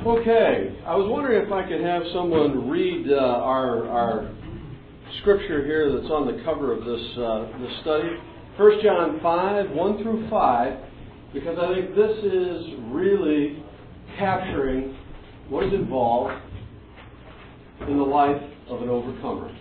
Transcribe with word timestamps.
Okay, 0.00 0.80
I 0.86 0.96
was 0.96 1.10
wondering 1.10 1.44
if 1.44 1.52
I 1.52 1.68
could 1.68 1.82
have 1.82 2.00
someone 2.14 2.70
read 2.70 3.12
uh, 3.12 3.16
our, 3.20 3.86
our 3.86 4.34
scripture 5.20 5.62
here 5.66 5.92
that's 5.92 6.10
on 6.10 6.24
the 6.24 6.42
cover 6.42 6.72
of 6.72 6.86
this, 6.86 7.04
uh, 7.20 7.44
this 7.60 7.80
study. 7.82 8.08
1 8.56 8.80
John 8.82 9.20
5, 9.20 9.70
1 9.70 10.02
through 10.02 10.30
5, 10.30 10.78
because 11.34 11.58
I 11.60 11.74
think 11.74 11.94
this 11.94 12.16
is 12.16 12.80
really 12.88 13.62
capturing 14.18 14.96
what 15.50 15.64
is 15.66 15.74
involved 15.74 16.32
in 17.86 17.98
the 17.98 18.02
life 18.02 18.40
of 18.70 18.80
an 18.80 18.88
overcomer. 18.88 19.54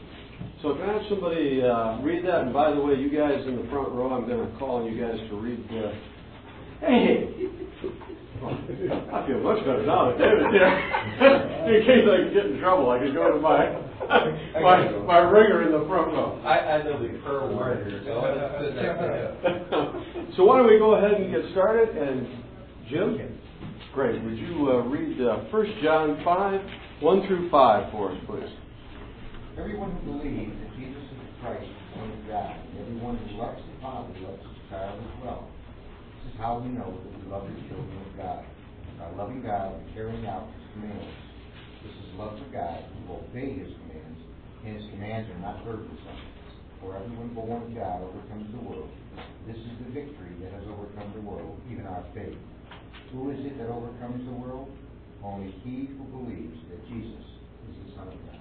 So 0.62 0.70
if 0.70 0.80
I 0.80 0.94
have 0.94 1.02
somebody 1.10 1.62
uh, 1.64 2.00
read 2.00 2.24
that? 2.24 2.48
And 2.48 2.54
by 2.54 2.72
the 2.72 2.80
way, 2.80 2.96
you 2.96 3.10
guys 3.10 3.44
in 3.46 3.58
the 3.58 3.68
front 3.70 3.92
row, 3.92 4.14
I'm 4.14 4.26
going 4.26 4.50
to 4.50 4.58
call 4.58 4.78
on 4.78 4.86
you 4.86 5.04
guys 5.04 5.20
to 5.20 5.36
read. 5.36 5.68
Uh, 5.68 5.92
hey! 6.88 7.69
I 9.12 9.28
feel 9.28 9.44
much 9.44 9.60
better 9.68 9.86
now 9.86 10.12
that 10.12 10.18
David's 10.18 10.52
here. 10.56 10.72
in 11.68 11.80
case 11.84 12.06
I 12.08 12.34
get 12.34 12.46
in 12.48 12.60
trouble, 12.60 12.90
I 12.90 13.00
can 13.00 13.14
go 13.14 13.36
to 13.36 13.40
my 13.40 13.68
my, 14.64 14.90
my 15.06 15.18
ringer 15.20 15.68
in 15.68 15.72
the 15.76 15.86
front 15.88 16.16
row. 16.16 16.42
I, 16.44 16.80
I 16.80 16.84
know 16.84 17.02
the 17.02 17.20
prayer 17.20 17.46
warrior, 17.52 18.02
so 18.06 18.12
I'll 18.12 18.64
sit 18.64 18.76
next 18.76 19.00
to 19.00 19.08
him. 19.12 20.34
so 20.38 20.46
why 20.46 20.58
don't 20.58 20.72
we 20.72 20.80
go 20.80 20.96
ahead 20.96 21.20
and 21.20 21.30
get 21.30 21.52
started? 21.52 21.90
And 21.96 22.26
Jim, 22.90 23.38
great. 23.94 24.24
Would 24.24 24.38
you 24.38 24.72
uh, 24.72 24.88
read 24.88 25.20
uh, 25.22 25.52
1 25.52 25.80
John 25.84 26.22
5, 26.24 26.62
1 27.02 27.28
through 27.28 27.52
5 27.52 27.92
for 27.92 28.12
us, 28.12 28.18
please? 28.26 28.50
Everyone 29.60 29.92
who 30.00 30.18
believes 30.18 30.56
that 30.58 30.72
Jesus 30.80 31.04
is 31.04 31.20
Christ 31.42 31.64
is 31.64 31.70
the 31.70 32.00
Son 32.00 32.10
of 32.10 32.28
God, 32.28 32.56
everyone 32.80 33.18
who 33.18 33.38
loves 33.38 33.60
the 33.62 33.82
Father 33.82 34.16
loves 34.24 34.42
his 34.42 34.70
child 34.72 34.98
as 34.98 35.24
well. 35.24 35.50
How 36.40 36.56
we 36.64 36.72
know 36.72 36.88
that 36.88 37.12
we 37.20 37.28
love 37.28 37.44
the 37.52 37.60
children 37.68 38.00
of 38.00 38.16
God, 38.16 38.48
by 38.96 39.12
loving 39.20 39.44
God 39.44 39.76
and 39.76 39.84
carrying 39.92 40.24
out 40.24 40.48
his 40.56 40.64
commands. 40.72 41.12
This 41.84 41.92
is 41.92 42.16
love 42.16 42.40
for 42.40 42.48
God, 42.56 42.80
who 42.96 43.20
obey 43.20 43.60
his 43.60 43.76
commands, 43.76 44.20
and 44.64 44.72
his 44.80 44.88
commands 44.88 45.28
are 45.36 45.42
not 45.44 45.60
burdensome. 45.68 46.20
For 46.80 46.96
everyone 46.96 47.36
born 47.36 47.60
of 47.60 47.76
God 47.76 48.08
overcomes 48.08 48.48
the 48.56 48.64
world. 48.64 48.88
This 49.52 49.60
is 49.60 49.74
the 49.84 49.92
victory 49.92 50.32
that 50.40 50.56
has 50.56 50.64
overcome 50.72 51.12
the 51.12 51.20
world, 51.28 51.60
even 51.68 51.84
our 51.84 52.08
faith. 52.16 52.40
Who 53.12 53.36
is 53.36 53.44
it 53.44 53.60
that 53.60 53.68
overcomes 53.68 54.24
the 54.24 54.32
world? 54.32 54.72
Only 55.20 55.52
he 55.68 55.92
who 55.92 56.08
believes 56.08 56.56
that 56.72 56.80
Jesus 56.88 57.26
is 57.68 57.76
the 57.84 58.00
Son 58.00 58.08
of 58.08 58.16
God. 58.16 58.40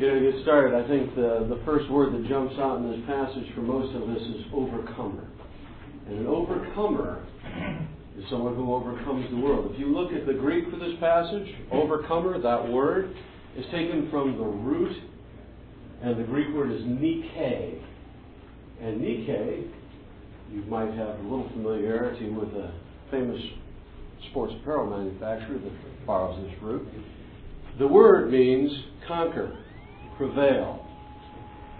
You 0.00 0.08
know, 0.08 0.14
to 0.16 0.32
get 0.32 0.40
started, 0.40 0.72
I 0.72 0.88
think 0.88 1.12
the, 1.12 1.52
the 1.52 1.60
first 1.68 1.90
word 1.92 2.16
that 2.16 2.24
jumps 2.32 2.56
out 2.56 2.80
in 2.80 2.88
this 2.88 3.04
passage 3.04 3.44
for 3.52 3.60
most 3.60 3.92
of 3.92 4.08
us 4.08 4.24
is 4.24 4.48
overcomer. 4.56 5.28
And 6.10 6.18
an 6.18 6.26
overcomer 6.26 7.24
is 8.18 8.24
someone 8.30 8.56
who 8.56 8.74
overcomes 8.74 9.30
the 9.30 9.36
world. 9.36 9.70
If 9.72 9.78
you 9.78 9.94
look 9.96 10.12
at 10.12 10.26
the 10.26 10.32
Greek 10.32 10.64
for 10.68 10.76
this 10.76 10.98
passage, 10.98 11.46
overcomer, 11.70 12.40
that 12.42 12.68
word, 12.68 13.14
is 13.56 13.64
taken 13.66 14.08
from 14.10 14.36
the 14.36 14.44
root, 14.44 14.96
and 16.02 16.18
the 16.18 16.24
Greek 16.24 16.52
word 16.52 16.72
is 16.72 16.80
Nike. 16.84 17.80
And 18.82 19.00
Nike, 19.00 19.70
you 20.50 20.62
might 20.68 20.92
have 20.94 21.20
a 21.20 21.22
little 21.22 21.48
familiarity 21.52 22.28
with 22.28 22.48
a 22.54 22.72
famous 23.12 23.40
sports 24.30 24.52
apparel 24.60 24.90
manufacturer 24.90 25.58
that 25.58 26.06
borrows 26.06 26.44
this 26.44 26.60
root. 26.60 26.88
The 27.78 27.86
word 27.86 28.32
means 28.32 28.72
conquer 29.06 29.56
prevail, 30.16 30.84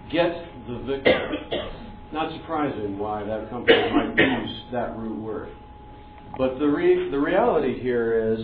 get 0.09 0.31
the 0.67 0.83
victory. 0.87 1.90
Not 2.13 2.31
surprising 2.41 2.97
why 2.97 3.23
that 3.23 3.49
company 3.49 3.89
might 3.93 4.15
use 4.17 4.61
that 4.73 4.97
root 4.97 5.21
word. 5.21 5.49
But 6.37 6.59
the, 6.59 6.67
re- 6.67 7.09
the 7.09 7.19
reality 7.19 7.79
here 7.81 8.33
is 8.33 8.39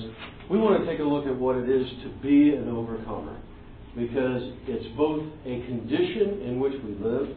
we 0.49 0.57
want 0.57 0.83
to 0.83 0.89
take 0.89 0.99
a 0.99 1.03
look 1.03 1.25
at 1.25 1.35
what 1.35 1.57
it 1.57 1.69
is 1.69 1.87
to 2.03 2.09
be 2.21 2.55
an 2.55 2.69
overcomer 2.69 3.37
because 3.95 4.53
it's 4.67 4.95
both 4.95 5.23
a 5.45 5.65
condition 5.65 6.41
in 6.43 6.59
which 6.59 6.73
we 6.83 6.93
live 6.95 7.35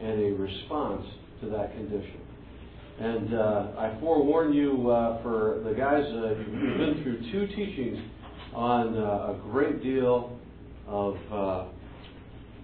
and 0.00 0.20
a 0.20 0.36
response 0.36 1.04
to 1.40 1.48
that 1.48 1.72
condition. 1.72 2.20
And 3.00 3.34
uh, 3.34 3.66
I 3.78 3.96
forewarn 4.00 4.52
you 4.52 4.90
uh, 4.90 5.22
for 5.22 5.62
the 5.64 5.72
guys, 5.72 6.04
uh, 6.04 6.34
you've 6.38 6.78
been 6.78 7.00
through 7.02 7.32
two 7.32 7.46
teachings 7.56 7.98
on 8.54 8.96
uh, 8.96 9.00
a 9.00 9.40
great 9.50 9.82
deal 9.82 10.38
of 10.86 11.16
uh, 11.32 11.64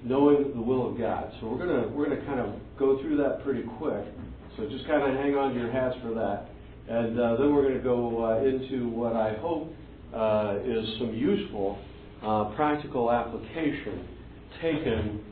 knowing 0.04 0.53
the 0.54 0.60
will 0.60 0.91
of 0.91 0.98
God. 0.98 1.32
So 1.41 1.48
we're 1.48 1.59
gonna 1.59 1.88
we're 1.88 2.09
gonna 2.09 2.25
kind 2.26 2.41
of 2.41 2.54
go 2.78 3.00
through 3.00 3.16
that 3.16 3.42
pretty 3.42 3.62
quick. 3.78 4.04
So 4.56 4.69
just 4.69 4.87
kind 4.87 5.03
of 5.03 5.19
hang 5.19 5.34
on 5.34 5.54
to 5.54 5.60
your 5.60 5.72
hats 5.72 5.97
for 6.03 6.15
that, 6.15 6.48
and 6.88 7.19
uh, 7.19 7.37
then 7.37 7.53
we're 7.54 7.72
to 7.72 7.81
go 7.81 8.25
uh, 8.25 8.44
into 8.44 8.88
what 8.91 9.16
I 9.16 9.34
hope 9.41 9.72
uh, 10.14 10.56
is 10.62 10.98
some 10.98 11.14
useful 11.14 11.78
uh, 12.22 12.54
practical 12.54 13.10
application 13.10 14.06
taken 14.62 15.25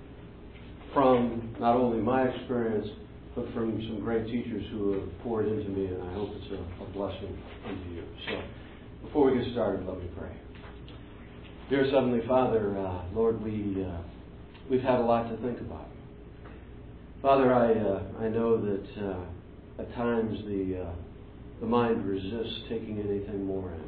from 0.93 1.55
not 1.61 1.77
only 1.77 1.99
my 2.03 2.25
experience 2.25 2.89
but 3.35 3.47
from 3.55 3.81
some 3.89 4.01
great 4.01 4.27
teachers 4.27 4.63
who 4.73 4.93
have 4.93 5.19
poured 5.23 5.49
into 5.49 5.71
me, 5.71 5.87
and 5.87 6.03
I 6.03 6.13
hope 6.15 6.31
it's 6.35 6.53
a, 6.53 6.85
a 6.85 6.87
blessing 6.93 7.39
unto 7.67 7.91
you. 7.91 8.05
So 8.29 8.43
before 9.07 9.31
we 9.31 9.43
get 9.43 9.53
started, 9.53 9.87
let 9.87 9.99
me 9.99 10.09
pray. 10.19 10.37
Dear 11.71 11.85
Heavenly 11.87 12.21
Father, 12.29 12.77
uh, 12.77 13.05
Lord, 13.15 13.43
we 13.43 13.87
uh, 13.89 14.03
we've 14.73 14.81
had 14.81 15.01
a 15.01 15.05
lot 15.05 15.29
to 15.29 15.37
think 15.43 15.61
about. 15.61 15.87
Father, 17.21 17.53
I 17.53 17.75
uh, 17.75 18.25
I 18.25 18.29
know 18.29 18.57
that 18.57 18.89
uh, 19.07 19.83
at 19.83 19.95
times 19.95 20.39
the 20.47 20.87
uh, 20.87 20.93
the 21.61 21.67
mind 21.67 22.07
resists 22.07 22.63
taking 22.71 22.99
anything 22.99 23.45
more 23.45 23.71
in. 23.71 23.85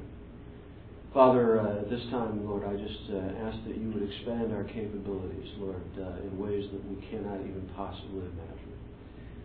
Father, 1.15 1.59
uh, 1.59 1.81
at 1.81 1.89
this 1.89 2.03
time, 2.11 2.47
Lord, 2.47 2.65
I 2.65 2.77
just 2.77 3.01
ask 3.41 3.57
that 3.67 3.79
you 3.79 3.93
would 3.95 4.03
expand 4.11 4.53
our 4.53 4.65
capabilities, 4.65 5.49
Lord, 5.59 5.81
in 5.97 6.39
ways 6.39 6.69
that 6.71 6.85
we 6.85 6.97
cannot 7.09 7.41
even 7.41 7.71
possibly 7.75 8.21
imagine. 8.21 8.75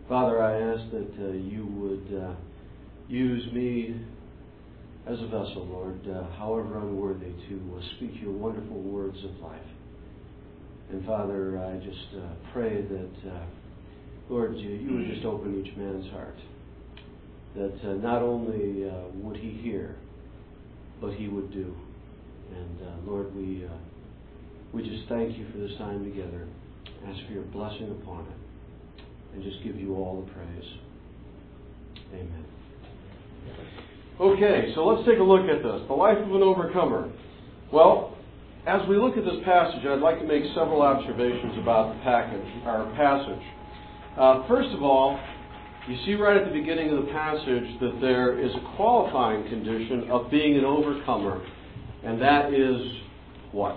Father, 0.08 0.42
I 0.42 0.60
ask 0.60 0.90
that 0.90 1.40
you 1.40 1.64
would 1.66 2.36
use 3.08 3.52
me 3.52 4.00
as 5.06 5.18
a 5.20 5.26
vessel, 5.26 5.66
Lord, 5.70 6.00
however 6.36 6.78
unworthy, 6.78 7.32
to 7.48 7.80
speak 7.96 8.20
your 8.20 8.32
wonderful 8.32 8.80
words 8.82 9.18
of 9.24 9.40
life. 9.40 9.62
And 10.92 11.06
Father, 11.06 11.58
I 11.58 11.76
just 11.84 12.16
uh, 12.16 12.52
pray 12.52 12.82
that, 12.82 13.30
uh, 13.30 13.44
Lord, 14.28 14.56
you, 14.56 14.70
you, 14.70 14.96
would 14.96 15.06
just 15.14 15.24
open 15.24 15.64
each 15.64 15.76
man's 15.76 16.10
heart. 16.10 16.36
That 17.54 17.78
uh, 17.84 17.94
not 17.94 18.22
only 18.22 18.88
uh, 18.88 19.08
would 19.14 19.36
he 19.36 19.50
hear, 19.62 19.96
but 21.00 21.14
he 21.14 21.28
would 21.28 21.52
do. 21.52 21.74
And 22.52 22.80
uh, 22.80 23.10
Lord, 23.10 23.34
we, 23.36 23.64
uh, 23.64 23.76
we 24.72 24.82
just 24.82 25.08
thank 25.08 25.38
you 25.38 25.46
for 25.52 25.58
this 25.58 25.76
time 25.78 26.04
together. 26.04 26.48
Ask 27.06 27.24
for 27.26 27.32
your 27.32 27.44
blessing 27.44 27.96
upon 28.02 28.26
it. 28.26 29.04
And 29.34 29.44
just 29.44 29.62
give 29.62 29.76
you 29.76 29.94
all 29.94 30.26
the 30.26 30.32
praise. 30.32 30.70
Amen. 32.12 32.44
Okay, 34.20 34.72
so 34.74 34.84
let's 34.86 35.08
take 35.08 35.18
a 35.18 35.22
look 35.22 35.48
at 35.48 35.62
this. 35.62 35.82
The 35.86 35.94
life 35.94 36.18
of 36.18 36.34
an 36.34 36.42
overcomer. 36.42 37.10
Well, 37.72 38.16
as 38.66 38.86
we 38.88 38.96
look 38.96 39.16
at 39.16 39.24
this 39.24 39.42
passage, 39.44 39.86
I'd 39.86 40.00
like 40.00 40.18
to 40.20 40.26
make 40.26 40.44
several 40.54 40.82
observations 40.82 41.56
about 41.58 41.96
the 41.96 42.02
package, 42.02 42.46
our 42.64 42.84
passage. 42.94 43.42
Uh, 44.18 44.46
first 44.48 44.68
of 44.74 44.82
all, 44.82 45.18
you 45.88 45.96
see 46.04 46.14
right 46.14 46.36
at 46.36 46.44
the 46.44 46.52
beginning 46.52 46.90
of 46.90 47.06
the 47.06 47.10
passage 47.10 47.80
that 47.80 47.98
there 48.00 48.38
is 48.38 48.52
a 48.54 48.76
qualifying 48.76 49.48
condition 49.48 50.10
of 50.10 50.30
being 50.30 50.58
an 50.58 50.64
overcomer, 50.64 51.42
and 52.04 52.20
that 52.20 52.52
is 52.52 52.80
what? 53.52 53.76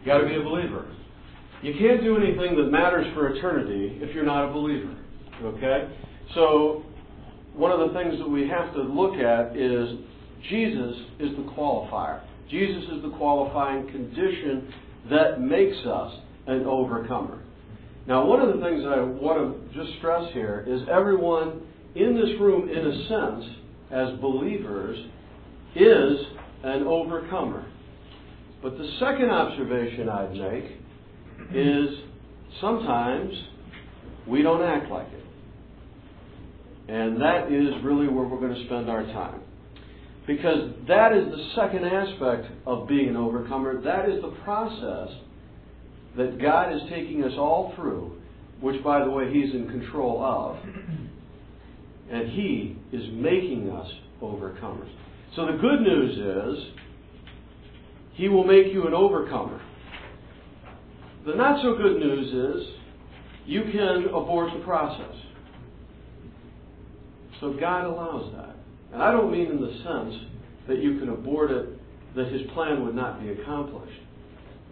You 0.00 0.06
got 0.06 0.18
to 0.18 0.26
be 0.26 0.36
a 0.36 0.42
believer. 0.42 0.94
You 1.60 1.74
can't 1.76 2.02
do 2.02 2.16
anything 2.16 2.56
that 2.56 2.70
matters 2.70 3.12
for 3.14 3.34
eternity 3.34 3.98
if 4.00 4.14
you're 4.14 4.24
not 4.24 4.48
a 4.48 4.52
believer. 4.52 4.96
Okay? 5.42 5.92
So, 6.34 6.84
one 7.52 7.72
of 7.72 7.88
the 7.88 7.98
things 7.98 8.16
that 8.20 8.28
we 8.28 8.48
have 8.48 8.72
to 8.74 8.82
look 8.82 9.16
at 9.16 9.56
is 9.56 9.98
Jesus 10.48 10.94
is 11.18 11.30
the 11.36 11.42
qualifier. 11.56 12.22
Jesus 12.50 12.84
is 12.96 13.02
the 13.02 13.10
qualifying 13.16 13.90
condition 13.90 14.72
that 15.10 15.40
makes 15.40 15.76
us 15.86 16.14
an 16.46 16.64
overcomer. 16.64 17.42
Now, 18.06 18.24
one 18.24 18.40
of 18.40 18.54
the 18.54 18.64
things 18.64 18.84
I 18.86 19.00
want 19.00 19.72
to 19.72 19.78
just 19.78 19.98
stress 19.98 20.32
here 20.32 20.64
is 20.66 20.80
everyone 20.90 21.60
in 21.94 22.14
this 22.14 22.40
room, 22.40 22.68
in 22.68 22.86
a 22.86 23.08
sense, 23.08 23.44
as 23.90 24.18
believers, 24.20 24.98
is 25.76 26.26
an 26.64 26.84
overcomer. 26.84 27.66
But 28.62 28.78
the 28.78 28.90
second 28.98 29.30
observation 29.30 30.08
I'd 30.08 30.32
make 30.32 30.64
is 31.54 31.88
sometimes 32.60 33.32
we 34.26 34.42
don't 34.42 34.62
act 34.62 34.90
like 34.90 35.06
it. 35.08 35.24
And 36.90 37.20
that 37.20 37.52
is 37.52 37.84
really 37.84 38.08
where 38.08 38.24
we're 38.24 38.40
going 38.40 38.54
to 38.54 38.64
spend 38.64 38.88
our 38.88 39.02
time. 39.04 39.40
Because 40.28 40.72
that 40.86 41.16
is 41.16 41.24
the 41.24 41.52
second 41.56 41.86
aspect 41.86 42.48
of 42.66 42.86
being 42.86 43.08
an 43.08 43.16
overcomer. 43.16 43.80
That 43.80 44.10
is 44.10 44.20
the 44.20 44.36
process 44.44 45.08
that 46.18 46.38
God 46.38 46.70
is 46.70 46.82
taking 46.90 47.24
us 47.24 47.32
all 47.38 47.72
through, 47.74 48.20
which, 48.60 48.84
by 48.84 49.02
the 49.02 49.10
way, 49.10 49.32
He's 49.32 49.54
in 49.54 49.68
control 49.70 50.22
of. 50.22 50.58
And 52.12 52.28
He 52.30 52.76
is 52.92 53.04
making 53.12 53.70
us 53.70 53.90
overcomers. 54.22 54.90
So 55.34 55.46
the 55.46 55.56
good 55.56 55.80
news 55.80 56.58
is, 56.58 56.74
He 58.12 58.28
will 58.28 58.44
make 58.44 58.70
you 58.70 58.86
an 58.86 58.92
overcomer. 58.92 59.62
The 61.24 61.36
not 61.36 61.62
so 61.62 61.74
good 61.74 61.98
news 61.98 62.60
is, 62.60 62.68
you 63.46 63.62
can 63.72 64.08
abort 64.08 64.52
the 64.52 64.62
process. 64.62 65.16
So 67.40 67.56
God 67.58 67.86
allows 67.86 68.30
that. 68.34 68.57
And 68.92 69.02
I 69.02 69.12
don't 69.12 69.30
mean 69.30 69.46
in 69.46 69.60
the 69.60 69.72
sense 69.84 70.14
that 70.68 70.78
you 70.78 70.98
can 70.98 71.10
abort 71.10 71.50
it, 71.50 71.66
that 72.16 72.28
His 72.32 72.42
plan 72.52 72.84
would 72.84 72.94
not 72.94 73.20
be 73.20 73.30
accomplished. 73.30 74.00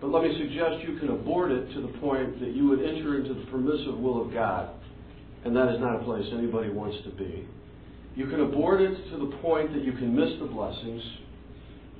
But 0.00 0.10
let 0.10 0.22
me 0.22 0.36
suggest 0.38 0.86
you 0.86 0.98
can 0.98 1.08
abort 1.08 1.52
it 1.52 1.72
to 1.74 1.80
the 1.80 1.98
point 1.98 2.40
that 2.40 2.54
you 2.54 2.68
would 2.68 2.80
enter 2.80 3.16
into 3.16 3.34
the 3.34 3.46
permissive 3.50 3.98
will 3.98 4.26
of 4.26 4.32
God. 4.32 4.70
And 5.44 5.54
that 5.56 5.72
is 5.72 5.80
not 5.80 6.00
a 6.00 6.04
place 6.04 6.26
anybody 6.32 6.70
wants 6.70 6.98
to 7.04 7.10
be. 7.10 7.46
You 8.14 8.26
can 8.26 8.40
abort 8.40 8.80
it 8.80 9.10
to 9.10 9.18
the 9.18 9.36
point 9.38 9.72
that 9.74 9.84
you 9.84 9.92
can 9.92 10.14
miss 10.14 10.38
the 10.40 10.46
blessings. 10.46 11.02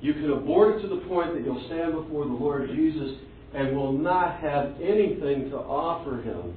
You 0.01 0.13
can 0.13 0.31
abort 0.31 0.75
it 0.75 0.81
to 0.81 0.87
the 0.87 1.01
point 1.07 1.33
that 1.33 1.43
you'll 1.43 1.63
stand 1.67 1.93
before 1.93 2.25
the 2.25 2.33
Lord 2.33 2.69
Jesus 2.69 3.17
and 3.53 3.75
will 3.75 3.93
not 3.93 4.39
have 4.39 4.73
anything 4.81 5.49
to 5.49 5.57
offer 5.57 6.21
him 6.21 6.53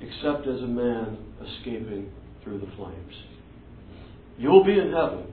except 0.00 0.46
as 0.46 0.60
a 0.60 0.66
man 0.66 1.16
escaping 1.40 2.10
through 2.42 2.58
the 2.58 2.68
flames. 2.76 3.14
You'll 4.38 4.64
be 4.64 4.78
in 4.78 4.92
heaven, 4.92 5.26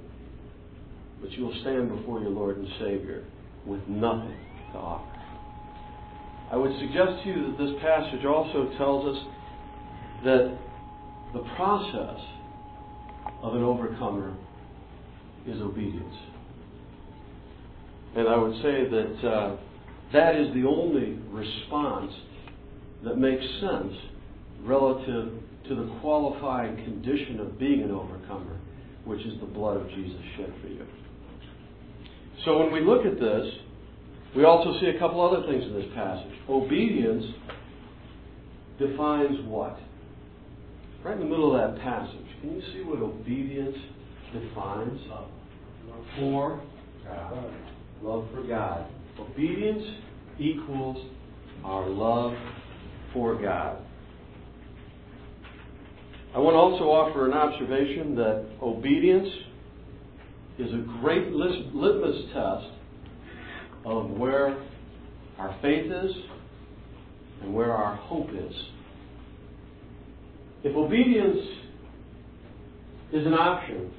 but 1.21 1.31
you 1.31 1.45
will 1.45 1.57
stand 1.61 1.89
before 1.89 2.19
your 2.19 2.29
Lord 2.29 2.57
and 2.57 2.67
Savior 2.79 3.25
with 3.65 3.81
nothing 3.87 4.37
to 4.73 4.77
offer. 4.77 5.11
I 6.51 6.57
would 6.57 6.71
suggest 6.79 7.23
to 7.23 7.29
you 7.29 7.47
that 7.47 7.57
this 7.57 7.81
passage 7.81 8.25
also 8.25 8.71
tells 8.77 9.15
us 9.15 9.23
that 10.25 10.57
the 11.33 11.43
process 11.55 12.19
of 13.41 13.55
an 13.55 13.63
overcomer 13.63 14.35
is 15.47 15.61
obedience. 15.61 16.15
And 18.15 18.27
I 18.27 18.37
would 18.37 18.55
say 18.61 18.89
that 18.89 19.27
uh, 19.27 19.57
that 20.13 20.35
is 20.35 20.53
the 20.53 20.65
only 20.67 21.17
response 21.29 22.11
that 23.03 23.17
makes 23.17 23.43
sense 23.61 23.93
relative 24.63 25.33
to 25.69 25.75
the 25.75 25.99
qualifying 26.01 26.75
condition 26.83 27.39
of 27.39 27.57
being 27.57 27.81
an 27.81 27.91
overcomer, 27.91 28.59
which 29.05 29.21
is 29.25 29.39
the 29.39 29.45
blood 29.45 29.77
of 29.77 29.89
Jesus 29.89 30.21
shed 30.37 30.53
for 30.61 30.67
you. 30.67 30.85
So 32.45 32.57
when 32.59 32.71
we 32.71 32.81
look 32.81 33.05
at 33.05 33.19
this, 33.19 33.45
we 34.35 34.45
also 34.45 34.79
see 34.79 34.87
a 34.87 34.99
couple 34.99 35.21
other 35.21 35.45
things 35.47 35.63
in 35.63 35.73
this 35.73 35.89
passage. 35.93 36.33
Obedience 36.49 37.25
defines 38.79 39.37
what? 39.45 39.77
Right 41.03 41.13
in 41.13 41.19
the 41.19 41.25
middle 41.25 41.55
of 41.55 41.75
that 41.75 41.81
passage. 41.81 42.25
Can 42.41 42.55
you 42.55 42.61
see 42.73 42.83
what 42.83 42.99
obedience 42.99 43.77
defines? 44.33 44.99
For 46.19 46.61
God. 47.05 47.53
Love 48.01 48.27
for 48.33 48.43
God. 48.43 48.87
Obedience 49.19 49.83
equals 50.39 50.97
our 51.63 51.87
love 51.89 52.33
for 53.13 53.39
God. 53.41 53.77
I 56.33 56.39
want 56.39 56.53
to 56.53 56.59
also 56.59 56.85
offer 56.85 57.25
an 57.25 57.33
observation 57.33 58.15
that 58.15 58.45
obedience 58.61 59.27
is 60.57 60.71
a 60.73 60.77
great 61.01 61.27
litmus 61.31 62.21
test 62.33 62.67
of 63.83 64.11
where 64.11 64.63
our 65.37 65.57
faith 65.61 65.91
is 65.91 66.11
and 67.41 67.53
where 67.53 67.73
our 67.73 67.97
hope 67.97 68.29
is. 68.29 68.55
If 70.63 70.73
obedience 70.73 71.39
is 73.11 73.25
an 73.25 73.33
option, 73.33 73.91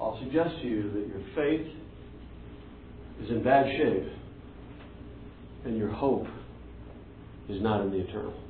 I'll 0.00 0.18
suggest 0.22 0.54
to 0.62 0.68
you 0.68 0.90
that 0.90 1.06
your 1.08 1.20
faith 1.34 1.66
is 3.22 3.30
in 3.30 3.42
bad 3.42 3.66
shape 3.76 4.08
and 5.66 5.76
your 5.76 5.90
hope 5.90 6.26
is 7.50 7.60
not 7.60 7.82
in 7.82 7.90
the 7.90 7.98
eternal. 7.98 8.45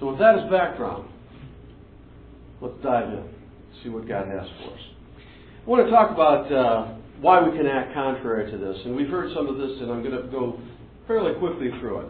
So, 0.00 0.10
with 0.10 0.18
that 0.20 0.38
as 0.38 0.50
background, 0.50 1.08
let's 2.60 2.74
dive 2.82 3.08
in, 3.08 3.28
see 3.82 3.88
what 3.88 4.06
God 4.06 4.28
has 4.28 4.46
for 4.58 4.74
us. 4.74 4.80
I 5.66 5.70
want 5.70 5.84
to 5.84 5.90
talk 5.90 6.10
about 6.10 6.52
uh, 6.52 6.94
why 7.20 7.42
we 7.42 7.56
can 7.56 7.66
act 7.66 7.94
contrary 7.94 8.50
to 8.50 8.58
this. 8.58 8.76
And 8.84 8.94
we've 8.94 9.08
heard 9.08 9.34
some 9.34 9.48
of 9.48 9.56
this, 9.58 9.72
and 9.80 9.90
I'm 9.90 10.02
going 10.02 10.16
to 10.16 10.28
go 10.30 10.60
fairly 11.06 11.34
quickly 11.38 11.70
through 11.80 12.00
it. 12.00 12.08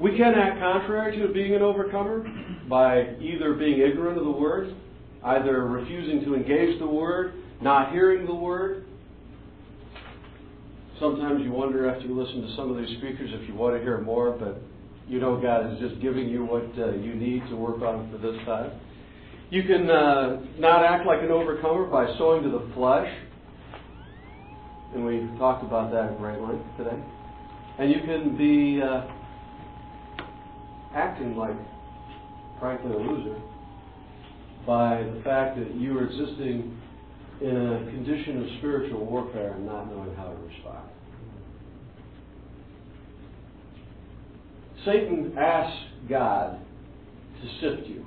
We 0.00 0.16
can 0.16 0.34
act 0.34 0.58
contrary 0.58 1.16
to 1.18 1.32
being 1.32 1.54
an 1.54 1.62
overcomer 1.62 2.26
by 2.68 3.14
either 3.20 3.54
being 3.54 3.80
ignorant 3.80 4.18
of 4.18 4.24
the 4.24 4.30
Word, 4.30 4.74
either 5.24 5.64
refusing 5.66 6.24
to 6.24 6.34
engage 6.34 6.78
the 6.80 6.86
Word, 6.86 7.34
not 7.62 7.92
hearing 7.92 8.26
the 8.26 8.34
Word. 8.34 8.84
Sometimes 10.98 11.44
you 11.44 11.52
wonder 11.52 11.88
after 11.88 12.06
you 12.06 12.20
listen 12.20 12.42
to 12.42 12.56
some 12.56 12.70
of 12.70 12.76
these 12.76 12.98
speakers 12.98 13.30
if 13.32 13.48
you 13.48 13.54
want 13.54 13.76
to 13.76 13.82
hear 13.82 14.00
more, 14.00 14.32
but 14.32 14.60
you 15.06 15.20
know 15.20 15.40
God 15.40 15.72
is 15.72 15.78
just 15.78 16.00
giving 16.00 16.28
you 16.28 16.44
what 16.44 16.66
uh, 16.78 16.92
you 16.92 17.14
need 17.14 17.42
to 17.48 17.56
work 17.56 17.82
on 17.82 18.10
for 18.10 18.18
this 18.18 18.36
time. 18.44 18.72
You 19.50 19.62
can 19.62 19.90
uh, 19.90 20.40
not 20.58 20.84
act 20.84 21.06
like 21.06 21.22
an 21.22 21.30
overcomer 21.30 21.86
by 21.86 22.06
sowing 22.18 22.42
to 22.42 22.50
the 22.50 22.70
flesh. 22.74 23.08
And 24.94 25.04
we 25.04 25.28
talked 25.38 25.64
about 25.64 25.90
that 25.92 26.12
at 26.12 26.18
great 26.18 26.40
length 26.40 26.64
today. 26.78 26.96
And 27.78 27.90
you 27.90 28.00
can 28.00 28.36
be 28.36 28.80
uh, 28.80 29.06
acting 30.94 31.36
like, 31.36 31.56
frankly, 32.60 32.92
a 32.92 32.98
loser 32.98 33.40
by 34.66 35.02
the 35.02 35.20
fact 35.22 35.58
that 35.58 35.74
you 35.74 35.98
are 35.98 36.06
existing 36.06 36.80
in 37.40 37.56
a 37.56 37.90
condition 37.90 38.42
of 38.42 38.58
spiritual 38.58 39.04
warfare 39.04 39.52
and 39.52 39.66
not 39.66 39.90
knowing 39.90 40.14
how 40.14 40.24
to 40.24 40.36
respond. 40.36 40.88
Satan 44.84 45.34
asks 45.38 45.78
God 46.08 46.58
to 47.40 47.48
sift 47.60 47.88
you. 47.88 48.04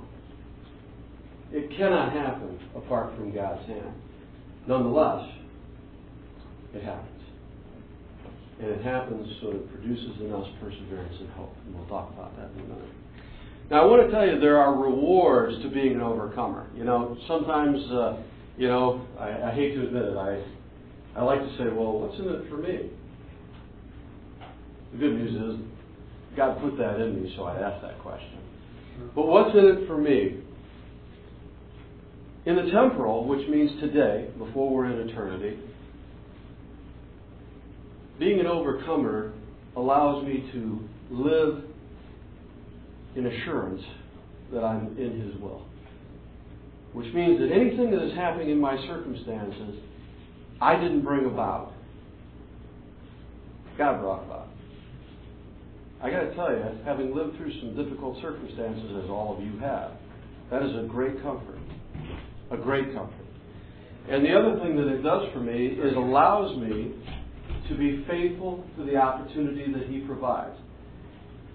It 1.52 1.70
cannot 1.76 2.12
happen 2.12 2.58
apart 2.76 3.14
from 3.16 3.34
God's 3.34 3.66
hand. 3.66 3.94
Nonetheless, 4.66 5.30
it 6.74 6.82
happens. 6.84 7.22
And 8.60 8.70
it 8.70 8.82
happens 8.82 9.28
so 9.40 9.50
it 9.52 9.70
produces 9.72 10.20
in 10.20 10.32
us 10.32 10.46
perseverance 10.60 11.14
and 11.20 11.30
hope. 11.30 11.54
And 11.64 11.74
we'll 11.74 11.86
talk 11.86 12.12
about 12.12 12.36
that 12.36 12.50
in 12.54 12.60
a 12.60 12.74
minute. 12.74 12.90
Now, 13.70 13.82
I 13.82 13.86
want 13.86 14.06
to 14.06 14.10
tell 14.10 14.26
you 14.26 14.40
there 14.40 14.58
are 14.58 14.74
rewards 14.74 15.62
to 15.62 15.70
being 15.70 15.94
an 15.94 16.00
overcomer. 16.00 16.66
You 16.74 16.84
know, 16.84 17.16
sometimes, 17.28 17.78
uh, 17.90 18.22
you 18.56 18.68
know, 18.68 19.06
I, 19.18 19.50
I 19.50 19.54
hate 19.54 19.74
to 19.74 19.86
admit 19.86 20.02
it, 20.02 20.16
I, 20.16 20.42
I 21.16 21.22
like 21.22 21.40
to 21.40 21.50
say, 21.56 21.64
well, 21.64 22.00
what's 22.00 22.18
in 22.18 22.28
it 22.28 22.48
for 22.50 22.56
me? 22.56 22.90
The 24.92 24.98
good 24.98 25.12
news 25.12 25.60
is, 25.60 25.66
God 26.38 26.60
put 26.60 26.78
that 26.78 27.00
in 27.00 27.20
me, 27.20 27.34
so 27.36 27.42
I 27.42 27.60
asked 27.60 27.82
that 27.82 27.98
question. 27.98 28.38
But 29.16 29.26
what's 29.26 29.50
in 29.56 29.64
it 29.64 29.88
for 29.88 29.98
me? 29.98 30.36
In 32.46 32.54
the 32.54 32.70
temporal, 32.70 33.26
which 33.26 33.46
means 33.48 33.78
today, 33.80 34.28
before 34.38 34.72
we're 34.72 34.86
in 34.86 35.08
eternity, 35.08 35.58
being 38.20 38.38
an 38.38 38.46
overcomer 38.46 39.32
allows 39.76 40.24
me 40.24 40.48
to 40.52 40.88
live 41.10 41.64
in 43.16 43.26
assurance 43.26 43.82
that 44.52 44.62
I'm 44.62 44.96
in 44.96 45.20
His 45.20 45.40
will. 45.40 45.66
Which 46.92 47.12
means 47.14 47.40
that 47.40 47.50
anything 47.52 47.90
that 47.90 48.02
is 48.06 48.14
happening 48.14 48.50
in 48.50 48.60
my 48.60 48.76
circumstances, 48.86 49.80
I 50.60 50.76
didn't 50.76 51.02
bring 51.02 51.26
about. 51.26 51.72
God 53.76 54.00
brought 54.00 54.24
about. 54.24 54.48
I 56.02 56.10
got 56.10 56.20
to 56.20 56.34
tell 56.34 56.50
you, 56.50 56.62
having 56.84 57.14
lived 57.14 57.36
through 57.36 57.52
some 57.60 57.74
difficult 57.74 58.20
circumstances, 58.22 59.02
as 59.02 59.10
all 59.10 59.36
of 59.36 59.44
you 59.44 59.58
have, 59.58 59.92
that 60.50 60.62
is 60.62 60.70
a 60.76 60.86
great 60.88 61.20
comfort. 61.22 61.58
A 62.52 62.56
great 62.56 62.94
comfort. 62.94 63.26
And 64.08 64.24
the 64.24 64.32
other 64.32 64.60
thing 64.60 64.76
that 64.76 64.88
it 64.88 65.02
does 65.02 65.28
for 65.32 65.40
me 65.40 65.66
is 65.66 65.94
allows 65.96 66.56
me 66.56 66.94
to 67.68 67.76
be 67.76 68.04
faithful 68.08 68.64
to 68.76 68.84
the 68.84 68.96
opportunity 68.96 69.72
that 69.72 69.88
He 69.88 70.00
provides. 70.00 70.56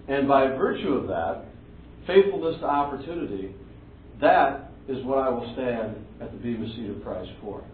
And 0.08 0.28
by 0.28 0.48
virtue 0.48 0.92
of 0.92 1.08
that, 1.08 1.46
faithfulness 2.06 2.60
to 2.60 2.66
opportunity, 2.66 3.54
that 4.20 4.70
is 4.88 5.02
what 5.04 5.18
I 5.18 5.30
will 5.30 5.50
stand 5.54 5.96
at 6.20 6.30
the 6.30 6.38
Bema 6.38 6.68
seat 6.76 6.90
of 6.90 7.02
Christ 7.02 7.30
for. 7.40 7.64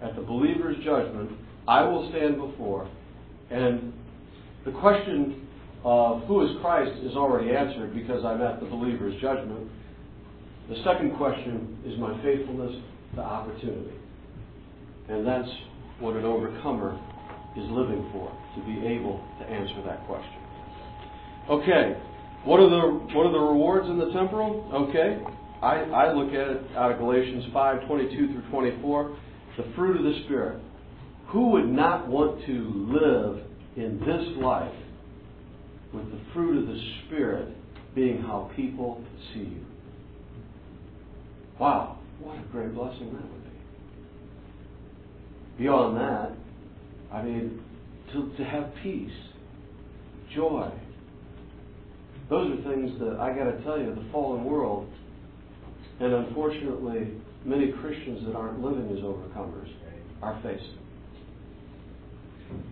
At 0.00 0.14
the 0.14 0.22
believer's 0.22 0.76
judgment, 0.84 1.32
I 1.66 1.82
will 1.82 2.08
stand 2.10 2.36
before. 2.36 2.88
And 3.50 3.92
the 4.64 4.72
question 4.72 5.43
of 5.84 6.22
who 6.24 6.44
is 6.46 6.56
Christ 6.62 6.92
is 7.04 7.14
already 7.14 7.54
answered 7.54 7.94
because 7.94 8.24
I'm 8.24 8.40
at 8.40 8.60
the 8.60 8.66
believer's 8.66 9.20
judgment. 9.20 9.70
The 10.68 10.82
second 10.82 11.16
question 11.16 11.78
is 11.84 11.98
my 11.98 12.20
faithfulness 12.22 12.74
to 13.16 13.20
opportunity. 13.20 13.92
And 15.10 15.26
that's 15.26 15.48
what 16.00 16.16
an 16.16 16.24
overcomer 16.24 16.98
is 17.56 17.64
living 17.70 18.08
for, 18.12 18.32
to 18.56 18.64
be 18.64 18.86
able 18.86 19.22
to 19.38 19.44
answer 19.46 19.82
that 19.86 20.06
question. 20.06 20.40
Okay, 21.50 22.00
what 22.44 22.58
are 22.60 22.70
the 22.70 23.14
what 23.14 23.26
are 23.26 23.32
the 23.32 23.38
rewards 23.38 23.86
in 23.88 23.98
the 23.98 24.10
temporal? 24.12 24.68
Okay, 24.72 25.22
I, 25.62 25.84
I 25.84 26.12
look 26.14 26.28
at 26.30 26.48
it 26.48 26.62
out 26.76 26.92
of 26.92 26.98
Galatians 26.98 27.44
5 27.52 27.86
22 27.86 28.32
through 28.32 28.50
24, 28.50 29.16
the 29.58 29.64
fruit 29.76 29.98
of 29.98 30.02
the 30.02 30.24
Spirit. 30.24 30.60
Who 31.28 31.50
would 31.50 31.68
not 31.68 32.08
want 32.08 32.44
to 32.46 32.88
live 32.88 33.44
in 33.76 33.98
this 34.00 34.42
life 34.42 34.72
with 35.94 36.10
the 36.10 36.18
fruit 36.32 36.58
of 36.58 36.66
the 36.66 36.80
Spirit 37.06 37.48
being 37.94 38.20
how 38.22 38.50
people 38.56 39.02
see 39.32 39.40
you? 39.40 39.64
Wow, 41.58 41.98
what 42.20 42.36
a 42.36 42.42
great 42.50 42.74
blessing 42.74 43.12
that 43.12 43.22
would 43.22 43.44
be. 43.44 43.50
Beyond 45.58 45.96
that, 45.96 46.32
I 47.12 47.22
mean, 47.22 47.62
to, 48.12 48.32
to 48.36 48.44
have 48.44 48.72
peace, 48.82 49.12
joy. 50.34 50.70
Those 52.28 52.58
are 52.58 52.62
things 52.74 52.98
that 52.98 53.18
I 53.20 53.32
got 53.32 53.44
to 53.44 53.62
tell 53.62 53.78
you, 53.78 53.94
the 53.94 54.04
fallen 54.10 54.44
world, 54.44 54.88
and 56.00 56.12
unfortunately, 56.12 57.12
many 57.44 57.70
Christians 57.70 58.26
that 58.26 58.34
aren't 58.34 58.60
living 58.60 58.90
as 58.90 59.04
overcomers 59.04 59.68
are 60.22 60.40
facing. 60.42 60.78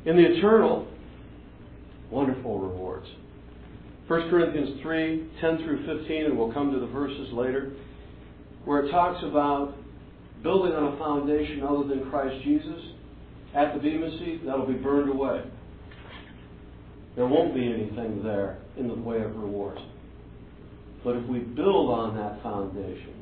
In 0.06 0.16
the 0.16 0.24
eternal, 0.24 0.88
wonderful 2.12 2.60
rewards. 2.60 3.06
1 4.06 4.30
Corinthians 4.30 4.80
3 4.82 5.30
10 5.40 5.56
through 5.64 5.98
15, 5.98 6.24
and 6.26 6.38
we'll 6.38 6.52
come 6.52 6.70
to 6.70 6.78
the 6.78 6.86
verses 6.86 7.28
later, 7.32 7.72
where 8.64 8.84
it 8.84 8.90
talks 8.90 9.24
about 9.24 9.74
building 10.42 10.72
on 10.72 10.94
a 10.94 10.98
foundation 10.98 11.62
other 11.62 11.88
than 11.88 12.10
Christ 12.10 12.44
Jesus. 12.44 12.80
At 13.54 13.74
the 13.74 13.80
Bema 13.80 14.10
seat, 14.18 14.44
that'll 14.46 14.66
be 14.66 14.74
burned 14.74 15.10
away. 15.10 15.42
There 17.16 17.26
won't 17.26 17.54
be 17.54 17.66
anything 17.66 18.22
there 18.22 18.58
in 18.78 18.88
the 18.88 18.94
way 18.94 19.20
of 19.20 19.36
rewards. 19.36 19.80
But 21.04 21.16
if 21.16 21.28
we 21.28 21.40
build 21.40 21.90
on 21.90 22.16
that 22.16 22.42
foundation 22.42 23.14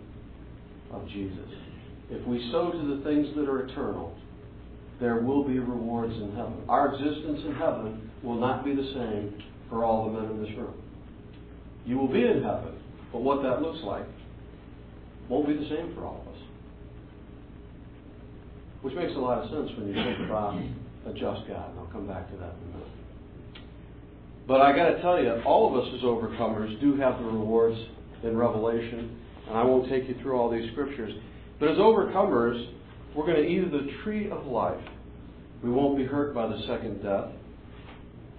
of 0.92 1.08
Jesus, 1.08 1.48
if 2.10 2.26
we 2.26 2.48
sow 2.52 2.70
to 2.70 2.96
the 2.96 3.02
things 3.04 3.28
that 3.36 3.48
are 3.48 3.66
eternal, 3.66 4.16
there 5.00 5.16
will 5.16 5.44
be 5.44 5.58
rewards 5.58 6.14
in 6.14 6.36
heaven. 6.36 6.54
Our 6.68 6.94
existence 6.94 7.40
in 7.46 7.54
heaven 7.54 8.10
will 8.22 8.38
not 8.38 8.64
be 8.64 8.74
the 8.74 8.92
same 8.94 9.42
for 9.68 9.84
all 9.84 10.06
the 10.06 10.20
men 10.20 10.30
in 10.30 10.42
this 10.42 10.52
room. 10.56 10.74
You 11.86 11.96
will 11.96 12.12
be 12.12 12.22
in 12.22 12.42
heaven, 12.42 12.74
but 13.10 13.22
what 13.22 13.42
that 13.42 13.62
looks 13.62 13.82
like 13.82 14.04
won't 15.28 15.46
be 15.46 15.54
the 15.54 15.68
same 15.68 15.94
for 15.94 16.04
all 16.04 16.22
of 16.26 16.34
us. 16.34 16.40
Which 18.82 18.94
makes 18.94 19.12
a 19.14 19.18
lot 19.18 19.42
of 19.42 19.50
sense 19.50 19.70
when 19.78 19.88
you 19.88 19.94
think 19.94 20.20
about 20.26 20.54
a 21.06 21.12
just 21.12 21.48
God, 21.48 21.70
and 21.70 21.78
I'll 21.78 21.90
come 21.92 22.06
back 22.06 22.30
to 22.30 22.36
that 22.36 22.54
in 22.54 22.68
a 22.68 22.76
minute. 22.76 22.92
But 24.46 24.60
I 24.60 24.74
got 24.74 24.90
to 24.90 25.00
tell 25.00 25.22
you, 25.22 25.40
all 25.46 25.74
of 25.74 25.82
us 25.82 25.92
as 25.94 26.00
overcomers 26.02 26.78
do 26.80 26.96
have 26.96 27.18
the 27.18 27.24
rewards 27.24 27.78
in 28.22 28.36
Revelation, 28.36 29.16
and 29.48 29.56
I 29.56 29.64
won't 29.64 29.88
take 29.88 30.08
you 30.08 30.16
through 30.20 30.38
all 30.38 30.50
these 30.50 30.70
scriptures. 30.72 31.12
But 31.58 31.70
as 31.70 31.78
overcomers, 31.78 32.68
we're 33.14 33.26
going 33.26 33.42
to 33.42 33.48
eat 33.48 33.70
the 33.70 33.90
tree 34.02 34.30
of 34.30 34.46
life. 34.46 34.80
We 35.62 35.70
won't 35.70 35.96
be 35.96 36.04
hurt 36.04 36.34
by 36.34 36.46
the 36.46 36.60
second 36.66 37.02
death. 37.02 37.26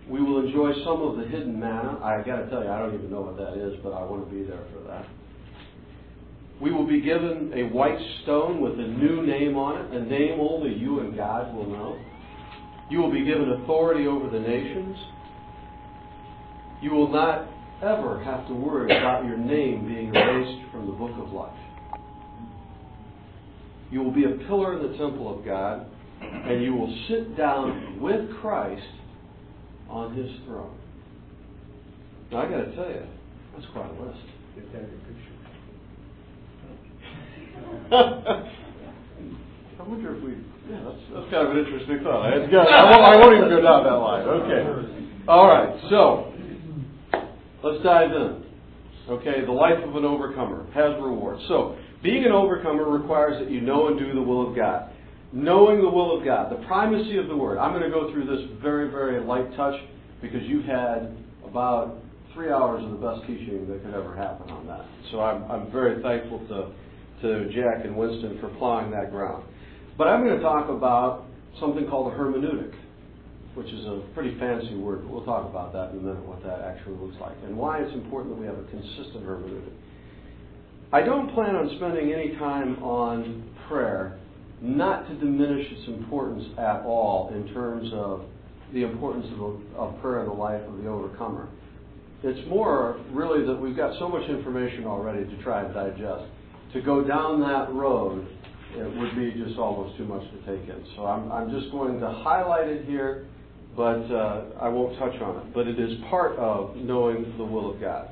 We 0.09 0.21
will 0.21 0.45
enjoy 0.45 0.73
some 0.83 1.01
of 1.01 1.17
the 1.17 1.25
hidden 1.25 1.59
manna. 1.59 1.99
I 2.03 2.23
got 2.25 2.37
to 2.37 2.49
tell 2.49 2.63
you, 2.63 2.69
I 2.69 2.79
don't 2.79 2.93
even 2.95 3.11
know 3.11 3.21
what 3.21 3.37
that 3.37 3.53
is, 3.57 3.79
but 3.83 3.93
I 3.93 4.03
want 4.03 4.27
to 4.27 4.35
be 4.35 4.43
there 4.43 4.63
for 4.73 4.87
that. 4.87 5.05
We 6.61 6.71
will 6.71 6.87
be 6.87 7.01
given 7.01 7.51
a 7.55 7.63
white 7.73 7.97
stone 8.23 8.61
with 8.61 8.73
a 8.73 8.87
new 8.87 9.25
name 9.25 9.57
on 9.57 9.85
it, 9.85 9.93
a 9.93 10.05
name 10.05 10.39
only 10.39 10.75
you 10.75 10.99
and 10.99 11.15
God 11.15 11.53
will 11.55 11.67
know. 11.67 11.99
You 12.89 12.99
will 12.99 13.11
be 13.11 13.25
given 13.25 13.51
authority 13.63 14.07
over 14.07 14.29
the 14.29 14.39
nations. 14.39 14.97
You 16.81 16.91
will 16.91 17.11
not 17.11 17.47
ever 17.81 18.23
have 18.23 18.47
to 18.47 18.53
worry 18.53 18.95
about 18.97 19.25
your 19.25 19.37
name 19.37 19.87
being 19.87 20.13
erased 20.13 20.71
from 20.71 20.85
the 20.87 20.93
book 20.93 21.11
of 21.17 21.31
life. 21.31 21.57
You 23.91 24.01
will 24.01 24.11
be 24.11 24.23
a 24.23 24.31
pillar 24.47 24.79
in 24.79 24.91
the 24.91 24.97
temple 24.97 25.37
of 25.37 25.45
God, 25.45 25.85
and 26.21 26.63
you 26.63 26.73
will 26.73 26.95
sit 27.07 27.37
down 27.37 27.99
with 28.01 28.31
Christ 28.39 28.81
on 29.89 30.15
his 30.15 30.31
throne. 30.45 30.77
Now, 32.31 32.43
I 32.43 32.49
got 32.49 32.57
to 32.57 32.75
tell 32.75 32.89
you, 32.89 33.05
that's 33.53 33.65
quite 33.73 33.89
a 33.89 33.93
list. 34.01 34.19
Get 34.55 34.71
that 34.71 34.83
in 34.83 34.89
picture. 34.89 35.31
I 39.79 39.83
wonder 39.83 40.15
if 40.15 40.23
we. 40.23 40.31
Yeah, 40.69 40.83
that's, 40.85 40.99
that's 41.13 41.31
kind 41.31 41.47
of 41.47 41.51
an 41.51 41.65
interesting 41.65 41.99
thought. 42.03 42.25
I, 42.31 42.45
good. 42.45 42.55
I, 42.55 42.83
won't, 42.89 43.03
I 43.03 43.17
won't 43.17 43.35
even 43.35 43.49
go 43.49 43.61
down 43.61 43.83
that 43.83 43.91
line. 43.91 44.27
Okay. 44.27 45.25
All 45.27 45.47
right. 45.47 45.75
So 45.89 46.33
let's 47.63 47.83
dive 47.83 48.11
in. 48.11 48.43
Okay, 49.09 49.43
the 49.45 49.51
life 49.51 49.83
of 49.83 49.95
an 49.95 50.05
overcomer 50.05 50.67
has 50.73 50.93
rewards. 51.01 51.41
So 51.47 51.75
being 52.03 52.25
an 52.25 52.31
overcomer 52.31 52.89
requires 52.89 53.39
that 53.39 53.51
you 53.51 53.61
know 53.61 53.87
and 53.87 53.99
do 53.99 54.13
the 54.13 54.21
will 54.21 54.49
of 54.49 54.55
God. 54.55 54.89
Knowing 55.33 55.81
the 55.81 55.89
will 55.89 56.17
of 56.17 56.25
God, 56.25 56.51
the 56.51 56.65
primacy 56.65 57.17
of 57.17 57.27
the 57.27 57.37
word. 57.37 57.57
I'm 57.57 57.71
going 57.71 57.83
to 57.83 57.89
go 57.89 58.11
through 58.11 58.25
this 58.25 58.45
very, 58.61 58.89
very 58.91 59.23
light 59.23 59.55
touch 59.55 59.75
because 60.21 60.41
you've 60.43 60.65
had 60.65 61.15
about 61.45 61.97
three 62.33 62.51
hours 62.51 62.83
of 62.83 62.91
the 62.91 62.97
best 62.97 63.21
teaching 63.27 63.67
that 63.69 63.83
could 63.83 63.93
ever 63.93 64.15
happen 64.15 64.49
on 64.49 64.67
that. 64.67 64.85
So 65.11 65.21
I'm, 65.21 65.49
I'm 65.49 65.71
very 65.71 66.01
thankful 66.01 66.39
to 66.47 66.71
to 67.21 67.53
Jack 67.53 67.85
and 67.85 67.95
Winston 67.95 68.39
for 68.41 68.49
plowing 68.57 68.91
that 68.91 69.11
ground. 69.11 69.43
But 69.97 70.07
I'm 70.07 70.23
going 70.25 70.37
to 70.37 70.43
talk 70.43 70.69
about 70.69 71.25
something 71.59 71.87
called 71.87 72.11
a 72.11 72.15
hermeneutic, 72.15 72.73
which 73.53 73.67
is 73.67 73.85
a 73.85 74.03
pretty 74.13 74.37
fancy 74.39 74.75
word. 74.75 75.03
but 75.03 75.11
We'll 75.11 75.25
talk 75.25 75.47
about 75.47 75.73
that 75.73 75.91
in 75.91 75.99
a 75.99 76.01
minute, 76.01 76.25
what 76.25 76.41
that 76.43 76.61
actually 76.61 76.97
looks 76.97 77.17
like, 77.21 77.35
and 77.45 77.55
why 77.55 77.79
it's 77.79 77.93
important 77.93 78.33
that 78.33 78.41
we 78.41 78.47
have 78.47 78.57
a 78.57 78.63
consistent 78.71 79.23
hermeneutic. 79.23 79.73
I 80.93 81.01
don't 81.01 81.33
plan 81.33 81.55
on 81.55 81.71
spending 81.77 82.13
any 82.13 82.35
time 82.37 82.81
on 82.83 83.49
prayer, 83.67 84.19
not 84.61 85.07
to 85.07 85.15
diminish 85.15 85.65
its 85.71 85.87
importance 85.87 86.43
at 86.57 86.81
all 86.83 87.31
in 87.33 87.53
terms 87.53 87.89
of 87.93 88.25
the 88.73 88.83
importance 88.83 89.27
of, 89.39 89.61
of 89.75 90.01
prayer 90.01 90.21
in 90.21 90.27
the 90.27 90.33
life 90.33 90.61
of 90.67 90.83
the 90.83 90.89
overcomer. 90.89 91.47
It's 92.23 92.47
more 92.47 92.99
really 93.11 93.45
that 93.45 93.55
we've 93.55 93.75
got 93.75 93.97
so 93.99 94.07
much 94.07 94.29
information 94.29 94.85
already 94.85 95.25
to 95.25 95.43
try 95.43 95.63
and 95.63 95.73
digest 95.73 96.25
to 96.73 96.81
go 96.81 97.03
down 97.03 97.41
that 97.41 97.73
road, 97.73 98.27
it 98.75 98.97
would 98.97 99.15
be 99.15 99.31
just 99.43 99.57
almost 99.59 99.97
too 99.97 100.05
much 100.05 100.23
to 100.31 100.37
take 100.39 100.69
in. 100.69 100.85
So 100.95 101.05
I'm, 101.05 101.31
I'm 101.31 101.51
just 101.51 101.71
going 101.71 101.99
to 101.99 102.09
highlight 102.09 102.67
it 102.67 102.85
here, 102.85 103.27
but 103.75 104.01
uh, 104.11 104.45
I 104.59 104.69
won't 104.69 104.97
touch 104.97 105.19
on 105.21 105.37
it. 105.37 105.53
But 105.53 105.67
it 105.67 105.79
is 105.79 105.99
part 106.09 106.37
of 106.37 106.75
knowing 106.77 107.33
the 107.37 107.43
will 107.43 107.73
of 107.73 107.81
God. 107.81 108.09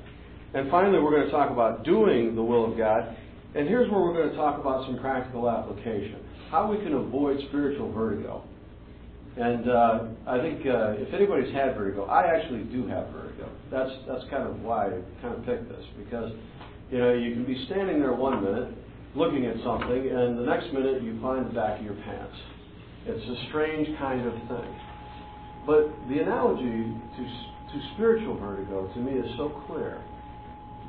And 0.53 0.69
finally, 0.71 0.99
we're 0.99 1.11
going 1.11 1.25
to 1.25 1.31
talk 1.31 1.51
about 1.51 1.83
doing 1.83 2.35
the 2.35 2.43
will 2.43 2.71
of 2.71 2.77
God. 2.77 3.15
And 3.55 3.67
here's 3.67 3.89
where 3.91 4.01
we're 4.01 4.13
going 4.13 4.29
to 4.29 4.35
talk 4.35 4.59
about 4.59 4.85
some 4.85 4.99
practical 4.99 5.49
application 5.49 6.25
how 6.49 6.69
we 6.69 6.77
can 6.79 6.93
avoid 6.93 7.39
spiritual 7.49 7.91
vertigo. 7.91 8.43
And 9.37 9.69
uh, 9.69 9.99
I 10.27 10.39
think 10.39 10.65
uh, 10.65 10.97
if 10.97 11.13
anybody's 11.13 11.53
had 11.53 11.75
vertigo, 11.75 12.05
I 12.05 12.35
actually 12.35 12.63
do 12.63 12.87
have 12.87 13.07
vertigo. 13.09 13.49
That's 13.71 13.91
that's 14.07 14.23
kind 14.29 14.43
of 14.43 14.59
why 14.61 14.87
I 14.87 14.99
kind 15.21 15.35
of 15.35 15.45
picked 15.45 15.69
this 15.69 15.85
because 16.03 16.31
you 16.91 16.97
know, 16.97 17.13
you 17.13 17.33
can 17.33 17.45
be 17.45 17.65
standing 17.67 17.99
there 17.99 18.13
one 18.13 18.43
minute 18.43 18.73
looking 19.15 19.45
at 19.45 19.55
something, 19.63 20.09
and 20.09 20.37
the 20.37 20.43
next 20.43 20.73
minute 20.73 21.03
you 21.03 21.19
find 21.21 21.45
the 21.45 21.53
back 21.53 21.79
of 21.79 21.85
your 21.85 21.95
pants. 21.95 22.35
It's 23.05 23.25
a 23.25 23.47
strange 23.49 23.87
kind 23.97 24.25
of 24.25 24.33
thing. 24.33 24.75
But 25.65 25.93
the 26.09 26.19
analogy 26.19 26.65
to, 26.65 27.23
to 27.23 27.93
spiritual 27.93 28.37
vertigo 28.37 28.91
to 28.93 28.99
me 28.99 29.13
is 29.13 29.29
so 29.37 29.49
clear 29.67 30.01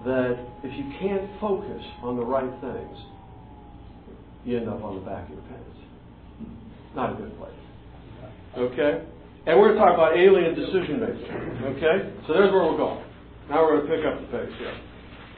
that 0.05 0.39
if 0.65 0.73
you 0.77 0.93
can't 0.99 1.29
focus 1.41 1.83
on 2.03 2.17
the 2.17 2.25
right 2.25 2.51
things, 2.61 2.99
you 4.45 4.57
end 4.57 4.69
up 4.69 4.83
on 4.83 4.97
the 4.97 5.03
back 5.03 5.25
of 5.25 5.35
your 5.35 5.43
pants. 5.43 5.79
Not 6.95 7.13
a 7.13 7.17
good 7.17 7.37
place. 7.39 7.53
Okay? 8.57 9.05
And 9.47 9.59
we're 9.59 9.73
going 9.73 9.79
to 9.79 9.81
talk 9.81 9.95
about 9.95 10.17
alien 10.17 10.55
decision 10.55 11.01
making. 11.01 11.33
Okay? 11.77 12.13
So 12.27 12.35
there's 12.35 12.53
where 12.53 12.65
we're 12.65 12.77
going. 12.77 13.05
Now 13.49 13.63
we're 13.63 13.81
going 13.81 13.89
to 13.89 13.97
pick 13.97 14.07
up 14.07 14.21
the 14.21 14.27
pace 14.39 14.59
here. 14.59 14.75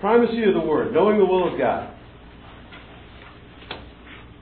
Primacy 0.00 0.45
of 0.45 0.54
the 0.54 0.61
Word, 0.61 0.92
knowing 0.92 1.19
the 1.19 1.25
will 1.25 1.52
of 1.52 1.59
God. 1.59 1.95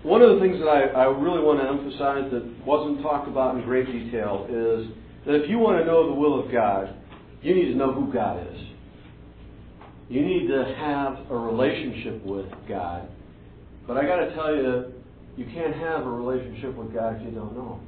One 0.03 0.23
of 0.23 0.35
the 0.35 0.41
things 0.41 0.59
that 0.61 0.69
I, 0.69 0.89
I 0.89 1.05
really 1.05 1.45
want 1.45 1.61
to 1.61 1.69
emphasize 1.69 2.33
that 2.33 2.67
wasn't 2.67 3.03
talked 3.03 3.29
about 3.29 3.57
in 3.57 3.63
great 3.65 3.87
detail 3.87 4.47
is 4.49 4.89
that 5.27 5.35
if 5.35 5.51
you 5.51 5.59
want 5.59 5.79
to 5.79 5.85
know 5.85 6.09
the 6.09 6.15
will 6.15 6.43
of 6.43 6.51
God, 6.51 6.97
you 7.43 7.55
need 7.55 7.67
to 7.67 7.77
know 7.77 7.93
who 7.93 8.11
God 8.11 8.41
is. 8.49 8.61
You 10.11 10.27
need 10.27 10.49
to 10.49 10.75
have 10.77 11.31
a 11.31 11.37
relationship 11.37 12.23
with 12.27 12.47
God. 12.69 13.09
But 13.87 13.97
I 13.97 14.05
got 14.05 14.17
to 14.17 14.35
tell 14.35 14.55
you, 14.55 14.93
you 15.37 15.47
can't 15.47 15.75
have 15.75 16.05
a 16.05 16.11
relationship 16.11 16.77
with 16.77 16.93
God 16.93 17.17
if 17.17 17.23
you 17.23 17.31
don't 17.31 17.57
know 17.57 17.81
Him. 17.81 17.87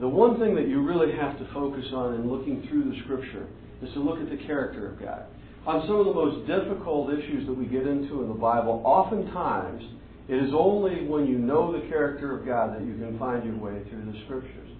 The 0.00 0.08
one 0.08 0.40
thing 0.40 0.54
that 0.54 0.66
you 0.66 0.80
really 0.82 1.12
have 1.14 1.38
to 1.38 1.52
focus 1.52 1.84
on 1.92 2.14
in 2.14 2.30
looking 2.30 2.66
through 2.68 2.90
the 2.90 2.98
Scripture 3.04 3.46
is 3.82 3.92
to 3.92 4.00
look 4.00 4.18
at 4.18 4.30
the 4.30 4.42
character 4.46 4.90
of 4.90 4.98
God 4.98 5.26
on 5.66 5.86
some 5.86 5.96
of 5.96 6.06
the 6.06 6.12
most 6.12 6.46
difficult 6.46 7.12
issues 7.12 7.46
that 7.46 7.56
we 7.56 7.64
get 7.66 7.86
into 7.86 8.22
in 8.22 8.28
the 8.28 8.34
Bible, 8.34 8.82
oftentimes 8.84 9.82
it 10.28 10.36
is 10.36 10.50
only 10.56 11.06
when 11.06 11.26
you 11.26 11.38
know 11.38 11.72
the 11.72 11.86
character 11.88 12.38
of 12.38 12.46
God 12.46 12.74
that 12.74 12.82
you 12.86 12.94
can 12.94 13.18
find 13.18 13.44
your 13.44 13.56
way 13.56 13.82
through 13.88 14.12
the 14.12 14.18
Scriptures. 14.24 14.70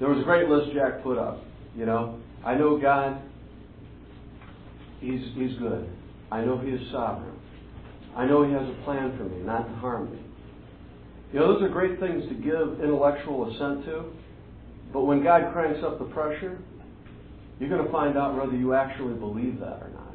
There 0.00 0.08
was 0.08 0.20
a 0.20 0.24
great 0.24 0.48
list 0.48 0.72
Jack 0.74 1.02
put 1.02 1.18
up. 1.18 1.44
You 1.76 1.86
know, 1.86 2.18
I 2.44 2.54
know 2.54 2.78
God, 2.78 3.20
He's, 5.04 5.20
he's 5.34 5.58
good. 5.58 5.88
I 6.30 6.44
know 6.44 6.58
He 6.58 6.70
is 6.70 6.80
sovereign. 6.90 7.38
I 8.16 8.26
know 8.26 8.44
He 8.46 8.52
has 8.52 8.62
a 8.62 8.84
plan 8.84 9.16
for 9.16 9.24
me, 9.24 9.42
not 9.42 9.68
to 9.68 9.74
harm 9.76 10.10
me. 10.12 10.18
You 11.32 11.40
know, 11.40 11.52
those 11.52 11.62
are 11.62 11.68
great 11.68 11.98
things 12.00 12.24
to 12.28 12.34
give 12.34 12.80
intellectual 12.80 13.52
assent 13.52 13.84
to, 13.86 14.04
but 14.92 15.02
when 15.02 15.22
God 15.22 15.52
cranks 15.52 15.80
up 15.84 15.98
the 15.98 16.04
pressure, 16.06 16.58
you're 17.58 17.68
going 17.68 17.84
to 17.84 17.92
find 17.92 18.16
out 18.16 18.36
whether 18.36 18.56
you 18.56 18.74
actually 18.74 19.14
believe 19.14 19.58
that 19.60 19.82
or 19.82 19.90
not. 19.92 20.14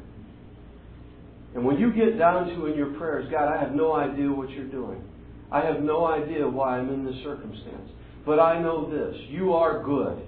And 1.54 1.64
when 1.64 1.78
you 1.78 1.92
get 1.92 2.18
down 2.18 2.46
to 2.48 2.66
in 2.66 2.76
your 2.76 2.94
prayers, 2.94 3.30
God, 3.30 3.52
I 3.52 3.60
have 3.60 3.72
no 3.72 3.92
idea 3.92 4.30
what 4.30 4.50
you're 4.50 4.70
doing. 4.70 5.02
I 5.50 5.60
have 5.64 5.82
no 5.82 6.06
idea 6.06 6.48
why 6.48 6.78
I'm 6.78 6.88
in 6.90 7.04
this 7.04 7.16
circumstance. 7.24 7.90
But 8.24 8.38
I 8.38 8.60
know 8.60 8.90
this. 8.90 9.20
You 9.28 9.54
are 9.54 9.82
good. 9.82 10.22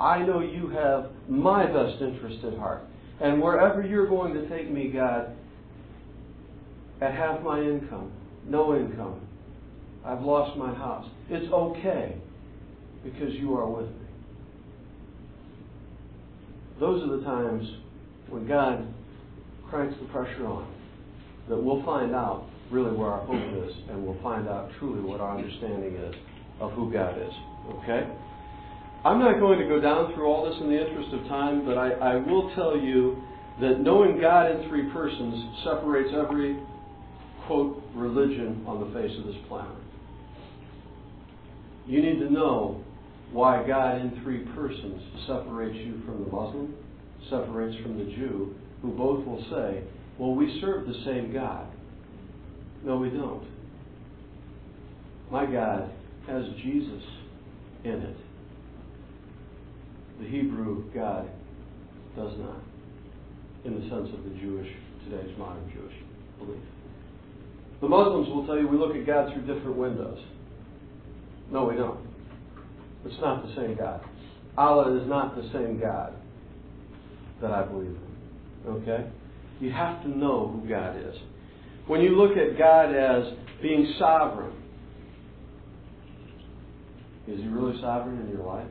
I 0.00 0.22
know 0.22 0.40
you 0.40 0.68
have 0.70 1.10
my 1.28 1.66
best 1.66 2.02
interest 2.02 2.44
at 2.44 2.58
heart. 2.58 2.82
And 3.20 3.40
wherever 3.40 3.82
you're 3.82 4.08
going 4.08 4.34
to 4.34 4.48
take 4.48 4.70
me, 4.70 4.88
God, 4.88 5.36
at 7.00 7.14
half 7.14 7.42
my 7.42 7.60
income, 7.60 8.12
no 8.46 8.76
income, 8.76 9.20
I've 10.04 10.22
lost 10.22 10.56
my 10.58 10.74
house. 10.74 11.08
It's 11.30 11.50
okay 11.52 12.16
because 13.04 13.34
you 13.34 13.54
are 13.56 13.68
with 13.68 13.86
me. 13.86 14.06
Those 16.80 17.02
are 17.04 17.16
the 17.18 17.24
times 17.24 17.66
when 18.28 18.46
God 18.46 18.86
cranks 19.68 19.94
the 20.00 20.06
pressure 20.08 20.46
on 20.46 20.72
that 21.48 21.56
we'll 21.56 21.84
find 21.84 22.14
out 22.14 22.46
really 22.70 22.96
where 22.96 23.08
our 23.08 23.24
hope 23.26 23.68
is 23.68 23.74
and 23.90 24.04
we'll 24.04 24.20
find 24.22 24.48
out 24.48 24.70
truly 24.78 25.00
what 25.00 25.20
our 25.20 25.36
understanding 25.36 25.94
is 25.94 26.14
of 26.60 26.72
who 26.72 26.92
God 26.92 27.16
is. 27.18 27.32
Okay? 27.74 28.08
I'm 29.04 29.18
not 29.18 29.38
going 29.38 29.58
to 29.58 29.66
go 29.66 29.80
down 29.80 30.14
through 30.14 30.26
all 30.26 30.48
this 30.48 30.58
in 30.62 30.70
the 30.70 30.80
interest 30.80 31.12
of 31.12 31.28
time, 31.28 31.66
but 31.66 31.76
I, 31.76 31.90
I 31.92 32.16
will 32.16 32.54
tell 32.54 32.76
you 32.78 33.22
that 33.60 33.80
knowing 33.80 34.18
God 34.18 34.50
in 34.50 34.68
three 34.68 34.90
persons 34.90 35.62
separates 35.62 36.10
every, 36.16 36.58
quote, 37.46 37.82
religion 37.94 38.64
on 38.66 38.80
the 38.80 38.98
face 38.98 39.12
of 39.18 39.26
this 39.26 39.36
planet. 39.46 39.76
You 41.86 42.00
need 42.00 42.18
to 42.20 42.32
know 42.32 42.82
why 43.30 43.66
God 43.66 44.00
in 44.00 44.22
three 44.22 44.44
persons 44.54 45.02
separates 45.26 45.76
you 45.76 46.00
from 46.06 46.24
the 46.24 46.30
Muslim, 46.30 46.74
separates 47.28 47.80
from 47.82 47.98
the 47.98 48.04
Jew, 48.04 48.54
who 48.80 48.92
both 48.92 49.26
will 49.26 49.44
say, 49.50 49.84
well, 50.18 50.34
we 50.34 50.60
serve 50.62 50.86
the 50.86 51.02
same 51.04 51.32
God. 51.32 51.66
No, 52.82 52.96
we 52.96 53.10
don't. 53.10 53.44
My 55.30 55.44
God 55.44 55.90
has 56.26 56.44
Jesus 56.62 57.02
in 57.84 57.92
it. 57.92 58.16
The 60.20 60.28
Hebrew 60.28 60.84
God 60.94 61.28
does 62.16 62.32
not, 62.38 62.62
in 63.64 63.74
the 63.74 63.88
sense 63.88 64.08
of 64.14 64.24
the 64.24 64.38
Jewish, 64.40 64.68
today's 65.04 65.36
modern 65.38 65.70
Jewish 65.72 65.94
belief. 66.38 66.62
The 67.80 67.88
Muslims 67.88 68.28
will 68.28 68.46
tell 68.46 68.58
you 68.58 68.68
we 68.68 68.78
look 68.78 68.94
at 68.96 69.06
God 69.06 69.32
through 69.32 69.42
different 69.42 69.76
windows. 69.76 70.18
No, 71.50 71.66
we 71.66 71.76
don't. 71.76 71.98
It's 73.04 73.20
not 73.20 73.46
the 73.46 73.54
same 73.54 73.76
God. 73.76 74.00
Allah 74.56 75.00
is 75.00 75.08
not 75.08 75.36
the 75.36 75.42
same 75.52 75.80
God 75.80 76.14
that 77.42 77.50
I 77.50 77.62
believe 77.64 77.88
in. 78.66 78.70
Okay? 78.70 79.10
You 79.60 79.70
have 79.72 80.02
to 80.02 80.08
know 80.08 80.48
who 80.48 80.68
God 80.68 80.96
is. 80.96 81.16
When 81.86 82.00
you 82.00 82.16
look 82.16 82.36
at 82.36 82.56
God 82.58 82.94
as 82.94 83.34
being 83.60 83.94
sovereign, 83.98 84.52
is 87.28 87.40
He 87.40 87.48
really 87.48 87.78
sovereign 87.80 88.20
in 88.20 88.28
your 88.30 88.46
life? 88.46 88.68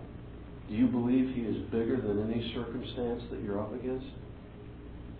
Do 0.70 0.76
you 0.76 0.88
believe 0.88 1.36
He 1.36 1.42
is 1.42 1.58
bigger 1.72 1.98
than 1.98 2.32
any 2.32 2.54
circumstance 2.54 3.24
that 3.32 3.42
you're 3.44 3.60
up 3.60 3.74
against? 3.74 4.06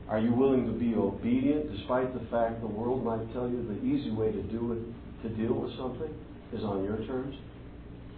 Are 0.10 0.20
you 0.20 0.34
willing 0.34 0.66
to 0.66 0.74
be 0.74 0.96
obedient 0.96 1.76
despite 1.76 2.14
the 2.14 2.26
fact 2.30 2.62
the 2.62 2.68
world 2.68 3.04
might 3.04 3.32
tell 3.34 3.50
you 3.50 3.66
the 3.68 3.86
easy 3.86 4.12
way 4.12 4.32
to 4.32 4.44
do 4.44 4.74
it, 4.74 5.28
to 5.28 5.36
deal 5.36 5.54
with 5.54 5.76
something 5.78 6.14
is 6.54 6.64
on 6.64 6.84
your 6.84 6.98
terms? 7.06 7.36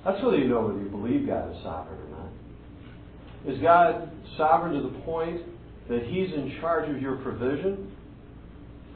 That's 0.03 0.21
whether 0.23 0.37
you 0.37 0.47
know 0.47 0.61
whether 0.61 0.79
you 0.79 0.89
believe 0.89 1.27
God 1.27 1.55
is 1.55 1.63
sovereign 1.63 1.99
or 1.99 2.09
not. 2.17 3.53
Is 3.53 3.61
God 3.61 4.11
sovereign 4.37 4.81
to 4.81 4.89
the 4.89 4.99
point 5.03 5.41
that 5.89 6.03
He's 6.03 6.33
in 6.33 6.57
charge 6.59 6.89
of 6.89 7.01
your 7.01 7.17
provision? 7.17 7.91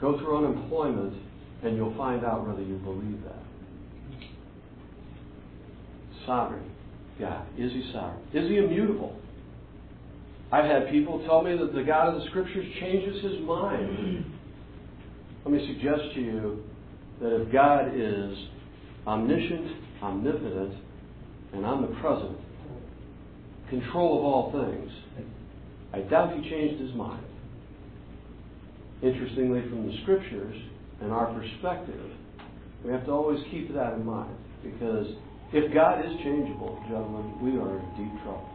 Go 0.02 0.18
through 0.18 0.46
unemployment 0.46 1.14
and 1.64 1.76
you'll 1.76 1.96
find 1.98 2.26
out 2.26 2.48
whether 2.48 2.62
you 2.62 2.78
believe 2.78 3.22
that. 3.24 4.24
Sovereign 6.26 6.70
God. 7.20 7.46
Is 7.58 7.72
He 7.72 7.90
sovereign? 7.94 8.22
Is 8.34 8.50
He 8.50 8.58
immutable? 8.58 9.16
I've 10.52 10.66
had 10.66 10.90
people 10.90 11.24
tell 11.28 11.44
me 11.44 11.56
that 11.58 11.74
the 11.76 11.84
God 11.84 12.14
of 12.14 12.22
the 12.22 12.28
Scriptures 12.30 12.66
changes 12.80 13.22
His 13.24 13.40
mind. 13.46 14.26
Let 15.46 15.54
me 15.54 15.74
suggest 15.74 16.16
to 16.16 16.22
you 16.22 16.64
that 17.22 17.42
if 17.42 17.52
God 17.52 17.92
is 17.94 18.38
omniscient, 19.06 19.68
omnipotent, 20.02 20.74
and 21.54 21.66
omnipresent, 21.66 22.38
control 23.70 24.20
of 24.20 24.24
all 24.24 24.52
things, 24.52 24.92
I 25.94 26.00
doubt 26.00 26.36
He 26.36 26.50
changed 26.50 26.82
His 26.82 26.94
mind. 26.96 27.24
Interestingly, 29.02 29.62
from 29.70 29.88
the 29.88 29.98
Scriptures 30.02 30.56
and 31.02 31.12
our 31.12 31.34
perspective, 31.34 32.12
we 32.84 32.92
have 32.92 33.06
to 33.06 33.12
always 33.12 33.40
keep 33.52 33.74
that 33.74 33.94
in 33.94 34.06
mind 34.06 34.36
because 34.64 35.08
if 35.52 35.74
God 35.74 36.06
is 36.06 36.12
changeable, 36.24 36.78
gentlemen, 36.88 37.34
we 37.42 37.58
are 37.58 37.80
in 37.80 37.86
deep 37.98 38.14
trouble. 38.24 38.50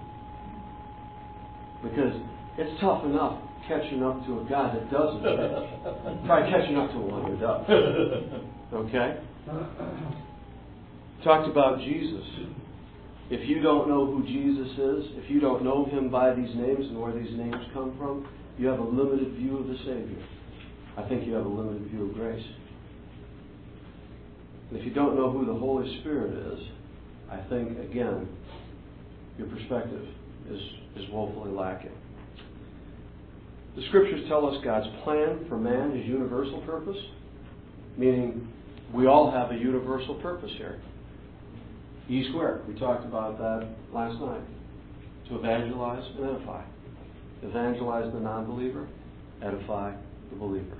Because 1.82 2.14
it's 2.56 2.80
tough 2.80 3.04
enough 3.04 3.42
catching 3.68 4.02
up 4.02 4.24
to 4.26 4.40
a 4.40 4.44
God 4.48 4.76
that 4.76 4.90
doesn't 4.90 5.22
change. 5.24 6.26
Try 6.26 6.50
catching 6.50 6.76
up 6.76 6.90
to 6.92 6.98
one 6.98 7.24
who 7.24 7.36
does. 7.38 7.66
Okay? 8.72 9.20
Talked 11.24 11.48
about 11.48 11.78
Jesus. 11.80 12.24
If 13.30 13.48
you 13.48 13.62
don't 13.62 13.88
know 13.88 14.06
who 14.06 14.22
Jesus 14.24 14.70
is, 14.72 15.24
if 15.24 15.30
you 15.30 15.40
don't 15.40 15.64
know 15.64 15.86
him 15.86 16.10
by 16.10 16.34
these 16.34 16.54
names 16.54 16.86
and 16.86 17.00
where 17.00 17.12
these 17.12 17.32
names 17.36 17.56
come 17.72 17.96
from, 17.96 18.28
you 18.58 18.66
have 18.68 18.78
a 18.78 18.84
limited 18.84 19.34
view 19.34 19.58
of 19.58 19.66
the 19.66 19.76
Savior. 19.78 20.22
I 20.96 21.08
think 21.08 21.26
you 21.26 21.32
have 21.32 21.46
a 21.46 21.48
limited 21.48 21.90
view 21.90 22.08
of 22.08 22.14
grace. 22.14 22.44
And 24.70 24.78
if 24.78 24.84
you 24.84 24.92
don't 24.92 25.16
know 25.16 25.30
who 25.30 25.46
the 25.46 25.54
Holy 25.54 26.00
Spirit 26.00 26.52
is, 26.52 26.60
I 27.34 27.48
think, 27.48 27.78
again, 27.78 28.28
your 29.38 29.48
perspective 29.48 30.06
is, 30.50 30.60
is 30.96 31.10
woefully 31.10 31.50
lacking. 31.50 31.92
The 33.76 33.82
scriptures 33.88 34.24
tell 34.28 34.46
us 34.46 34.62
God's 34.64 34.86
plan 35.02 35.44
for 35.48 35.56
man 35.56 35.96
is 35.96 36.06
universal 36.06 36.60
purpose, 36.60 36.96
meaning 37.96 38.48
we 38.92 39.06
all 39.06 39.30
have 39.30 39.50
a 39.50 39.56
universal 39.56 40.14
purpose 40.16 40.50
here. 40.56 40.80
E 42.08 42.28
squared, 42.30 42.68
we 42.68 42.78
talked 42.78 43.04
about 43.04 43.38
that 43.38 43.68
last 43.92 44.20
night. 44.20 44.42
To 45.28 45.38
evangelize 45.38 46.04
and 46.18 46.36
edify. 46.36 46.62
Evangelize 47.42 48.12
the 48.12 48.20
non 48.20 48.44
believer, 48.44 48.86
edify 49.42 49.94
the 50.30 50.36
believer. 50.36 50.76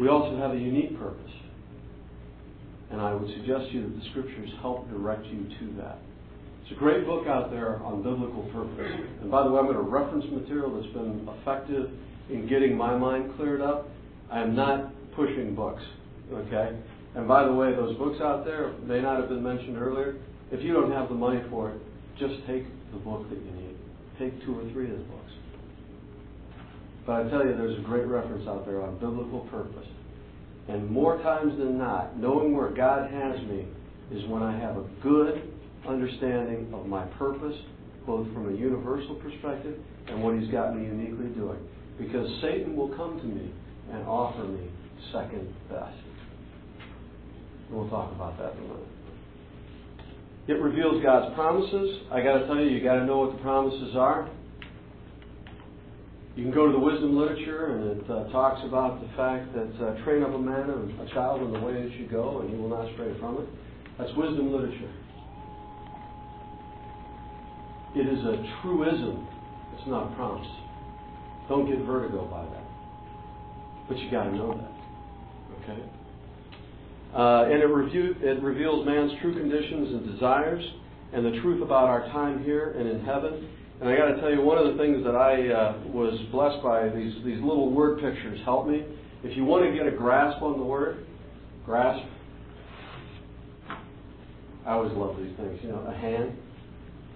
We 0.00 0.08
also 0.08 0.36
have 0.38 0.52
a 0.52 0.58
unique 0.58 0.98
purpose. 0.98 1.30
And 2.90 3.00
I 3.00 3.14
would 3.14 3.28
suggest 3.34 3.70
to 3.70 3.72
you 3.74 3.82
that 3.82 4.00
the 4.00 4.10
scriptures 4.10 4.50
help 4.60 4.88
direct 4.90 5.26
you 5.26 5.44
to 5.58 5.74
that. 5.82 5.98
It's 6.62 6.72
a 6.72 6.78
great 6.78 7.06
book 7.06 7.26
out 7.26 7.50
there 7.50 7.82
on 7.82 8.02
biblical 8.02 8.42
purpose. 8.52 8.92
And 9.20 9.30
by 9.30 9.44
the 9.44 9.50
way, 9.50 9.60
I'm 9.60 9.66
going 9.66 9.76
to 9.76 9.82
reference 9.82 10.24
material 10.30 10.74
that's 10.74 10.92
been 10.92 11.28
effective 11.40 11.90
in 12.30 12.48
getting 12.48 12.76
my 12.76 12.96
mind 12.96 13.34
cleared 13.36 13.60
up. 13.60 13.88
I 14.30 14.40
am 14.40 14.56
not 14.56 14.92
pushing 15.14 15.54
books. 15.54 15.82
Okay? 16.32 16.76
And 17.14 17.26
by 17.28 17.44
the 17.44 17.52
way, 17.52 17.74
those 17.74 17.96
books 17.96 18.20
out 18.20 18.44
there 18.44 18.72
may 18.84 19.00
not 19.00 19.20
have 19.20 19.28
been 19.28 19.42
mentioned 19.42 19.78
earlier. 19.78 20.16
If 20.50 20.62
you 20.62 20.72
don't 20.72 20.92
have 20.92 21.08
the 21.08 21.14
money 21.14 21.40
for 21.50 21.70
it, 21.70 21.80
just 22.18 22.34
take 22.46 22.64
the 22.92 22.98
book 22.98 23.28
that 23.30 23.38
you 23.38 23.50
need. 23.52 23.76
Take 24.18 24.44
two 24.44 24.58
or 24.58 24.70
three 24.72 24.90
of 24.90 24.98
the 24.98 25.04
books. 25.04 25.32
But 27.06 27.26
I 27.26 27.30
tell 27.30 27.46
you, 27.46 27.56
there's 27.56 27.78
a 27.78 27.82
great 27.82 28.06
reference 28.06 28.48
out 28.48 28.66
there 28.66 28.82
on 28.82 28.98
biblical 28.98 29.40
purpose. 29.50 29.86
And 30.68 30.90
more 30.90 31.18
times 31.22 31.56
than 31.58 31.78
not, 31.78 32.18
knowing 32.18 32.56
where 32.56 32.70
God 32.70 33.10
has 33.10 33.40
me 33.48 33.66
is 34.12 34.26
when 34.28 34.42
I 34.42 34.58
have 34.58 34.76
a 34.76 34.84
good 35.02 35.52
understanding 35.86 36.72
of 36.74 36.86
my 36.86 37.04
purpose, 37.18 37.56
both 38.06 38.26
from 38.32 38.52
a 38.52 38.56
universal 38.56 39.14
perspective 39.16 39.78
and 40.08 40.22
what 40.22 40.38
He's 40.38 40.50
got 40.50 40.76
me 40.76 40.84
uniquely 40.84 41.28
doing. 41.34 41.58
Because 41.98 42.28
Satan 42.42 42.76
will 42.76 42.94
come 42.96 43.18
to 43.18 43.24
me 43.24 43.50
and 43.92 44.06
offer 44.06 44.44
me 44.44 44.68
second 45.12 45.54
best. 45.70 45.96
We'll 47.70 47.88
talk 47.88 48.12
about 48.12 48.38
that 48.38 48.52
in 48.52 48.58
a 48.58 48.62
minute. 48.62 48.86
It 50.48 50.60
reveals 50.60 51.02
God's 51.02 51.34
promises. 51.34 52.02
I 52.12 52.22
got 52.22 52.38
to 52.38 52.46
tell 52.46 52.56
you, 52.56 52.70
you 52.70 52.82
got 52.82 52.96
to 52.96 53.04
know 53.04 53.18
what 53.18 53.36
the 53.36 53.42
promises 53.42 53.96
are. 53.96 54.30
You 56.36 56.42
can 56.42 56.52
go 56.52 56.66
to 56.66 56.72
the 56.72 56.78
wisdom 56.78 57.16
literature, 57.16 57.72
and 57.72 57.96
it 57.96 58.10
uh, 58.10 58.28
talks 58.30 58.60
about 58.68 59.00
the 59.00 59.08
fact 59.16 59.54
that 59.54 59.72
uh, 59.80 60.04
train 60.04 60.22
up 60.22 60.34
a 60.34 60.38
man 60.38 60.68
and 60.68 61.00
a 61.00 61.08
child 61.14 61.40
in 61.40 61.50
the 61.50 61.60
way 61.60 61.72
it 61.72 61.92
should 61.96 62.10
go, 62.10 62.40
and 62.40 62.50
he 62.50 62.56
will 62.56 62.68
not 62.68 62.92
stray 62.92 63.18
from 63.18 63.38
it. 63.40 63.48
That's 63.96 64.12
wisdom 64.14 64.52
literature. 64.52 64.92
It 67.96 68.06
is 68.06 68.20
a 68.20 68.36
truism. 68.60 69.26
It's 69.78 69.88
not 69.88 70.12
a 70.12 70.14
promise. 70.14 70.46
Don't 71.48 71.70
get 71.70 71.78
vertigo 71.86 72.26
by 72.26 72.44
that. 72.44 72.64
But 73.88 73.96
you 73.96 74.10
got 74.10 74.24
to 74.24 74.36
know 74.36 74.52
that. 74.52 74.76
Okay? 75.64 75.82
Uh, 77.14 77.44
and 77.44 77.62
it, 77.62 77.66
review, 77.66 78.14
it 78.20 78.42
reveals 78.42 78.84
man's 78.84 79.12
true 79.22 79.32
conditions 79.32 79.88
and 79.94 80.12
desires 80.12 80.64
and 81.14 81.24
the 81.24 81.40
truth 81.40 81.62
about 81.62 81.84
our 81.84 82.02
time 82.08 82.44
here 82.44 82.74
and 82.78 82.86
in 82.86 83.02
heaven. 83.06 83.48
And 83.80 83.90
I 83.90 83.96
got 83.96 84.06
to 84.06 84.20
tell 84.20 84.30
you, 84.30 84.40
one 84.40 84.56
of 84.56 84.72
the 84.72 84.82
things 84.82 85.04
that 85.04 85.14
I 85.14 85.48
uh, 85.52 85.78
was 85.88 86.18
blessed 86.32 86.62
by 86.62 86.88
these 86.88 87.12
these 87.24 87.40
little 87.40 87.70
word 87.70 88.00
pictures 88.00 88.40
help 88.44 88.66
me. 88.66 88.84
If 89.22 89.36
you 89.36 89.44
want 89.44 89.64
to 89.64 89.72
get 89.72 89.86
a 89.86 89.96
grasp 89.96 90.42
on 90.42 90.58
the 90.58 90.64
word, 90.64 91.06
grasp. 91.64 92.04
I 94.66 94.72
always 94.72 94.92
love 94.94 95.16
these 95.18 95.36
things. 95.36 95.60
You 95.62 95.70
know, 95.70 95.86
a 95.86 95.94
hand, 95.94 96.36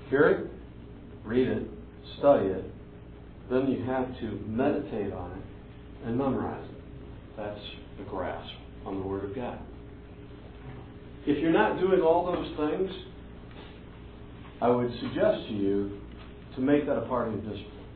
hear 0.08 0.28
it, 0.28 0.50
read 1.24 1.48
it, 1.48 1.66
study 2.18 2.46
it. 2.46 2.64
Then 3.50 3.70
you 3.70 3.84
have 3.84 4.06
to 4.20 4.40
meditate 4.46 5.12
on 5.12 5.32
it 5.32 6.06
and 6.06 6.16
memorize 6.16 6.64
it. 6.64 6.80
That's 7.36 7.60
the 7.98 8.04
grasp 8.04 8.52
on 8.84 9.00
the 9.00 9.02
Word 9.06 9.24
of 9.24 9.34
God. 9.34 9.58
If 11.26 11.38
you're 11.42 11.52
not 11.52 11.80
doing 11.80 12.00
all 12.00 12.26
those 12.26 12.56
things, 12.56 12.90
I 14.60 14.68
would 14.68 14.90
suggest 15.00 15.48
to 15.48 15.54
you 15.54 15.99
to 16.54 16.60
make 16.60 16.86
that 16.86 16.96
a 16.96 17.06
part 17.06 17.28
of 17.28 17.34
your 17.34 17.42
discipline. 17.42 17.86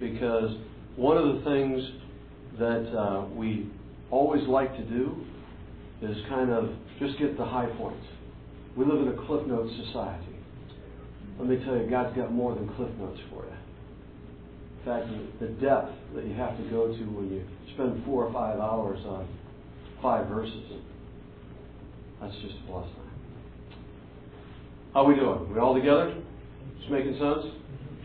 Because 0.00 0.56
one 0.96 1.16
of 1.16 1.36
the 1.36 1.42
things 1.44 1.82
that 2.58 2.96
uh, 2.96 3.24
we 3.34 3.70
always 4.10 4.46
like 4.46 4.76
to 4.76 4.84
do 4.84 5.24
is 6.02 6.16
kind 6.28 6.50
of 6.50 6.70
just 6.98 7.18
get 7.18 7.36
the 7.38 7.44
high 7.44 7.66
points. 7.78 8.04
We 8.76 8.84
live 8.84 9.00
in 9.00 9.08
a 9.08 9.26
Cliff 9.26 9.46
Notes 9.46 9.72
society. 9.86 10.36
Let 11.38 11.48
me 11.48 11.64
tell 11.64 11.76
you, 11.76 11.88
God's 11.88 12.16
got 12.16 12.32
more 12.32 12.54
than 12.54 12.68
Cliff 12.74 12.90
Notes 12.98 13.20
for 13.30 13.44
you. 13.44 13.52
In 14.78 14.84
fact, 14.84 15.40
the 15.40 15.46
depth 15.64 15.92
that 16.14 16.26
you 16.26 16.34
have 16.34 16.56
to 16.56 16.62
go 16.64 16.88
to 16.88 17.02
when 17.04 17.30
you 17.30 17.44
spend 17.74 18.04
four 18.04 18.24
or 18.24 18.32
five 18.32 18.58
hours 18.58 18.98
on 19.06 19.28
five 20.02 20.26
verses, 20.26 20.72
that's 22.20 22.34
just 22.42 22.54
a 22.54 22.66
plus 22.66 22.86
sign. 22.86 23.78
How 24.92 25.04
we 25.04 25.14
doing? 25.14 25.52
We 25.52 25.60
all 25.60 25.74
together? 25.74 26.14
Just 26.78 26.90
making 26.90 27.12
sense? 27.12 27.46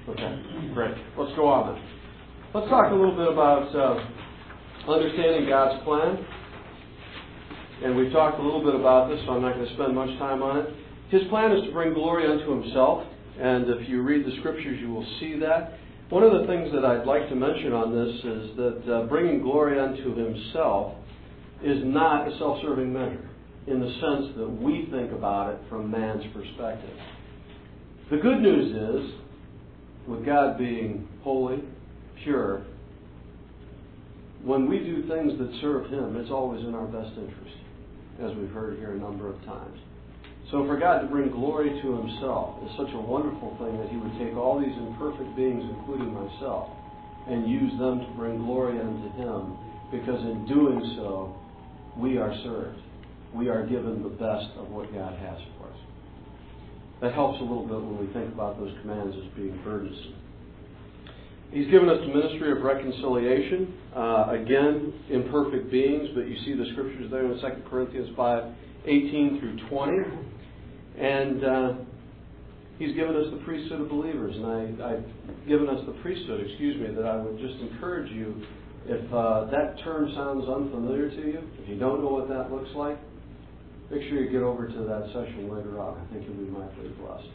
Okay, 0.10 0.41
great. 0.74 0.96
Let's 1.17 1.36
go 1.36 1.48
on 1.48 1.76
then. 1.76 1.84
Let's 2.54 2.70
talk 2.70 2.91
a 2.91 2.96
little 2.96 3.15
bit 3.15 3.28
about 3.28 3.76
uh, 3.76 4.89
understanding 4.89 5.50
God's 5.50 5.84
plan. 5.84 6.26
And 7.84 7.96
we've 7.96 8.12
talked 8.12 8.39
a 8.39 8.41
little 8.41 8.63
bit 8.63 8.74
about 8.74 9.10
this, 9.10 9.20
so 9.26 9.34
I'm 9.34 9.41
not 9.41 9.56
going 9.56 9.67
to 9.67 9.74
spend 9.76 9.93
much 9.93 10.17
time 10.17 10.41
on 10.41 10.58
it. 10.60 10.74
His 11.10 11.28
plan 11.30 11.52
is 11.52 11.63
to 11.65 11.72
bring 11.72 11.93
glory 11.93 12.26
unto 12.26 12.50
himself, 12.62 13.06
and 13.39 13.70
if 13.70 13.88
you 13.89 14.02
read 14.02 14.26
the 14.26 14.36
scriptures, 14.39 14.80
you 14.82 14.89
will 14.89 15.06
see 15.20 15.38
that. 15.39 15.78
One 16.10 16.24
of 16.24 16.32
the 16.39 16.48
things 16.48 16.72
that 16.72 16.86
I'd 16.86 17.06
like 17.06 17.28
to 17.28 17.36
mention 17.36 17.74
on 17.74 17.91
this 17.91 18.15
is 18.24 18.56
that 18.56 18.93
uh, 18.93 19.04
bringing 19.08 19.41
glory 19.41 19.78
unto 19.78 20.15
himself 20.15 20.96
is 21.62 21.80
not 21.84 22.32
a 22.32 22.38
self 22.39 22.62
serving 22.62 22.93
measure 22.93 23.30
in 23.67 23.82
the 23.82 23.91
sense 24.00 24.38
that 24.38 24.50
we 24.50 24.88
think 24.89 25.12
about 25.12 25.54
it 25.54 25.60
from 25.70 25.91
man's 25.91 26.24
perspective. 26.34 26.98
The 28.10 28.17
good 28.17 28.39
news 28.39 28.72
is, 28.72 29.26
with 30.08 30.26
God 30.26 30.58
being 30.58 31.08
holy, 31.24 31.63
pure, 32.24 32.63
when 34.43 34.70
we 34.70 34.80
do 34.80 35.08
things 35.08 35.38
that 35.39 35.60
serve 35.62 35.89
Him, 35.89 36.15
it's 36.15 36.32
always 36.32 36.63
in 36.63 36.74
our 36.74 36.86
best 36.86 37.17
interest, 37.17 37.58
as 38.22 38.36
we've 38.38 38.52
heard 38.52 38.78
here 38.78 38.93
a 38.93 38.98
number 38.98 39.30
of 39.30 39.43
times. 39.46 39.78
So 40.52 40.65
for 40.65 40.78
God 40.78 41.02
to 41.02 41.08
bring 41.08 41.30
glory 41.32 41.70
to 41.82 41.98
Himself 41.98 42.63
is 42.63 42.72
such 42.78 42.93
a 42.93 43.02
wonderful 43.02 43.58
thing 43.60 43.78
that 43.78 43.89
He 43.89 43.98
would 43.98 44.17
take 44.17 44.38
all 44.38 44.60
these 44.60 44.76
imperfect 44.78 45.36
beings, 45.36 45.63
including 45.78 46.13
myself, 46.13 46.70
and 47.28 47.50
use 47.50 47.72
them 47.78 48.00
to 48.00 48.08
bring 48.15 48.38
glory 48.46 48.80
unto 48.80 49.10
Him, 49.17 49.58
because 49.91 50.22
in 50.22 50.48
doing 50.48 50.96
so, 50.96 51.36
we 51.98 52.17
are 52.17 52.34
served. 52.43 52.80
We 53.34 53.50
are 53.50 53.65
given 53.65 54.04
the 54.04 54.10
best 54.10 54.48
of 54.58 54.70
what 54.70 54.93
God 54.93 55.17
has 55.20 55.38
for 55.58 55.67
us. 55.67 55.80
That 57.01 57.13
helps 57.13 57.39
a 57.39 57.43
little 57.43 57.65
bit 57.65 57.77
when 57.77 57.99
we 57.99 58.12
think 58.13 58.33
about 58.33 58.60
those 58.60 58.73
commands 58.81 59.15
as 59.15 59.36
being 59.36 59.60
burdensome. 59.63 60.15
He's 61.51 61.69
given 61.71 61.88
us 61.89 61.97
the 62.01 62.07
ministry 62.07 62.51
of 62.51 62.62
reconciliation. 62.62 63.73
Uh, 63.95 64.27
again, 64.31 64.93
imperfect 65.10 65.71
beings, 65.71 66.10
but 66.13 66.27
you 66.27 66.36
see 66.43 66.53
the 66.53 66.65
scriptures 66.73 67.10
there 67.10 67.25
in 67.25 67.39
2 67.39 67.69
Corinthians 67.69 68.10
5 68.15 68.53
18 68.86 69.39
through 69.39 69.69
20. 69.69 69.97
And 70.99 71.43
uh, 71.43 71.73
He's 72.79 72.95
given 72.95 73.15
us 73.15 73.25
the 73.31 73.38
priesthood 73.43 73.81
of 73.81 73.89
believers. 73.89 74.36
And 74.36 74.45
I, 74.45 74.93
I've 74.93 75.47
given 75.47 75.67
us 75.67 75.83
the 75.88 75.93
priesthood, 76.03 76.45
excuse 76.45 76.79
me, 76.79 76.93
that 76.93 77.05
I 77.05 77.17
would 77.17 77.39
just 77.39 77.60
encourage 77.60 78.12
you, 78.12 78.36
if 78.86 79.01
uh, 79.12 79.45
that 79.49 79.83
term 79.83 80.12
sounds 80.15 80.47
unfamiliar 80.47 81.10
to 81.10 81.21
you, 81.21 81.39
if 81.60 81.67
you 81.67 81.77
don't 81.77 82.01
know 82.01 82.10
what 82.10 82.29
that 82.29 82.51
looks 82.51 82.69
like, 82.75 82.97
make 83.89 84.02
sure 84.10 84.21
you 84.21 84.30
get 84.30 84.41
over 84.41 84.67
to 84.67 84.80
that 84.84 85.08
session 85.08 85.50
later 85.54 85.80
on. 85.80 85.97
I 86.00 86.13
think 86.13 86.28
you'll 86.28 86.38
be 86.38 86.52
mightily 86.52 86.89
blessed. 87.00 87.28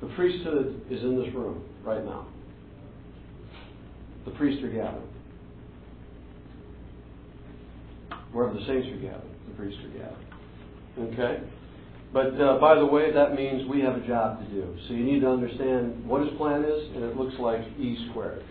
The 0.00 0.08
priesthood 0.14 0.82
is 0.90 1.02
in 1.02 1.20
this 1.20 1.32
room 1.34 1.64
right 1.82 2.04
now. 2.04 2.26
The 4.24 4.30
priests 4.32 4.62
are 4.62 4.70
gathered. 4.70 5.02
Wherever 8.32 8.54
the 8.54 8.64
saints 8.66 8.88
are 8.88 9.00
gathered, 9.00 9.34
the 9.48 9.54
priests 9.54 9.80
are 9.84 9.98
gathered. 9.98 11.12
Okay? 11.12 11.42
But 12.12 12.40
uh, 12.40 12.58
by 12.58 12.74
the 12.74 12.86
way, 12.86 13.12
that 13.12 13.34
means 13.34 13.68
we 13.68 13.80
have 13.80 13.96
a 13.96 14.06
job 14.06 14.40
to 14.40 14.46
do. 14.50 14.76
So 14.86 14.94
you 14.94 15.04
need 15.04 15.20
to 15.20 15.28
understand 15.28 16.06
what 16.06 16.22
his 16.22 16.36
plan 16.36 16.64
is, 16.64 16.94
and 16.94 17.04
it 17.04 17.16
looks 17.16 17.34
like 17.38 17.60
E 17.78 18.08
squared. 18.10 18.44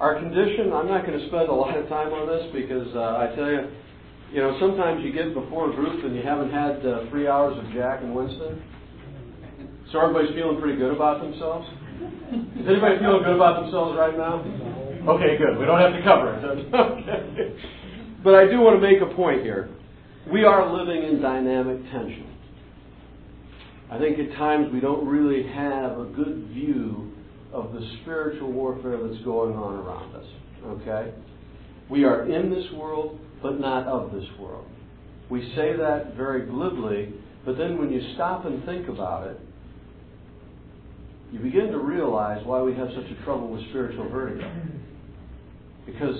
Our 0.00 0.18
condition, 0.18 0.72
I'm 0.72 0.88
not 0.88 1.06
going 1.06 1.18
to 1.18 1.26
spend 1.28 1.48
a 1.48 1.54
lot 1.54 1.76
of 1.76 1.88
time 1.88 2.12
on 2.12 2.26
this 2.26 2.52
because 2.52 2.94
uh, 2.94 3.16
I 3.16 3.34
tell 3.34 3.50
you, 3.50 3.68
you 4.32 4.40
know, 4.40 4.56
sometimes 4.60 5.04
you 5.04 5.12
get 5.12 5.34
before 5.34 5.72
group 5.72 6.04
and 6.04 6.14
you 6.14 6.22
haven't 6.22 6.50
had 6.50 6.84
uh, 6.84 7.08
three 7.10 7.28
hours 7.28 7.56
of 7.58 7.72
Jack 7.72 8.02
and 8.02 8.14
Winston. 8.14 8.62
So 9.92 10.00
everybody's 10.00 10.34
feeling 10.34 10.60
pretty 10.60 10.78
good 10.78 10.92
about 10.92 11.22
themselves? 11.22 11.68
Is 12.58 12.66
anybody 12.66 12.98
feeling 12.98 13.22
good 13.22 13.36
about 13.36 13.62
themselves 13.62 13.96
right 13.96 14.16
now? 14.16 14.42
Okay, 15.14 15.38
good. 15.38 15.58
We 15.58 15.64
don't 15.64 15.78
have 15.78 15.92
to 15.92 16.02
cover 16.02 16.34
it. 16.34 16.74
okay. 16.74 17.56
But 18.24 18.34
I 18.34 18.46
do 18.46 18.60
want 18.60 18.80
to 18.80 18.82
make 18.82 19.00
a 19.00 19.14
point 19.14 19.42
here. 19.42 19.70
We 20.32 20.42
are 20.42 20.72
living 20.76 21.04
in 21.04 21.22
dynamic 21.22 21.80
tension. 21.92 22.26
I 23.90 23.98
think 23.98 24.18
at 24.18 24.36
times 24.36 24.72
we 24.72 24.80
don't 24.80 25.06
really 25.06 25.46
have 25.46 25.98
a 25.98 26.04
good 26.06 26.48
view 26.48 27.12
of 27.52 27.72
the 27.72 27.80
spiritual 28.02 28.50
warfare 28.50 28.98
that's 29.00 29.22
going 29.24 29.54
on 29.54 29.74
around 29.76 30.16
us. 30.16 30.26
Okay? 30.66 31.14
We 31.88 32.02
are 32.02 32.28
in 32.28 32.50
this 32.50 32.64
world, 32.74 33.20
but 33.42 33.60
not 33.60 33.86
of 33.86 34.12
this 34.12 34.26
world. 34.38 34.66
We 35.30 35.42
say 35.56 35.76
that 35.76 36.14
very 36.16 36.46
glibly, 36.46 37.12
but 37.44 37.58
then 37.58 37.78
when 37.78 37.90
you 37.90 38.00
stop 38.14 38.44
and 38.44 38.64
think 38.64 38.88
about 38.88 39.26
it, 39.26 39.40
you 41.32 41.40
begin 41.40 41.72
to 41.72 41.78
realize 41.78 42.44
why 42.46 42.62
we 42.62 42.74
have 42.74 42.88
such 42.94 43.10
a 43.10 43.24
trouble 43.24 43.48
with 43.48 43.68
spiritual 43.70 44.08
vertigo. 44.08 44.50
Because 45.84 46.16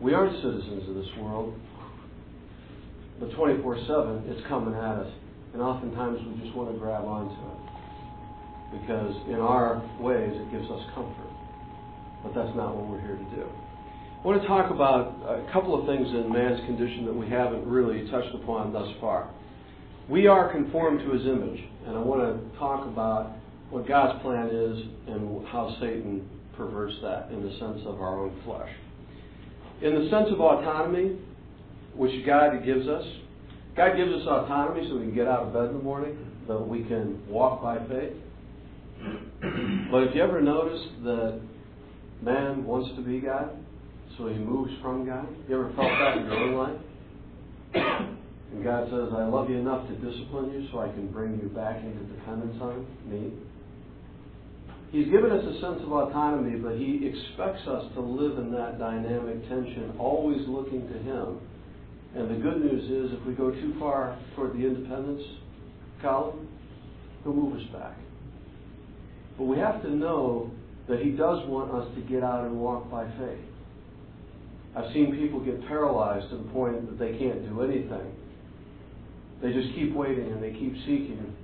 we 0.00 0.14
aren't 0.14 0.36
citizens 0.42 0.88
of 0.88 0.94
this 0.94 1.08
world, 1.18 1.54
but 3.18 3.34
24 3.34 3.78
7, 3.86 4.24
it's 4.28 4.46
coming 4.48 4.74
at 4.74 4.96
us. 5.02 5.12
And 5.52 5.62
oftentimes 5.62 6.20
we 6.28 6.44
just 6.44 6.54
want 6.54 6.72
to 6.72 6.78
grab 6.78 7.04
onto 7.04 7.34
it. 7.34 8.80
Because 8.80 9.14
in 9.28 9.40
our 9.40 9.82
ways 9.98 10.30
it 10.32 10.52
gives 10.52 10.70
us 10.70 10.82
comfort. 10.94 11.32
But 12.22 12.34
that's 12.34 12.54
not 12.54 12.76
what 12.76 12.86
we're 12.86 13.00
here 13.00 13.16
to 13.16 13.36
do. 13.36 13.46
I 14.18 14.26
want 14.26 14.42
to 14.42 14.48
talk 14.48 14.72
about 14.72 15.14
a 15.28 15.52
couple 15.52 15.78
of 15.78 15.86
things 15.86 16.08
in 16.08 16.32
man's 16.32 16.58
condition 16.66 17.06
that 17.06 17.14
we 17.14 17.28
haven't 17.28 17.64
really 17.64 18.10
touched 18.10 18.34
upon 18.34 18.72
thus 18.72 18.88
far. 19.00 19.30
We 20.08 20.26
are 20.26 20.50
conformed 20.50 20.98
to 21.00 21.12
his 21.12 21.24
image, 21.24 21.60
and 21.86 21.96
I 21.96 22.00
want 22.00 22.22
to 22.22 22.58
talk 22.58 22.84
about 22.84 23.30
what 23.70 23.86
God's 23.86 24.20
plan 24.22 24.48
is 24.48 24.82
and 25.06 25.46
how 25.46 25.76
Satan 25.78 26.28
perverts 26.56 26.96
that 27.00 27.30
in 27.30 27.44
the 27.44 27.50
sense 27.60 27.80
of 27.86 28.00
our 28.00 28.18
own 28.18 28.36
flesh. 28.44 28.68
In 29.82 29.94
the 29.94 30.10
sense 30.10 30.26
of 30.32 30.40
autonomy, 30.40 31.16
which 31.94 32.26
God 32.26 32.64
gives 32.64 32.88
us, 32.88 33.06
God 33.76 33.96
gives 33.96 34.10
us 34.10 34.26
autonomy 34.26 34.88
so 34.88 34.96
we 34.96 35.02
can 35.02 35.14
get 35.14 35.28
out 35.28 35.44
of 35.46 35.52
bed 35.52 35.66
in 35.66 35.74
the 35.74 35.82
morning, 35.82 36.18
that 36.48 36.58
we 36.58 36.82
can 36.82 37.22
walk 37.28 37.62
by 37.62 37.78
faith. 37.86 38.14
But 39.92 40.02
if 40.08 40.16
you 40.16 40.22
ever 40.22 40.40
notice 40.40 40.82
that 41.04 41.40
man 42.20 42.64
wants 42.64 42.96
to 42.96 43.02
be 43.02 43.20
God, 43.20 43.50
so 44.16 44.28
he 44.28 44.38
moves 44.38 44.72
from 44.82 45.06
God, 45.06 45.28
you 45.48 45.54
ever 45.54 45.72
felt 45.74 45.88
that 45.88 46.18
in 46.18 46.24
your 46.24 46.34
own 46.34 46.54
life? 46.54 46.80
And 48.52 48.64
God 48.64 48.88
says, 48.90 49.12
I 49.14 49.24
love 49.24 49.50
you 49.50 49.56
enough 49.56 49.86
to 49.88 49.94
discipline 49.94 50.50
you 50.52 50.68
so 50.72 50.80
I 50.80 50.88
can 50.88 51.08
bring 51.08 51.38
you 51.38 51.48
back 51.48 51.84
into 51.84 52.02
dependence 52.14 52.56
on 52.60 52.86
me. 53.06 53.32
He's 54.90 55.08
given 55.08 55.30
us 55.30 55.44
a 55.44 55.60
sense 55.60 55.82
of 55.82 55.92
autonomy, 55.92 56.58
but 56.58 56.76
He 56.76 57.06
expects 57.06 57.66
us 57.68 57.84
to 57.94 58.00
live 58.00 58.38
in 58.38 58.50
that 58.52 58.78
dynamic 58.78 59.46
tension, 59.48 59.92
always 59.98 60.40
looking 60.48 60.88
to 60.88 60.98
Him. 60.98 61.40
And 62.16 62.30
the 62.30 62.36
good 62.42 62.64
news 62.64 62.84
is, 62.84 63.18
if 63.20 63.26
we 63.26 63.34
go 63.34 63.50
too 63.50 63.74
far 63.78 64.18
toward 64.34 64.54
the 64.54 64.66
independence 64.66 65.22
column, 66.00 66.48
He'll 67.22 67.34
move 67.34 67.56
us 67.56 67.66
back. 67.70 67.98
But 69.36 69.44
we 69.44 69.58
have 69.58 69.82
to 69.82 69.90
know 69.90 70.50
that 70.88 71.00
He 71.00 71.10
does 71.10 71.46
want 71.46 71.70
us 71.70 71.94
to 71.94 72.00
get 72.00 72.24
out 72.24 72.44
and 72.44 72.58
walk 72.58 72.90
by 72.90 73.04
faith. 73.18 73.44
I've 74.76 74.92
seen 74.92 75.16
people 75.16 75.40
get 75.40 75.66
paralyzed 75.66 76.30
to 76.30 76.36
the 76.36 76.48
point 76.50 76.86
that 76.88 76.98
they 76.98 77.18
can't 77.18 77.48
do 77.48 77.62
anything. 77.62 78.12
They 79.42 79.52
just 79.52 79.74
keep 79.74 79.94
waiting 79.94 80.30
and 80.32 80.42
they 80.42 80.50
keep 80.50 80.74
seeking, 80.80 81.34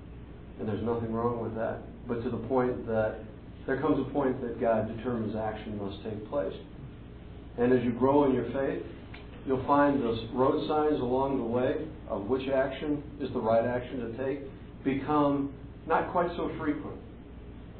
and 0.58 0.68
there's 0.68 0.84
nothing 0.84 1.12
wrong 1.12 1.40
with 1.40 1.54
that. 1.54 1.78
But 2.06 2.22
to 2.22 2.30
the 2.30 2.42
point 2.48 2.86
that 2.86 3.20
there 3.66 3.80
comes 3.80 3.98
a 3.98 4.10
point 4.12 4.40
that 4.42 4.60
God 4.60 4.94
determines 4.96 5.34
action 5.36 5.78
must 5.78 6.02
take 6.04 6.28
place. 6.28 6.54
And 7.56 7.72
as 7.72 7.82
you 7.84 7.92
grow 7.92 8.24
in 8.24 8.34
your 8.34 8.50
faith, 8.52 8.82
you'll 9.46 9.64
find 9.66 10.02
those 10.02 10.20
road 10.32 10.66
signs 10.68 11.00
along 11.00 11.38
the 11.38 11.44
way 11.44 11.86
of 12.08 12.26
which 12.26 12.48
action 12.48 13.02
is 13.20 13.32
the 13.32 13.40
right 13.40 13.64
action 13.64 14.00
to 14.00 14.24
take 14.24 14.40
become 14.84 15.52
not 15.86 16.12
quite 16.12 16.30
so 16.36 16.50
frequent. 16.58 16.98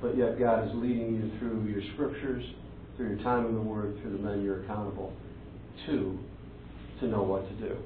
But 0.01 0.17
yet 0.17 0.39
God 0.39 0.69
is 0.69 0.71
leading 0.75 1.17
you 1.17 1.39
through 1.39 1.67
your 1.69 1.83
scriptures, 1.95 2.45
through 2.97 3.15
your 3.15 3.25
time 3.25 3.47
in 3.47 3.55
the 3.55 3.61
Word, 3.61 3.99
through 4.01 4.13
the 4.13 4.23
men 4.23 4.43
you're 4.43 4.63
accountable 4.63 5.13
to, 5.87 6.19
to 7.01 7.07
know 7.07 7.23
what 7.23 7.49
to 7.49 7.69
do. 7.69 7.77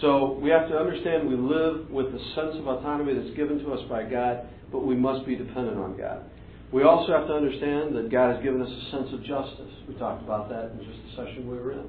So 0.00 0.38
we 0.40 0.50
have 0.50 0.68
to 0.68 0.76
understand 0.76 1.28
we 1.28 1.36
live 1.36 1.90
with 1.90 2.12
the 2.12 2.18
sense 2.34 2.56
of 2.56 2.66
autonomy 2.66 3.14
that's 3.14 3.36
given 3.36 3.58
to 3.60 3.72
us 3.72 3.80
by 3.88 4.04
God, 4.04 4.46
but 4.72 4.80
we 4.80 4.94
must 4.94 5.26
be 5.26 5.36
dependent 5.36 5.78
on 5.78 5.96
God. 5.96 6.24
We 6.72 6.84
also 6.84 7.12
have 7.12 7.26
to 7.26 7.34
understand 7.34 7.96
that 7.96 8.10
God 8.10 8.34
has 8.34 8.44
given 8.44 8.62
us 8.62 8.70
a 8.70 8.90
sense 8.90 9.12
of 9.12 9.24
justice. 9.24 9.72
We 9.88 9.94
talked 9.94 10.22
about 10.22 10.48
that 10.50 10.70
in 10.72 10.78
just 10.78 10.98
the 11.04 11.24
session 11.24 11.50
we 11.50 11.58
were 11.58 11.72
in. 11.72 11.88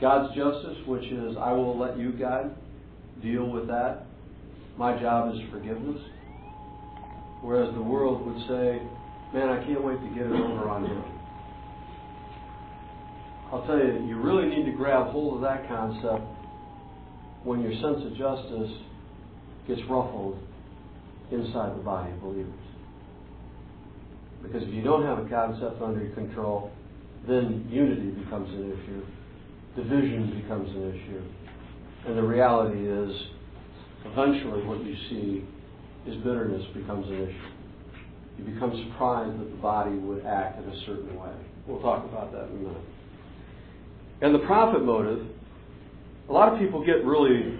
God's 0.00 0.34
justice, 0.34 0.76
which 0.86 1.04
is, 1.04 1.36
I 1.38 1.52
will 1.52 1.78
let 1.78 1.96
you, 1.98 2.12
God, 2.12 2.56
deal 3.22 3.48
with 3.48 3.68
that. 3.68 4.06
My 4.76 4.98
job 4.98 5.34
is 5.34 5.40
forgiveness. 5.50 6.00
Whereas 7.42 7.72
the 7.74 7.82
world 7.82 8.26
would 8.26 8.38
say, 8.48 8.82
man, 9.32 9.48
I 9.48 9.64
can't 9.64 9.82
wait 9.82 9.98
to 10.00 10.08
get 10.14 10.26
it 10.26 10.32
over 10.32 10.68
on. 10.68 10.77
I'll 13.50 13.66
tell 13.66 13.78
you, 13.78 14.04
you 14.06 14.20
really 14.20 14.46
need 14.48 14.66
to 14.66 14.72
grab 14.72 15.08
hold 15.08 15.36
of 15.36 15.40
that 15.40 15.66
concept 15.68 16.22
when 17.44 17.62
your 17.62 17.72
sense 17.72 18.04
of 18.04 18.14
justice 18.16 18.70
gets 19.66 19.80
ruffled 19.88 20.38
inside 21.32 21.72
the 21.78 21.82
body 21.82 22.12
of 22.12 22.20
believers. 22.20 22.52
Because 24.42 24.62
if 24.64 24.74
you 24.74 24.82
don't 24.82 25.02
have 25.02 25.18
a 25.18 25.28
concept 25.28 25.80
under 25.80 26.04
your 26.04 26.14
control, 26.14 26.70
then 27.26 27.66
unity 27.70 28.10
becomes 28.22 28.50
an 28.50 28.70
issue, 28.70 29.04
division 29.76 30.40
becomes 30.42 30.68
an 30.70 30.90
issue. 30.90 31.22
And 32.06 32.18
the 32.18 32.22
reality 32.22 32.86
is, 32.86 33.10
eventually, 34.04 34.62
what 34.64 34.84
you 34.84 34.94
see 35.08 35.44
is 36.08 36.16
bitterness 36.22 36.64
becomes 36.74 37.06
an 37.08 37.28
issue. 37.28 37.48
You 38.38 38.44
become 38.54 38.88
surprised 38.90 39.40
that 39.40 39.50
the 39.50 39.56
body 39.56 39.96
would 39.96 40.24
act 40.24 40.62
in 40.62 40.68
a 40.68 40.80
certain 40.86 41.18
way. 41.18 41.32
We'll 41.66 41.80
talk 41.80 42.04
about 42.04 42.30
that 42.32 42.44
in 42.44 42.50
a 42.50 42.60
minute. 42.60 42.82
And 44.20 44.34
the 44.34 44.40
profit 44.40 44.84
motive, 44.84 45.26
a 46.28 46.32
lot 46.32 46.52
of 46.52 46.58
people 46.58 46.84
get 46.84 47.04
really 47.04 47.54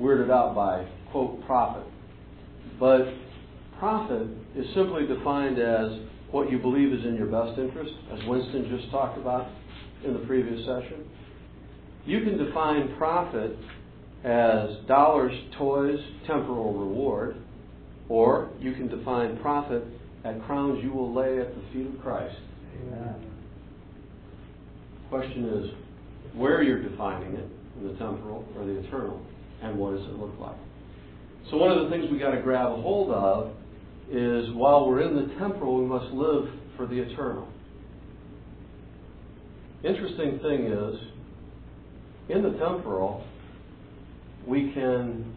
weirded 0.00 0.30
out 0.30 0.54
by, 0.54 0.86
quote, 1.10 1.44
profit. 1.46 1.84
But 2.80 3.12
profit 3.78 4.26
is 4.56 4.66
simply 4.74 5.06
defined 5.06 5.58
as 5.58 5.92
what 6.30 6.50
you 6.50 6.58
believe 6.58 6.92
is 6.92 7.04
in 7.04 7.14
your 7.14 7.26
best 7.26 7.58
interest, 7.58 7.92
as 8.12 8.24
Winston 8.26 8.74
just 8.74 8.90
talked 8.90 9.18
about 9.18 9.48
in 10.04 10.14
the 10.14 10.20
previous 10.20 10.64
session. 10.64 11.04
You 12.06 12.20
can 12.24 12.38
define 12.38 12.96
profit 12.96 13.56
as 14.24 14.84
dollars, 14.86 15.32
toys, 15.58 15.98
temporal 16.26 16.72
reward, 16.72 17.36
or 18.08 18.50
you 18.60 18.72
can 18.72 18.88
define 18.88 19.38
profit 19.38 19.84
at 20.24 20.42
crowns 20.46 20.82
you 20.82 20.92
will 20.92 21.14
lay 21.14 21.40
at 21.40 21.54
the 21.54 21.62
feet 21.72 21.86
of 21.86 22.00
Christ. 22.00 22.36
Amen. 22.80 23.14
Question 25.10 25.44
is 25.44 25.81
where 26.34 26.62
you're 26.62 26.82
defining 26.82 27.34
it, 27.34 27.48
in 27.80 27.88
the 27.88 27.94
temporal 27.94 28.44
or 28.56 28.64
the 28.64 28.78
eternal, 28.86 29.20
and 29.62 29.78
what 29.78 29.96
does 29.96 30.04
it 30.06 30.18
look 30.18 30.32
like? 30.40 30.56
So 31.50 31.56
one 31.56 31.70
of 31.70 31.84
the 31.84 31.90
things 31.90 32.10
we 32.10 32.18
got 32.18 32.32
to 32.32 32.40
grab 32.40 32.72
a 32.72 32.76
hold 32.76 33.10
of 33.10 33.52
is 34.10 34.54
while 34.54 34.88
we're 34.88 35.00
in 35.00 35.16
the 35.16 35.34
temporal, 35.38 35.78
we 35.78 35.86
must 35.86 36.12
live 36.12 36.48
for 36.76 36.86
the 36.86 36.98
eternal. 36.98 37.48
Interesting 39.84 40.38
thing 40.40 40.66
is, 40.66 40.96
in 42.28 42.42
the 42.42 42.50
temporal, 42.58 43.26
we 44.46 44.72
can 44.72 45.34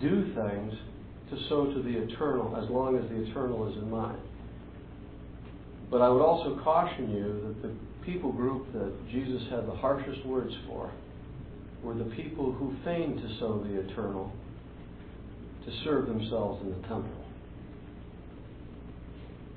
do 0.00 0.34
things 0.34 0.74
to 1.30 1.48
sow 1.48 1.72
to 1.72 1.82
the 1.82 1.98
eternal 2.04 2.56
as 2.62 2.68
long 2.70 2.96
as 2.96 3.08
the 3.08 3.30
eternal 3.30 3.70
is 3.70 3.76
in 3.76 3.90
mind. 3.90 4.18
But 5.90 6.02
I 6.02 6.08
would 6.08 6.22
also 6.22 6.60
caution 6.62 7.10
you 7.10 7.54
that 7.62 7.68
the 7.68 7.74
people 8.06 8.32
group 8.32 8.72
that 8.72 8.92
Jesus 9.10 9.42
had 9.50 9.66
the 9.66 9.74
harshest 9.74 10.24
words 10.24 10.54
for 10.66 10.90
were 11.82 11.94
the 11.94 12.10
people 12.16 12.52
who 12.52 12.74
feigned 12.84 13.18
to 13.18 13.38
sow 13.38 13.62
the 13.68 13.80
eternal 13.80 14.32
to 15.66 15.72
serve 15.84 16.06
themselves 16.06 16.62
in 16.62 16.70
the 16.70 16.88
temporal. 16.88 17.24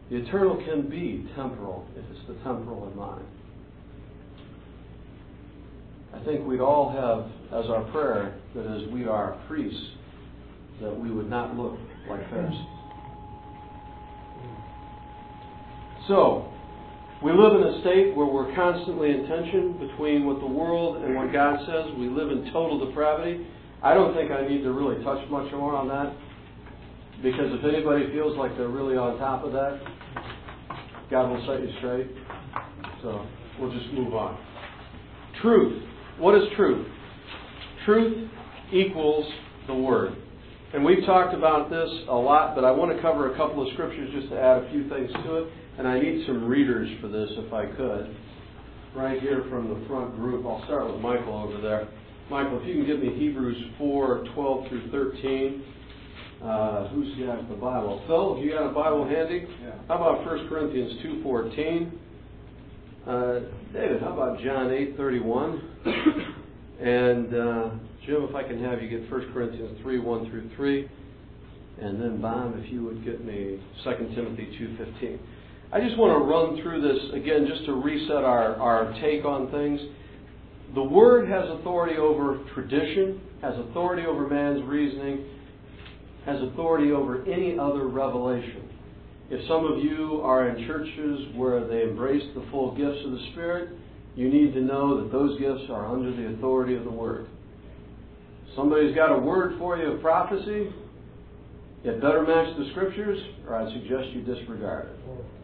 The 0.09 0.17
eternal 0.17 0.57
can 0.65 0.89
be 0.89 1.29
temporal 1.35 1.85
if 1.95 2.03
it's 2.09 2.27
the 2.27 2.33
temporal 2.43 2.89
in 2.89 2.97
mind. 2.97 3.25
I 6.13 6.23
think 6.25 6.45
we'd 6.47 6.59
all 6.59 6.91
have 6.91 7.63
as 7.63 7.69
our 7.69 7.83
prayer 7.91 8.35
that 8.55 8.65
as 8.65 8.91
we 8.91 9.05
are 9.05 9.39
priests, 9.47 9.79
that 10.81 10.97
we 10.99 11.11
would 11.11 11.29
not 11.29 11.55
look 11.55 11.77
like 12.09 12.27
Pharisees. 12.31 12.59
So, 16.07 16.51
we 17.23 17.31
live 17.31 17.53
in 17.59 17.63
a 17.63 17.81
state 17.81 18.15
where 18.15 18.25
we're 18.25 18.55
constantly 18.55 19.11
in 19.11 19.27
tension 19.27 19.73
between 19.77 20.25
what 20.25 20.39
the 20.39 20.47
world 20.47 21.03
and 21.03 21.15
what 21.15 21.33
God 21.33 21.59
says. 21.67 21.91
We 21.97 22.07
live 22.07 22.31
in 22.31 22.45
total 22.53 22.85
depravity. 22.87 23.45
I 23.83 23.93
don't 23.93 24.15
think 24.15 24.31
I 24.31 24.47
need 24.47 24.63
to 24.63 24.71
really 24.71 25.03
touch 25.03 25.19
much 25.29 25.51
more 25.51 25.75
on 25.75 25.89
that 25.89 26.15
because 27.21 27.51
if 27.51 27.65
anybody 27.65 28.07
feels 28.13 28.37
like 28.37 28.55
they're 28.55 28.69
really 28.69 28.95
on 28.95 29.17
top 29.17 29.43
of 29.43 29.51
that, 29.51 29.81
God 31.11 31.29
will 31.29 31.45
set 31.45 31.61
you 31.61 31.75
straight. 31.79 32.07
So 33.01 33.25
we'll 33.59 33.71
just 33.71 33.91
move 33.93 34.13
on. 34.13 34.37
Truth. 35.41 35.83
What 36.19 36.35
is 36.35 36.43
truth? 36.55 36.87
Truth 37.85 38.29
equals 38.71 39.25
the 39.67 39.73
Word. 39.73 40.15
And 40.73 40.85
we've 40.85 41.05
talked 41.05 41.33
about 41.33 41.69
this 41.69 41.89
a 42.07 42.15
lot, 42.15 42.55
but 42.55 42.63
I 42.63 42.71
want 42.71 42.95
to 42.95 43.01
cover 43.01 43.33
a 43.33 43.37
couple 43.37 43.65
of 43.65 43.73
scriptures 43.73 44.09
just 44.13 44.29
to 44.29 44.39
add 44.39 44.63
a 44.63 44.69
few 44.69 44.87
things 44.87 45.11
to 45.25 45.35
it. 45.37 45.53
And 45.79 45.87
I 45.87 45.97
need 45.97 46.25
some 46.27 46.45
readers 46.45 46.89
for 46.99 47.07
this 47.07 47.29
if 47.37 47.53
I 47.53 47.65
could. 47.65 48.13
Right 48.93 49.21
here 49.21 49.45
from 49.49 49.69
the 49.69 49.87
front 49.87 50.13
group. 50.17 50.45
I'll 50.45 50.61
start 50.65 50.91
with 50.91 50.99
Michael 50.99 51.33
over 51.33 51.61
there. 51.61 51.87
Michael, 52.29 52.59
if 52.59 52.67
you 52.67 52.73
can 52.73 52.85
give 52.85 52.99
me 52.99 53.17
Hebrews 53.17 53.55
4 53.77 54.25
12 54.35 54.67
through 54.67 54.91
13. 54.91 55.63
Uh, 56.43 56.87
who's 56.89 57.17
got 57.25 57.47
the 57.47 57.55
Bible? 57.55 58.03
Phil, 58.07 58.35
have 58.35 58.43
you 58.43 58.51
got 58.51 58.69
a 58.69 58.73
Bible 58.73 59.07
handy? 59.07 59.47
Yeah. 59.61 59.71
How 59.87 59.95
about 59.95 60.25
1 60.25 60.49
Corinthians 60.49 61.01
2.14? 61.01 61.91
Uh, 63.07 63.39
David, 63.71 64.01
how 64.01 64.11
about 64.11 64.39
John 64.41 64.67
8.31? 64.67 65.61
and 66.81 67.33
uh, 67.33 67.69
Jim, 68.05 68.27
if 68.27 68.35
I 68.35 68.43
can 68.43 68.61
have 68.65 68.81
you 68.83 68.89
get 68.89 69.09
1 69.09 69.31
Corinthians 69.33 69.79
3, 69.81 69.99
1 69.99 70.29
through 70.29 70.49
3. 70.57 70.91
And 71.81 72.01
then 72.01 72.21
Bob, 72.21 72.55
if 72.57 72.69
you 72.69 72.83
would 72.83 73.05
get 73.05 73.23
me 73.23 73.61
2 73.85 73.91
Timothy 74.13 74.57
2.15. 74.59 75.19
I 75.71 75.79
just 75.79 75.97
want 75.97 76.17
to 76.17 76.25
run 76.25 76.63
through 76.63 76.81
this 76.81 77.13
again 77.13 77.45
just 77.47 77.65
to 77.65 77.73
reset 77.73 78.23
our, 78.23 78.55
our 78.55 78.91
take 79.01 79.23
on 79.23 79.51
things. 79.51 79.79
The 80.73 80.81
Word 80.81 81.29
has 81.29 81.47
authority 81.59 81.97
over 81.97 82.39
tradition, 82.55 83.21
has 83.43 83.53
authority 83.69 84.07
over 84.07 84.27
man's 84.27 84.63
reasoning, 84.65 85.25
has 86.25 86.41
authority 86.41 86.91
over 86.91 87.23
any 87.25 87.59
other 87.59 87.87
revelation. 87.87 88.67
If 89.29 89.47
some 89.47 89.65
of 89.65 89.83
you 89.83 90.21
are 90.23 90.49
in 90.49 90.65
churches 90.65 91.35
where 91.35 91.67
they 91.67 91.83
embrace 91.83 92.23
the 92.33 92.45
full 92.49 92.75
gifts 92.75 93.05
of 93.05 93.11
the 93.11 93.27
Spirit, 93.31 93.69
you 94.15 94.27
need 94.27 94.53
to 94.55 94.61
know 94.61 95.03
that 95.03 95.11
those 95.11 95.39
gifts 95.39 95.69
are 95.69 95.85
under 95.85 96.15
the 96.15 96.33
authority 96.33 96.75
of 96.75 96.83
the 96.83 96.91
Word. 96.91 97.27
Somebody's 98.55 98.95
got 98.95 99.15
a 99.15 99.19
word 99.19 99.59
for 99.59 99.77
you 99.77 99.91
of 99.91 100.01
prophecy, 100.01 100.73
it 101.83 102.01
better 102.01 102.23
match 102.23 102.57
the 102.57 102.69
Scriptures, 102.71 103.19
or 103.47 103.55
I'd 103.55 103.71
suggest 103.71 104.09
you 104.13 104.21
disregard 104.23 104.87
it. 104.87 105.38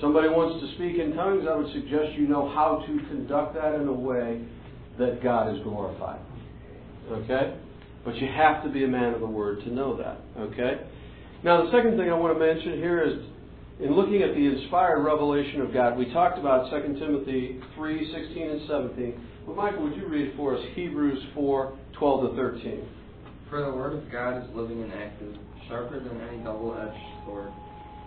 Somebody 0.00 0.28
wants 0.28 0.64
to 0.64 0.74
speak 0.74 0.98
in 0.98 1.14
tongues, 1.14 1.46
I 1.48 1.54
would 1.56 1.72
suggest 1.72 2.18
you 2.18 2.26
know 2.26 2.48
how 2.48 2.84
to 2.86 2.92
conduct 3.08 3.54
that 3.54 3.74
in 3.74 3.86
a 3.86 3.92
way 3.92 4.42
that 4.98 5.22
God 5.22 5.54
is 5.54 5.62
glorified. 5.62 6.20
Okay? 7.10 7.56
But 8.04 8.16
you 8.16 8.28
have 8.28 8.62
to 8.64 8.70
be 8.70 8.84
a 8.84 8.88
man 8.88 9.14
of 9.14 9.20
the 9.20 9.26
Word 9.26 9.60
to 9.64 9.72
know 9.72 9.96
that. 9.96 10.18
Okay? 10.38 10.82
Now, 11.42 11.64
the 11.64 11.70
second 11.70 11.96
thing 11.96 12.10
I 12.10 12.14
want 12.14 12.36
to 12.36 12.40
mention 12.40 12.78
here 12.78 13.02
is 13.02 13.18
in 13.80 13.94
looking 13.94 14.22
at 14.22 14.34
the 14.34 14.46
inspired 14.46 15.02
revelation 15.02 15.60
of 15.60 15.72
God, 15.72 15.98
we 15.98 16.12
talked 16.12 16.38
about 16.38 16.70
2 16.70 16.94
Timothy 16.98 17.60
3 17.74 18.12
16 18.12 18.50
and 18.50 18.60
17. 18.68 19.26
But, 19.46 19.56
Michael, 19.56 19.84
would 19.84 19.96
you 19.96 20.06
read 20.06 20.32
for 20.36 20.56
us 20.56 20.64
Hebrews 20.74 21.22
4 21.34 21.78
12 21.98 22.30
to 22.30 22.36
13? 22.36 22.88
For 23.50 23.60
the 23.62 23.70
word 23.70 23.94
of 23.94 24.10
God 24.10 24.42
is 24.42 24.48
living 24.54 24.82
and 24.82 24.92
active, 24.92 25.36
sharper 25.68 26.00
than 26.00 26.20
any 26.22 26.38
double 26.38 26.74
edged 26.74 27.26
sword. 27.26 27.52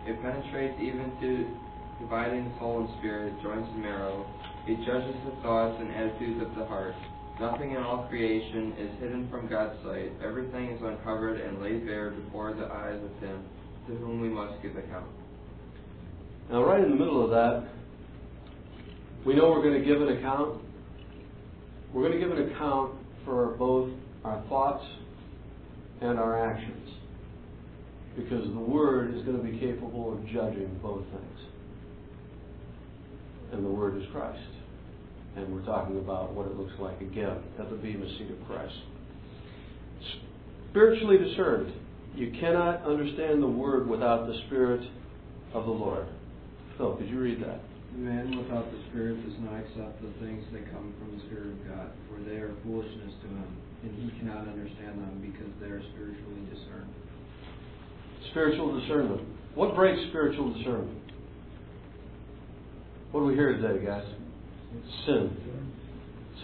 It 0.05 0.19
penetrates 0.21 0.75
even 0.81 1.11
to 1.21 1.66
dividing 1.99 2.51
soul 2.59 2.81
and 2.81 2.89
spirit, 2.99 3.33
joints 3.41 3.69
and 3.73 3.81
marrow. 3.81 4.25
He 4.65 4.75
judges 4.85 5.15
the 5.25 5.41
thoughts 5.41 5.77
and 5.79 5.91
attitudes 5.91 6.41
of 6.41 6.55
the 6.55 6.65
heart. 6.65 6.93
Nothing 7.39 7.71
in 7.71 7.77
all 7.77 8.07
creation 8.09 8.73
is 8.79 8.89
hidden 8.99 9.27
from 9.29 9.47
God's 9.47 9.77
sight. 9.83 10.11
Everything 10.23 10.71
is 10.71 10.81
uncovered 10.81 11.39
and 11.39 11.61
laid 11.61 11.85
bare 11.85 12.09
before 12.09 12.53
the 12.53 12.65
eyes 12.65 12.99
of 13.03 13.21
Him 13.21 13.43
to 13.87 13.95
whom 13.95 14.21
we 14.21 14.27
must 14.27 14.61
give 14.61 14.75
account. 14.75 15.05
Now, 16.49 16.63
right 16.63 16.83
in 16.83 16.89
the 16.89 16.95
middle 16.95 17.23
of 17.23 17.29
that, 17.31 17.69
we 19.25 19.35
know 19.35 19.49
we're 19.49 19.61
going 19.61 19.79
to 19.79 19.85
give 19.85 20.01
an 20.01 20.17
account. 20.17 20.61
We're 21.93 22.07
going 22.07 22.19
to 22.19 22.19
give 22.19 22.31
an 22.31 22.51
account 22.51 22.93
for 23.23 23.55
both 23.57 23.91
our 24.23 24.41
thoughts 24.49 24.85
and 26.01 26.17
our 26.17 26.49
actions. 26.49 26.89
Because 28.15 28.43
the 28.45 28.59
Word 28.59 29.13
is 29.13 29.23
going 29.23 29.37
to 29.37 29.43
be 29.43 29.59
capable 29.59 30.13
of 30.13 30.25
judging 30.27 30.79
both 30.81 31.03
things. 31.11 31.39
And 33.51 33.65
the 33.65 33.69
Word 33.69 33.97
is 33.97 34.03
Christ. 34.11 34.39
And 35.35 35.53
we're 35.53 35.65
talking 35.65 35.97
about 35.97 36.33
what 36.33 36.47
it 36.47 36.57
looks 36.57 36.73
like 36.79 36.99
again 37.01 37.37
at 37.59 37.69
the 37.69 37.75
Bema 37.75 38.07
seat 38.17 38.31
of 38.31 38.47
Christ. 38.47 38.73
Spiritually 40.71 41.17
discerned. 41.17 41.73
You 42.15 42.31
cannot 42.39 42.81
understand 42.83 43.41
the 43.41 43.47
Word 43.47 43.87
without 43.87 44.27
the 44.27 44.33
Spirit 44.47 44.81
of 45.53 45.65
the 45.65 45.71
Lord. 45.71 46.07
Phil, 46.77 46.95
could 46.95 47.07
you 47.07 47.19
read 47.19 47.41
that? 47.43 47.61
Man 47.95 48.37
without 48.37 48.69
the 48.71 48.77
Spirit 48.89 49.23
does 49.23 49.39
not 49.39 49.57
accept 49.61 50.01
the 50.01 50.11
things 50.19 50.43
that 50.51 50.69
come 50.71 50.93
from 50.99 51.17
the 51.17 51.23
Spirit 51.25 51.47
of 51.47 51.67
God, 51.69 51.89
for 52.09 52.21
they 52.27 52.37
are 52.37 52.53
foolishness 52.63 53.13
to 53.21 53.27
him, 53.27 53.57
and 53.83 53.91
he 53.95 54.19
cannot 54.19 54.47
understand 54.47 54.99
them 54.99 55.21
because 55.21 55.49
they 55.61 55.67
are 55.67 55.81
spiritually 55.93 56.43
discerned. 56.51 56.93
Spiritual 58.31 58.79
discernment. 58.79 59.21
What 59.55 59.73
breaks 59.73 60.01
spiritual 60.09 60.53
discernment? 60.53 61.06
What 63.11 63.21
do 63.21 63.25
we 63.27 63.35
hear 63.35 63.53
today, 63.53 63.85
guys? 63.85 64.05
Sin. 65.05 65.37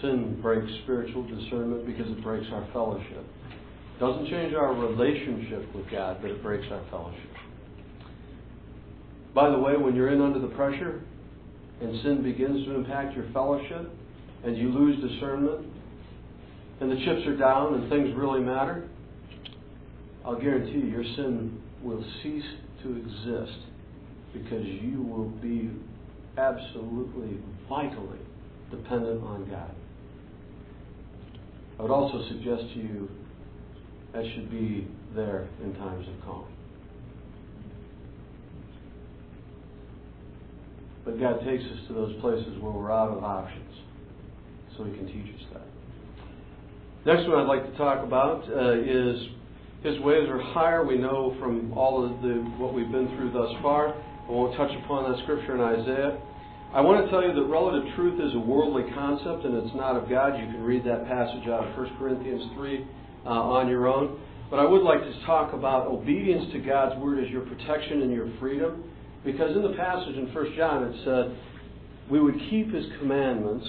Sin 0.00 0.38
breaks 0.40 0.70
spiritual 0.82 1.22
discernment 1.24 1.86
because 1.86 2.10
it 2.10 2.22
breaks 2.22 2.46
our 2.52 2.66
fellowship. 2.72 3.24
It 3.96 4.00
Doesn't 4.00 4.28
change 4.28 4.54
our 4.54 4.72
relationship 4.74 5.74
with 5.74 5.90
God, 5.90 6.18
but 6.22 6.30
it 6.30 6.42
breaks 6.42 6.64
our 6.70 6.82
fellowship. 6.90 7.30
By 9.34 9.50
the 9.50 9.58
way, 9.58 9.76
when 9.76 9.94
you're 9.94 10.10
in 10.12 10.22
under 10.22 10.38
the 10.38 10.54
pressure 10.54 11.02
and 11.80 12.02
sin 12.02 12.22
begins 12.22 12.64
to 12.66 12.74
impact 12.74 13.14
your 13.14 13.30
fellowship 13.32 13.90
and 14.44 14.56
you 14.56 14.70
lose 14.70 14.96
discernment 15.10 15.66
and 16.80 16.90
the 16.90 16.96
chips 17.04 17.26
are 17.26 17.36
down 17.36 17.74
and 17.74 17.90
things 17.90 18.08
really 18.16 18.40
matter, 18.40 18.88
I'll 20.24 20.40
guarantee 20.40 20.78
you 20.78 20.86
your 20.86 21.04
sin 21.04 21.60
will 21.82 22.02
cease 22.22 22.44
to 22.82 22.96
exist 22.96 23.58
because 24.32 24.64
you 24.64 25.02
will 25.02 25.28
be 25.28 25.70
absolutely, 26.36 27.38
vitally 27.68 28.18
dependent 28.70 29.22
on 29.22 29.48
God. 29.50 29.70
I 31.78 31.82
would 31.82 31.90
also 31.90 32.26
suggest 32.28 32.62
to 32.74 32.80
you 32.80 33.08
that 34.12 34.24
should 34.34 34.50
be 34.50 34.86
there 35.14 35.48
in 35.62 35.74
times 35.74 36.06
of 36.08 36.24
calm. 36.24 36.46
But 41.04 41.20
God 41.20 41.44
takes 41.44 41.64
us 41.64 41.78
to 41.88 41.94
those 41.94 42.20
places 42.20 42.60
where 42.60 42.72
we're 42.72 42.92
out 42.92 43.10
of 43.10 43.22
options, 43.22 43.74
so 44.76 44.84
He 44.84 44.92
can 44.92 45.06
teach 45.06 45.34
us 45.34 45.42
that. 45.52 45.62
Next 47.04 47.28
one 47.28 47.40
I'd 47.40 47.46
like 47.46 47.70
to 47.70 47.76
talk 47.76 48.02
about 48.02 48.48
uh, 48.48 48.80
is 48.80 49.20
His 49.82 50.00
ways 50.00 50.28
are 50.28 50.40
higher. 50.40 50.84
We 50.84 50.96
know 50.96 51.36
from 51.38 51.72
all 51.76 52.04
of 52.04 52.22
the 52.22 52.34
what 52.56 52.72
we've 52.72 52.90
been 52.90 53.08
through 53.16 53.32
thus 53.32 53.52
far. 53.62 53.94
I 54.26 54.32
won't 54.32 54.56
touch 54.56 54.70
upon 54.84 55.10
that 55.10 55.22
scripture 55.22 55.54
in 55.54 55.60
Isaiah. 55.60 56.18
I 56.72 56.80
want 56.80 57.04
to 57.04 57.10
tell 57.10 57.22
you 57.22 57.32
that 57.32 57.44
relative 57.44 57.94
truth 57.94 58.20
is 58.20 58.34
a 58.34 58.38
worldly 58.38 58.90
concept 58.94 59.44
and 59.44 59.54
it's 59.54 59.74
not 59.76 59.96
of 59.96 60.08
God. 60.08 60.40
You 60.40 60.46
can 60.46 60.62
read 60.62 60.82
that 60.84 61.06
passage 61.06 61.46
out 61.46 61.68
of 61.68 61.76
1 61.76 61.96
Corinthians 61.98 62.42
3 62.56 62.86
uh, 63.26 63.28
on 63.28 63.68
your 63.68 63.86
own. 63.86 64.18
But 64.50 64.58
I 64.58 64.64
would 64.64 64.82
like 64.82 65.00
to 65.00 65.26
talk 65.26 65.52
about 65.52 65.86
obedience 65.86 66.52
to 66.52 66.58
God's 66.58 66.98
word 67.00 67.22
as 67.22 67.30
your 67.30 67.42
protection 67.42 68.02
and 68.02 68.12
your 68.12 68.28
freedom. 68.40 68.82
Because 69.24 69.54
in 69.54 69.62
the 69.62 69.76
passage 69.76 70.16
in 70.16 70.32
1 70.32 70.54
John 70.56 70.84
it 70.84 70.96
said, 71.04 71.36
we 72.10 72.20
would 72.20 72.38
keep 72.50 72.72
his 72.72 72.84
commandments 72.98 73.66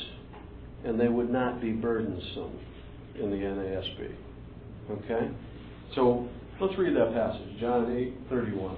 and 0.86 1.00
they 1.00 1.08
would 1.08 1.30
not 1.30 1.62
be 1.62 1.72
burdensome 1.72 2.60
in 3.20 3.30
the 3.30 3.38
NASB. 3.38 4.16
Okay? 4.92 5.32
So 5.96 6.28
let's 6.62 6.78
read 6.78 6.96
that 6.96 7.14
passage, 7.14 7.60
John 7.60 7.96
8 7.96 8.30
31. 8.30 8.78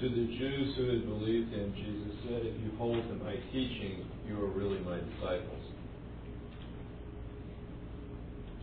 To 0.00 0.08
the 0.08 0.26
Jews 0.38 0.76
who 0.76 0.86
had 0.90 1.04
believed 1.06 1.52
him, 1.52 1.74
Jesus 1.74 2.14
said, 2.22 2.46
If 2.46 2.54
you 2.62 2.70
hold 2.78 3.02
to 3.02 3.14
my 3.14 3.34
teaching, 3.50 4.06
you 4.28 4.40
are 4.40 4.46
really 4.46 4.78
my 4.80 4.94
disciples. 4.94 5.64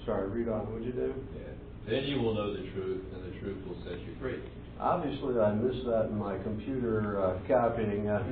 Sorry, 0.05 0.29
read 0.29 0.47
on, 0.47 0.59
what 0.59 0.75
would 0.75 0.85
you 0.85 0.93
do? 0.93 1.13
Yeah. 1.35 1.91
Then 1.91 2.03
you 2.05 2.21
will 2.21 2.35
know 2.35 2.53
the 2.53 2.71
truth, 2.71 3.03
and 3.13 3.33
the 3.33 3.39
truth 3.39 3.57
will 3.67 3.75
set 3.83 3.99
you 3.99 4.15
free. 4.21 4.39
Obviously, 4.79 5.37
I 5.39 5.53
missed 5.53 5.85
that 5.85 6.07
in 6.09 6.17
my 6.17 6.37
computer 6.37 7.21
uh, 7.21 7.39
copying. 7.47 8.07
Uh, 8.07 8.23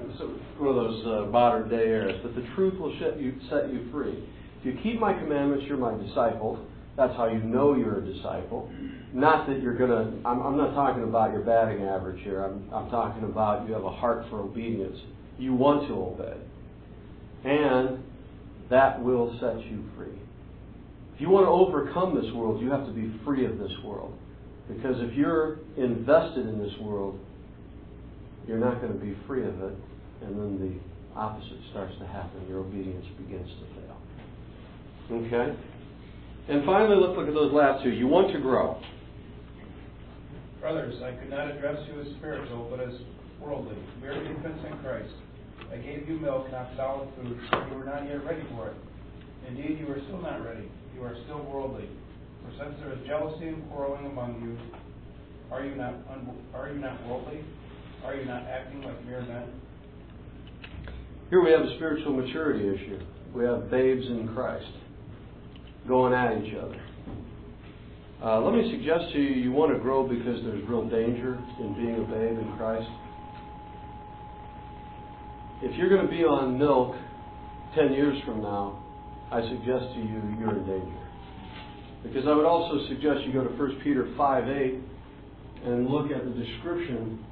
one 0.58 0.70
of 0.70 0.76
those 0.76 1.06
uh, 1.06 1.30
modern 1.30 1.70
day 1.70 1.84
errors. 1.88 2.20
But 2.24 2.36
the 2.36 2.48
truth 2.56 2.80
will 2.80 2.96
set 3.02 3.20
you, 3.20 3.36
set 3.50 3.72
you 3.72 3.90
free. 3.92 4.24
If 4.60 4.66
you 4.66 4.80
keep 4.82 5.02
my 5.02 5.14
commandments, 5.14 5.66
you're 5.68 5.78
my 5.78 5.98
disciple. 6.02 6.66
That's 6.96 7.16
how 7.16 7.28
you 7.28 7.40
know 7.40 7.76
you're 7.76 8.00
a 8.00 8.06
disciple. 8.06 8.72
Not 9.14 9.48
that 9.48 9.62
you're 9.62 9.78
going 9.78 9.90
to, 9.90 10.28
I'm, 10.28 10.42
I'm 10.42 10.58
not 10.58 10.74
talking 10.74 11.04
about 11.04 11.32
your 11.32 11.42
batting 11.42 11.84
average 11.84 12.22
here. 12.24 12.44
I'm, 12.44 12.70
I'm 12.74 12.90
talking 12.90 13.24
about 13.24 13.68
you 13.68 13.74
have 13.74 13.84
a 13.84 13.92
heart 13.92 14.26
for 14.30 14.40
obedience. 14.42 14.98
You 15.38 15.54
want 15.54 15.88
to 15.88 15.94
obey. 15.94 16.38
And 17.46 18.04
that 18.70 19.04
will 19.04 19.38
set 19.40 19.66
you 19.66 19.84
free. 19.98 20.18
If 21.16 21.22
you 21.22 21.30
want 21.30 21.46
to 21.46 21.50
overcome 21.50 22.16
this 22.20 22.32
world, 22.34 22.62
you 22.62 22.72
have 22.72 22.86
to 22.86 22.92
be 22.92 23.14
free 23.24 23.46
of 23.46 23.58
this 23.58 23.72
world. 23.84 24.18
Because 24.68 24.96
if 25.00 25.14
you're 25.14 25.60
invested 25.78 26.48
in 26.48 26.60
this 26.60 26.74
world, 26.80 27.20
you're 28.48 28.58
not 28.58 28.82
going 28.82 28.94
to 28.94 29.00
be 29.00 29.16
free 29.28 29.46
of 29.46 29.62
it, 29.62 29.74
and 30.22 30.38
then 30.38 30.60
the 30.60 31.20
opposite 31.20 31.60
starts 31.72 31.94
to 32.00 32.08
happen. 32.08 32.48
Your 32.48 32.60
obedience 32.60 33.06
begins 33.18 33.50
to 33.50 33.66
fail. 33.82 33.98
Okay? 35.26 35.56
And 36.50 36.66
finally, 36.66 36.98
let's 37.00 37.18
look 37.18 37.28
at 37.28 37.34
those 37.34 37.54
last 37.54 37.84
two. 37.84 37.92
You 37.92 38.08
want 38.08 38.34
to 38.34 38.40
grow. 38.40 38.82
Brothers, 40.60 40.96
I 41.02 41.12
could 41.12 41.30
not 41.30 41.50
address 41.52 41.80
you 41.88 42.02
as 42.02 42.08
spiritual, 42.18 42.68
but 42.70 42.80
as 42.80 42.94
worldly, 43.40 43.78
merely 44.02 44.28
infants 44.28 44.60
in 44.68 44.78
Christ. 44.80 45.14
I 45.72 45.78
gave 45.78 46.08
you 46.08 46.20
milk, 46.20 46.52
not 46.52 46.72
solid 46.76 47.10
food, 47.16 47.40
for 47.50 47.68
you 47.70 47.78
were 47.78 47.86
not 47.86 48.04
yet 48.08 48.26
ready 48.26 48.44
for 48.52 48.68
it. 48.68 48.76
Indeed, 49.48 49.80
you 49.80 49.88
are 49.92 50.00
still 50.08 50.22
not 50.22 50.44
ready. 50.44 50.70
You 50.96 51.04
are 51.04 51.16
still 51.26 51.44
worldly. 51.44 51.90
For 52.44 52.64
since 52.64 52.76
there 52.80 52.92
is 52.92 53.00
jealousy 53.08 53.48
and 53.48 53.70
quarreling 53.70 54.06
among 54.06 54.42
you, 54.42 54.58
are 55.52 55.64
you 55.64 55.76
not 55.76 55.94
un- 56.12 56.38
are 56.54 56.72
you 56.72 56.80
not 56.80 57.08
worldly? 57.08 57.40
Are 58.04 58.16
you 58.16 58.26
not 58.26 58.44
acting 58.44 58.82
like 58.82 59.06
mere 59.06 59.22
men? 59.22 59.48
Here 61.30 61.42
we 61.42 61.52
have 61.52 61.62
a 61.62 61.76
spiritual 61.76 62.14
maturity 62.14 62.68
issue. 62.68 63.00
We 63.34 63.46
have 63.46 63.72
babes 63.72 64.06
in 64.08 64.30
Christ 64.34 64.68
going 65.88 66.14
at 66.14 66.44
each 66.44 66.56
other. 66.56 66.82
Uh, 68.24 68.40
let 68.40 68.54
me 68.54 68.72
suggest 68.72 69.12
to 69.14 69.20
you 69.20 69.36
you 69.36 69.52
want 69.52 69.74
to 69.74 69.80
grow 69.80 70.08
because 70.08 70.42
there's 70.46 70.64
real 70.70 70.88
danger 70.88 71.38
in 71.60 71.74
being 71.76 71.96
a 71.96 72.08
babe 72.08 72.40
in 72.40 72.56
Christ. 72.58 72.90
If 75.62 75.76
you're 75.78 75.90
going 75.90 76.06
to 76.06 76.12
be 76.12 76.24
on 76.24 76.58
milk 76.58 76.96
10 77.76 77.94
years 77.94 78.18
from 78.26 78.42
now, 78.42 78.84
I 79.32 79.42
suggest 79.42 79.94
to 79.96 80.00
you 80.00 80.22
you're 80.40 80.58
in 80.58 80.66
danger. 80.66 81.04
Because 82.04 82.28
I 82.28 82.36
would 82.36 82.46
also 82.46 82.88
suggest 82.88 83.26
you 83.26 83.34
go 83.34 83.44
to 83.44 83.50
1 83.50 83.82
Peter 83.84 84.14
5 84.16 84.48
8 84.48 84.76
and 85.66 85.88
look 85.88 86.12
at 86.12 86.24
the 86.24 86.32
description 86.32 87.24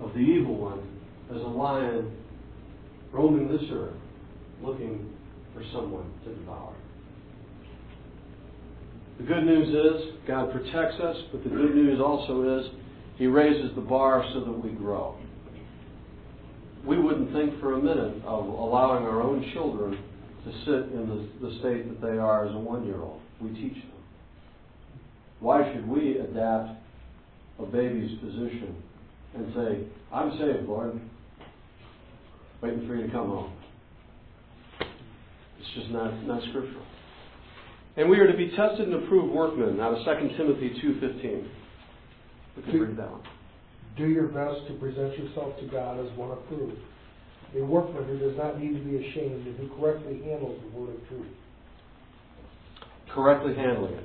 of 0.00 0.12
the 0.12 0.20
evil 0.20 0.56
one 0.56 0.80
as 1.30 1.36
a 1.36 1.46
lion 1.46 2.10
roaming 3.12 3.48
this 3.48 3.62
earth 3.70 3.96
looking 4.62 5.10
for 5.54 5.62
someone 5.72 6.12
to 6.24 6.34
devour. 6.34 6.74
The 9.18 9.24
good 9.24 9.44
news 9.44 9.68
is 9.68 10.14
God 10.26 10.50
protects 10.50 11.00
us, 11.00 11.16
but 11.30 11.44
the 11.44 11.50
good 11.50 11.74
news 11.74 12.00
also 12.00 12.58
is 12.60 12.66
He 13.16 13.26
raises 13.26 13.74
the 13.74 13.80
bar 13.80 14.24
so 14.32 14.40
that 14.40 14.64
we 14.64 14.70
grow. 14.70 15.16
We 16.84 16.98
wouldn't 16.98 17.32
think 17.32 17.60
for 17.60 17.74
a 17.74 17.78
minute 17.82 18.22
of 18.24 18.46
allowing 18.46 19.04
our 19.04 19.22
own 19.22 19.50
children 19.52 19.98
to 20.44 20.52
sit 20.64 20.92
in 20.92 21.08
the, 21.40 21.48
the 21.48 21.58
state 21.60 21.88
that 21.88 22.06
they 22.06 22.18
are 22.18 22.46
as 22.46 22.54
a 22.54 22.58
one 22.58 22.84
year 22.84 23.00
old. 23.00 23.20
We 23.40 23.50
teach 23.50 23.74
them. 23.74 23.92
Why 25.40 25.72
should 25.72 25.88
we 25.88 26.18
adapt 26.18 26.80
a 27.58 27.66
baby's 27.66 28.18
position 28.18 28.82
and 29.34 29.54
say, 29.54 29.86
I'm 30.12 30.30
saved, 30.38 30.68
Lord, 30.68 31.00
waiting 32.60 32.86
for 32.86 32.96
you 32.96 33.06
to 33.06 33.12
come 33.12 33.28
home? 33.28 33.52
It's 34.80 35.74
just 35.74 35.90
not, 35.90 36.22
not 36.26 36.42
scriptural. 36.48 36.84
And 37.96 38.10
we 38.10 38.18
are 38.18 38.26
to 38.26 38.36
be 38.36 38.50
tested 38.56 38.88
and 38.88 39.04
approved 39.04 39.32
workmen 39.32 39.80
out 39.80 39.94
of 39.94 40.04
2 40.04 40.36
Timothy 40.36 40.70
2.15. 40.82 41.46
We 42.56 42.62
can 42.62 42.80
read 42.80 42.96
that 42.96 43.10
one. 43.10 43.22
Do 43.96 44.08
your 44.08 44.26
best 44.26 44.66
to 44.66 44.74
present 44.74 45.16
yourself 45.16 45.58
to 45.60 45.66
God 45.66 46.04
as 46.04 46.10
one 46.18 46.32
approved, 46.32 46.78
a 47.56 47.62
workman 47.62 48.04
who 48.06 48.18
does 48.18 48.36
not 48.36 48.60
need 48.60 48.74
to 48.74 48.82
be 48.82 48.96
ashamed 48.96 49.46
and 49.46 49.56
who 49.56 49.68
correctly 49.78 50.20
handles 50.24 50.60
the 50.62 50.78
word 50.78 50.96
of 50.96 51.08
truth. 51.08 51.26
Correctly 53.14 53.54
handling 53.54 53.94
it. 53.94 54.04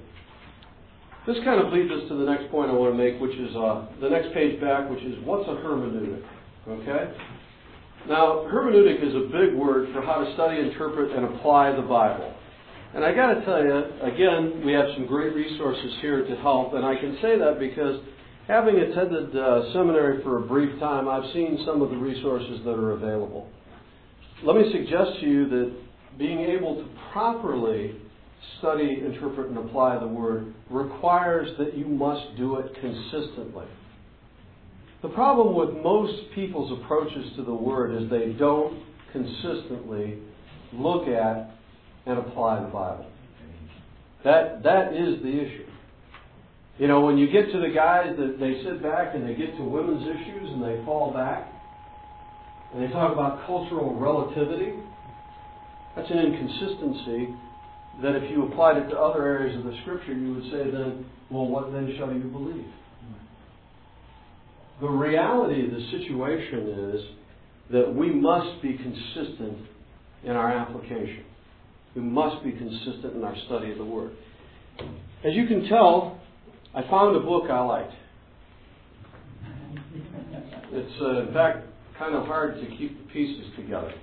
This 1.26 1.38
kind 1.44 1.60
of 1.60 1.74
leads 1.74 1.92
us 1.92 2.08
to 2.10 2.16
the 2.16 2.26
next 2.26 2.50
point 2.52 2.70
I 2.70 2.74
want 2.74 2.94
to 2.94 2.98
make, 2.98 3.20
which 3.20 3.36
is 3.36 3.56
uh, 3.56 3.88
the 4.02 4.10
next 4.10 4.34
page 4.34 4.62
back, 4.62 4.90
which 4.90 5.02
is 5.04 5.18
what's 5.26 5.48
a 5.50 5.58
hermeneutic? 5.62 6.24
Okay? 6.68 7.14
Now, 8.08 8.46
hermeneutic 8.50 9.02
is 9.02 9.16
a 9.16 9.26
big 9.34 9.58
word 9.58 9.90
for 9.94 10.02
how 10.02 10.24
to 10.24 10.34
study, 10.36 10.60
interpret, 10.60 11.12
and 11.12 11.26
apply 11.26 11.76
the 11.76 11.82
Bible. 11.82 12.34
And 12.94 13.06
I 13.06 13.14
got 13.14 13.36
to 13.36 13.46
tell 13.46 13.64
you, 13.64 13.76
again, 14.02 14.66
we 14.66 14.74
have 14.74 14.88
some 14.96 15.06
great 15.06 15.36
resources 15.36 15.94
here 16.02 16.26
to 16.26 16.36
help, 16.38 16.74
and 16.74 16.84
I 16.84 16.96
can 16.96 17.18
say 17.22 17.38
that 17.38 17.60
because 17.60 18.02
having 18.48 18.78
attended 18.78 19.36
uh, 19.36 19.72
seminary 19.74 20.24
for 20.24 20.38
a 20.38 20.42
brief 20.42 20.80
time, 20.80 21.08
I've 21.08 21.32
seen 21.34 21.62
some 21.68 21.84
of 21.84 21.92
the 21.92 21.98
resources 21.98 22.62
that 22.66 22.72
are 22.74 22.92
available. 22.92 23.48
Let 24.44 24.56
me 24.56 24.72
suggest 24.72 25.20
to 25.20 25.28
you 25.28 25.50
that 25.50 25.76
being 26.18 26.40
able 26.40 26.76
to 26.78 26.90
properly 27.12 27.96
study, 28.58 29.04
interpret, 29.06 29.50
and 29.50 29.58
apply 29.60 30.00
the 30.00 30.08
Word 30.08 30.54
requires 30.72 31.50
that 31.60 31.78
you 31.78 31.86
must 31.86 32.38
do 32.38 32.56
it 32.56 32.74
consistently. 32.82 33.66
The 35.04 35.10
problem 35.10 35.56
with 35.56 35.84
most 35.84 36.32
people's 36.34 36.78
approaches 36.82 37.36
to 37.36 37.44
the 37.44 37.54
Word 37.54 38.02
is 38.02 38.10
they 38.10 38.34
don't 38.34 38.82
consistently 39.12 40.18
look 40.74 41.08
at 41.08 41.52
and 42.06 42.20
apply 42.20 42.62
the 42.62 42.68
Bible. 42.68 43.06
That, 44.24 44.64
that 44.64 44.94
is 44.94 45.22
the 45.22 45.30
issue. 45.30 45.66
You 46.78 46.88
know, 46.88 47.02
when 47.02 47.18
you 47.18 47.30
get 47.30 47.52
to 47.52 47.60
the 47.60 47.74
guys 47.74 48.16
that 48.18 48.38
they 48.40 48.64
sit 48.64 48.82
back 48.82 49.16
and 49.16 49.28
they 49.28 49.36
get 49.36 49.56
to 49.58 49.64
women's 49.64 50.04
issues 50.04 50.50
and 50.50 50.64
they 50.64 50.84
fall 50.86 51.14
back, 51.14 51.48
and 52.74 52.84
they 52.84 52.92
talk 52.92 53.12
about 53.12 53.46
cultural 53.46 53.96
relativity, 53.96 54.74
that's 55.96 56.10
an 56.10 56.20
inconsistency 56.20 57.36
that 58.02 58.16
if 58.16 58.32
you 58.32 58.46
applied 58.46 58.78
it 58.78 58.90
to 58.90 58.98
other 58.98 59.26
areas 59.26 59.58
of 59.58 59.66
the 59.66 59.78
Scripture, 59.82 60.14
you 60.14 60.36
would 60.36 60.44
say 60.44 60.72
then, 60.72 61.06
well, 61.30 61.48
what 61.48 61.74
then 61.74 61.94
shall 61.98 62.14
you 62.14 62.24
believe? 62.24 62.66
The 64.80 64.88
reality 64.88 65.66
of 65.66 65.72
the 65.72 65.92
situation 65.92 66.94
is 66.96 67.02
that 67.72 67.94
we 67.94 68.12
must 68.12 68.62
be 68.62 68.78
consistent 68.78 69.58
in 70.24 70.32
our 70.32 70.52
application. 70.52 71.26
We 71.96 72.02
must 72.02 72.44
be 72.44 72.52
consistent 72.52 73.16
in 73.16 73.24
our 73.24 73.36
study 73.48 73.72
of 73.72 73.78
the 73.78 73.86
Word. 73.86 74.12
As 75.24 75.34
you 75.34 75.48
can 75.48 75.68
tell, 75.68 76.20
I 76.74 76.84
found 76.84 77.16
a 77.16 77.20
book 77.20 77.50
I 77.50 77.62
liked. 77.62 77.94
It's, 80.72 81.02
uh, 81.02 81.28
in 81.28 81.34
fact, 81.34 81.66
kind 81.98 82.16
of 82.16 82.26
hard 82.26 82.56
to 82.62 82.66
keep 82.78 82.98
the 82.98 83.12
pieces 83.12 83.46
together. 83.56 83.94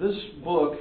This 0.00 0.16
book, 0.42 0.78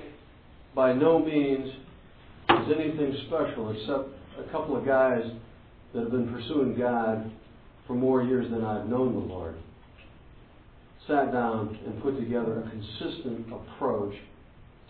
by 0.73 0.93
no 0.93 1.19
means, 1.19 1.67
is 1.67 2.75
anything 2.75 3.15
special 3.27 3.71
except 3.71 4.09
a 4.39 4.51
couple 4.51 4.77
of 4.77 4.85
guys 4.85 5.23
that 5.93 6.01
have 6.03 6.11
been 6.11 6.31
pursuing 6.31 6.77
God 6.77 7.29
for 7.85 7.93
more 7.93 8.23
years 8.23 8.49
than 8.49 8.63
I've 8.63 8.87
known 8.87 9.13
the 9.13 9.33
Lord 9.33 9.55
sat 11.07 11.31
down 11.31 11.77
and 11.85 12.01
put 12.01 12.19
together 12.19 12.59
a 12.59 12.69
consistent 12.69 13.47
approach 13.51 14.13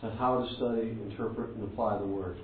to 0.02 0.10
how 0.12 0.44
to 0.44 0.56
study, 0.56 0.98
interpret, 1.10 1.52
and 1.52 1.64
apply 1.64 1.98
the 1.98 2.06
Word. 2.06 2.38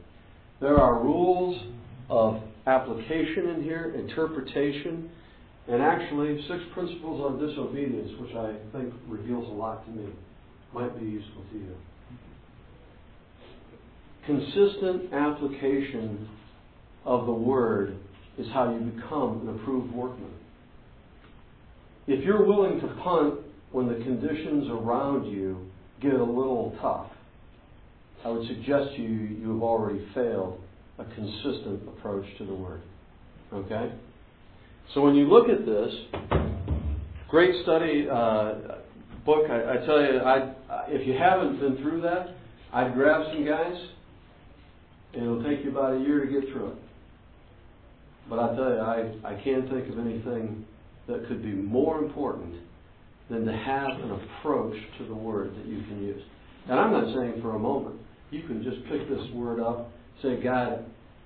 There 0.61 0.79
are 0.79 1.01
rules 1.01 1.61
of 2.09 2.41
application 2.67 3.49
in 3.49 3.63
here, 3.63 3.93
interpretation, 3.95 5.09
and 5.67 5.81
actually 5.81 6.41
six 6.47 6.59
principles 6.73 7.21
on 7.21 7.45
disobedience, 7.45 8.11
which 8.19 8.35
I 8.35 8.53
think 8.71 8.93
reveals 9.07 9.47
a 9.49 9.53
lot 9.53 9.85
to 9.85 9.91
me. 9.91 10.09
Might 10.73 10.99
be 10.99 11.05
useful 11.05 11.43
to 11.51 11.57
you. 11.57 11.75
Consistent 14.25 15.13
application 15.13 16.29
of 17.05 17.25
the 17.25 17.33
Word 17.33 17.97
is 18.37 18.47
how 18.53 18.71
you 18.71 18.79
become 18.79 19.47
an 19.47 19.59
approved 19.59 19.93
workman. 19.93 20.31
If 22.07 22.23
you're 22.23 22.45
willing 22.45 22.81
to 22.81 22.87
punt 23.01 23.39
when 23.73 23.87
the 23.87 23.95
conditions 23.95 24.69
around 24.69 25.25
you 25.25 25.65
get 25.99 26.13
a 26.13 26.23
little 26.23 26.77
tough, 26.79 27.07
I 28.23 28.29
would 28.29 28.47
suggest 28.47 28.95
to 28.95 29.01
you 29.01 29.09
you 29.09 29.53
have 29.53 29.63
already 29.63 30.07
failed 30.13 30.61
a 30.99 31.05
consistent 31.05 31.81
approach 31.89 32.25
to 32.37 32.45
the 32.45 32.53
Word. 32.53 32.81
Okay? 33.51 33.91
So 34.93 35.01
when 35.01 35.15
you 35.15 35.27
look 35.27 35.49
at 35.49 35.65
this, 35.65 35.93
great 37.29 37.63
study 37.63 38.07
uh, 38.09 38.53
book. 39.25 39.49
I, 39.49 39.73
I 39.73 39.85
tell 39.85 40.01
you, 40.01 40.19
I, 40.19 40.53
if 40.87 41.07
you 41.07 41.13
haven't 41.13 41.59
been 41.59 41.77
through 41.77 42.01
that, 42.01 42.35
I'd 42.71 42.93
grab 42.93 43.25
some 43.33 43.43
guys, 43.43 43.75
and 45.13 45.23
it'll 45.23 45.43
take 45.43 45.65
you 45.65 45.71
about 45.71 45.97
a 45.97 45.99
year 45.99 46.25
to 46.25 46.31
get 46.31 46.51
through 46.51 46.73
it. 46.73 46.77
But 48.29 48.39
I 48.39 48.55
tell 48.55 48.69
you, 48.69 48.79
I, 48.79 49.33
I 49.33 49.43
can't 49.43 49.67
think 49.69 49.89
of 49.89 49.97
anything 49.99 50.65
that 51.07 51.27
could 51.27 51.41
be 51.41 51.51
more 51.51 52.03
important 52.03 52.55
than 53.33 53.45
to 53.45 53.51
have 53.51 53.89
an 53.99 54.11
approach 54.11 54.77
to 54.99 55.05
the 55.05 55.15
Word 55.15 55.55
that 55.57 55.65
you 55.65 55.81
can 55.89 56.03
use. 56.03 56.21
And 56.69 56.79
I'm 56.79 56.91
not 56.91 57.15
saying 57.15 57.41
for 57.41 57.55
a 57.55 57.59
moment. 57.59 57.95
You 58.29 58.43
can 58.43 58.63
just 58.63 58.77
pick 58.85 59.09
this 59.09 59.25
Word 59.33 59.59
up, 59.59 59.89
say, 60.21 60.41
God, 60.41 60.85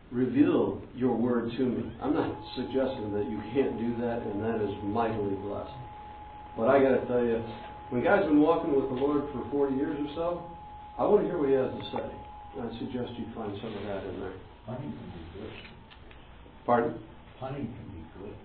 reveal 0.10 0.82
your 0.96 1.16
Word 1.16 1.52
to 1.52 1.64
me. 1.64 1.92
I'm 2.02 2.14
not 2.14 2.32
suggesting 2.56 3.12
that 3.12 3.28
you 3.28 3.44
can't 3.52 3.78
do 3.78 4.02
that, 4.02 4.24
and 4.24 4.40
that 4.42 4.64
is 4.64 4.72
mightily 4.84 5.36
blessed. 5.36 5.76
But 6.56 6.70
I 6.70 6.80
got 6.80 6.96
to 6.96 7.06
tell 7.08 7.24
you, 7.24 7.44
when 7.90 8.04
God's 8.04 8.26
been 8.26 8.40
walking 8.40 8.74
with 8.74 8.88
the 8.88 8.96
Lord 8.96 9.24
for 9.34 9.44
40 9.52 9.76
years 9.76 9.98
or 10.00 10.16
so, 10.16 10.52
I 10.98 11.04
want 11.04 11.24
to 11.24 11.28
hear 11.28 11.38
what 11.38 11.50
He 11.50 11.56
has 11.56 11.72
to 11.76 11.86
say. 11.92 12.08
I 12.58 12.72
suggest 12.80 13.12
you 13.20 13.28
find 13.36 13.52
some 13.62 13.76
of 13.76 13.84
that 13.84 14.04
in 14.08 14.20
there. 14.20 14.34
Hunting 14.66 14.92
can 14.96 15.12
be 15.12 15.40
good. 15.40 15.52
Pardon 16.66 16.96
can 17.40 17.54
be 17.54 18.04
good. 18.20 18.36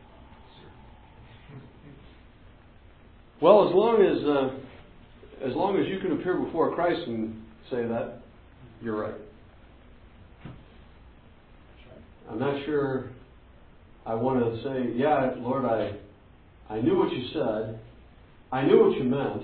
Well, 3.42 3.68
as 3.68 3.74
long 3.74 4.00
as 4.00 4.24
uh, 4.24 5.48
as 5.48 5.56
long 5.56 5.76
as 5.76 5.88
you 5.88 5.98
can 5.98 6.12
appear 6.12 6.36
before 6.36 6.72
Christ 6.76 7.00
and 7.08 7.42
say 7.72 7.84
that, 7.88 8.20
you're 8.80 8.96
right. 8.96 9.20
I'm 12.30 12.38
not 12.38 12.64
sure. 12.64 13.10
I 14.06 14.14
want 14.14 14.38
to 14.44 14.62
say, 14.62 14.92
yeah, 14.94 15.34
Lord, 15.38 15.64
I 15.64 15.90
I 16.72 16.80
knew 16.82 16.96
what 16.96 17.12
you 17.12 17.30
said. 17.32 17.80
I 18.52 18.64
knew 18.64 18.86
what 18.86 18.96
you 18.96 19.02
meant. 19.02 19.42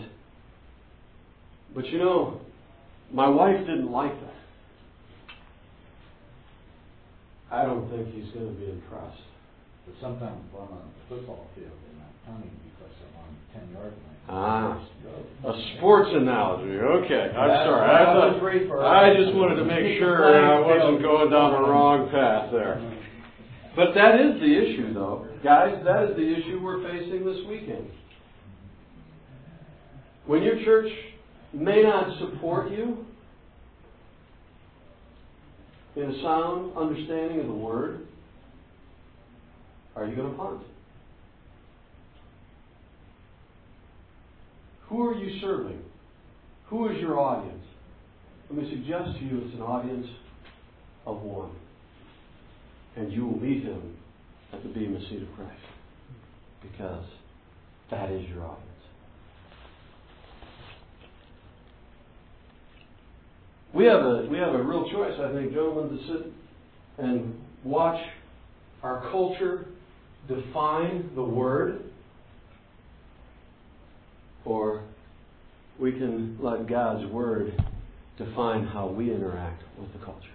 But 1.75 1.87
you 1.87 1.99
know, 1.99 2.41
my 3.13 3.29
wife 3.29 3.59
didn't 3.59 3.91
like 3.91 4.15
that. 4.21 4.35
I 7.51 7.65
don't 7.65 7.91
think 7.91 8.15
he's 8.15 8.33
going 8.33 8.47
to 8.47 8.61
be 8.61 8.71
impressed. 8.71 9.23
But 9.87 9.97
sometimes 10.01 10.41
on 10.57 10.69
a 10.69 11.09
football 11.09 11.49
field, 11.57 11.73
they're 11.73 11.99
not 11.99 12.39
ten 13.59 13.73
yard 13.73 13.93
line. 13.93 14.29
Ah, 14.29 14.89
a 15.45 15.77
sports 15.77 16.11
analogy. 16.13 16.79
Okay, 16.79 17.35
I'm 17.37 17.49
That's 17.49 17.67
sorry. 17.67 17.91
I, 17.91 18.05
thought, 18.05 18.85
I 18.85 19.15
just 19.15 19.35
wanted 19.35 19.57
to 19.57 19.65
make 19.65 19.99
sure 19.99 20.35
I 20.35 20.61
wasn't 20.61 21.03
going 21.03 21.31
down 21.31 21.53
the 21.63 21.69
wrong 21.69 22.11
path 22.11 22.51
there. 22.53 22.81
But 23.77 23.95
that 23.95 24.21
is 24.21 24.41
the 24.41 24.53
issue, 24.59 24.93
though, 24.93 25.29
guys. 25.45 25.81
That 25.85 26.11
is 26.11 26.17
the 26.17 26.37
issue 26.37 26.61
we're 26.63 26.83
facing 26.83 27.25
this 27.25 27.39
weekend. 27.49 27.89
When 30.27 30.43
your 30.43 30.63
church 30.65 30.91
may 31.53 31.83
not 31.83 32.19
support 32.19 32.71
you 32.73 33.07
in 35.97 36.03
a 36.03 36.23
sound 36.23 36.77
understanding 36.77 37.41
of 37.41 37.47
the 37.47 37.53
word, 37.53 38.07
are 39.97 40.07
you 40.07 40.17
going 40.17 40.33
to 40.33 40.37
punt? 40.37 40.63
Who 44.89 45.07
are 45.07 45.15
you 45.15 45.41
serving? 45.41 45.83
Who 46.69 46.89
is 46.89 46.99
your 46.99 47.19
audience? 47.19 47.65
Let 48.51 48.63
me 48.63 48.71
suggest 48.71 49.19
to 49.19 49.25
you 49.25 49.43
it's 49.45 49.55
an 49.55 49.63
audience 49.63 50.07
of 51.07 51.21
one. 51.21 51.51
And 52.97 53.13
you 53.13 53.27
will 53.27 53.39
meet 53.39 53.65
him 53.65 53.97
at 54.53 54.63
the 54.63 54.69
Bema 54.69 55.01
seat 55.09 55.23
of 55.23 55.29
Christ. 55.37 55.53
Because 56.63 57.05
that 57.91 58.11
is 58.11 58.27
your 58.29 58.45
audience. 58.45 58.65
We 63.75 63.85
have 63.85 64.01
a 64.01 64.27
we 64.31 64.39
have 64.39 64.55
a 64.55 64.63
real 64.63 64.91
choice, 64.91 65.13
I 65.21 65.33
think, 65.33 65.53
gentlemen, 65.53 65.99
to 65.99 66.07
sit 66.07 66.33
and 66.99 67.39
watch 67.65 68.01
our 68.83 69.11
culture 69.11 69.67
define 70.27 71.11
the 71.15 71.23
word 71.23 71.88
or 74.45 74.83
we 75.79 75.93
can 75.93 76.39
let 76.41 76.67
God's 76.69 77.07
Word 77.11 77.53
define 78.17 78.67
how 78.67 78.89
we 78.89 79.13
interact 79.13 79.63
with 79.79 79.93
the 79.93 79.99
culture. 80.05 80.27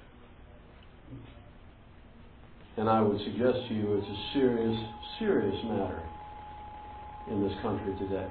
And 2.78 2.90
I 2.90 3.02
would 3.02 3.20
suggest 3.20 3.68
to 3.68 3.74
you 3.74 3.96
it's 3.98 4.08
a 4.08 4.34
serious, 4.34 4.80
serious 5.20 5.56
matter 5.66 6.02
in 7.30 7.44
this 7.48 7.54
country 7.62 7.94
today. 8.00 8.28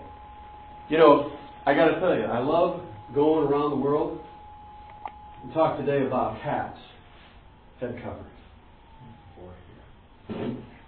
You 0.89 0.99
know, 0.99 1.33
I 1.65 1.75
got 1.75 1.89
to 1.89 2.01
tell 2.01 2.15
you, 2.17 2.25
I 2.25 2.41
love 2.41 2.81
going 3.15 3.47
around 3.47 3.71
the 3.71 3.77
world. 3.77 4.21
and 5.45 5.53
talk 5.53 5.79
today 5.79 6.05
about 6.07 6.39
hats, 6.39 6.79
head 7.81 8.01
covers. 8.03 8.27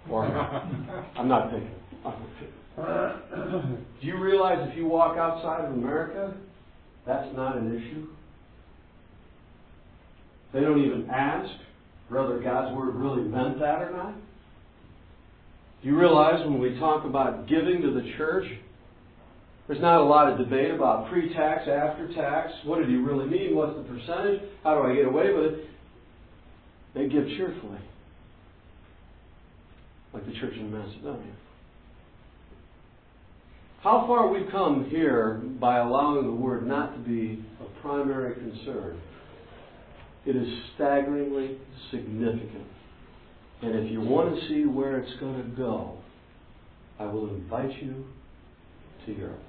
Or 0.09 0.25
I'm 1.17 1.27
not 1.27 1.51
picking. 1.51 1.71
Do 2.75 3.77
you 4.01 4.17
realize 4.21 4.67
if 4.69 4.77
you 4.77 4.85
walk 4.85 5.17
outside 5.17 5.65
of 5.65 5.71
America, 5.71 6.33
that's 7.05 7.33
not 7.35 7.57
an 7.57 7.75
issue? 7.75 8.07
They 10.53 10.61
don't 10.61 10.83
even 10.83 11.09
ask 11.09 11.49
whether 12.09 12.39
God's 12.39 12.75
Word 12.75 12.95
really 12.95 13.23
meant 13.23 13.59
that 13.59 13.81
or 13.81 13.91
not. 13.91 14.15
Do 15.81 15.89
you 15.89 15.97
realize 15.97 16.45
when 16.45 16.59
we 16.59 16.77
talk 16.79 17.05
about 17.05 17.47
giving 17.47 17.81
to 17.81 17.93
the 17.93 18.13
church, 18.17 18.45
there's 19.67 19.81
not 19.81 20.01
a 20.01 20.03
lot 20.03 20.31
of 20.31 20.37
debate 20.37 20.71
about 20.71 21.09
pre 21.09 21.33
tax, 21.33 21.67
after 21.67 22.13
tax. 22.13 22.51
What 22.65 22.79
did 22.79 22.89
he 22.89 22.95
really 22.95 23.25
mean? 23.25 23.55
What's 23.55 23.75
the 23.75 23.83
percentage? 23.83 24.41
How 24.63 24.75
do 24.75 24.89
I 24.89 24.95
get 24.95 25.05
away 25.05 25.33
with 25.33 25.53
it? 25.53 25.69
They 26.93 27.07
give 27.09 27.27
cheerfully, 27.27 27.79
like 30.13 30.25
the 30.25 30.33
church 30.33 30.53
in 30.53 30.71
Macedonia. 30.71 31.33
How 33.85 34.03
far 34.07 34.27
we've 34.29 34.49
come 34.51 34.89
here 34.89 35.43
by 35.61 35.77
allowing 35.77 36.25
the 36.25 36.31
word 36.31 36.65
not 36.65 36.93
to 36.93 36.99
be 37.01 37.45
a 37.61 37.81
primary 37.83 38.33
concern. 38.33 38.99
It 40.25 40.35
is 40.35 40.47
staggeringly 40.73 41.59
significant. 41.91 42.65
And 43.61 43.75
if 43.75 43.91
you 43.91 44.01
want 44.01 44.33
to 44.33 44.47
see 44.47 44.65
where 44.65 44.97
it's 44.97 45.19
going 45.19 45.35
to 45.35 45.55
go, 45.55 45.99
I 46.99 47.05
will 47.05 47.29
invite 47.29 47.79
you 47.79 48.05
to 49.05 49.13
Europe. 49.13 49.43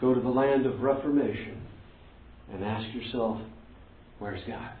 Go 0.00 0.12
to 0.12 0.20
the 0.20 0.28
land 0.28 0.66
of 0.66 0.80
Reformation 0.80 1.62
and 2.52 2.64
ask 2.64 2.92
yourself, 2.92 3.40
where's 4.18 4.42
God? 4.48 4.72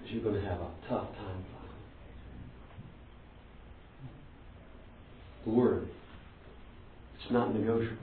Because 0.00 0.12
you're 0.12 0.24
going 0.24 0.42
to 0.42 0.48
have 0.48 0.58
a 0.58 0.70
tough 0.88 1.06
time 1.06 1.44
finding 1.54 1.76
The 5.44 5.50
Word. 5.52 5.88
It's 7.26 7.32
not 7.32 7.52
negotiable. 7.52 7.96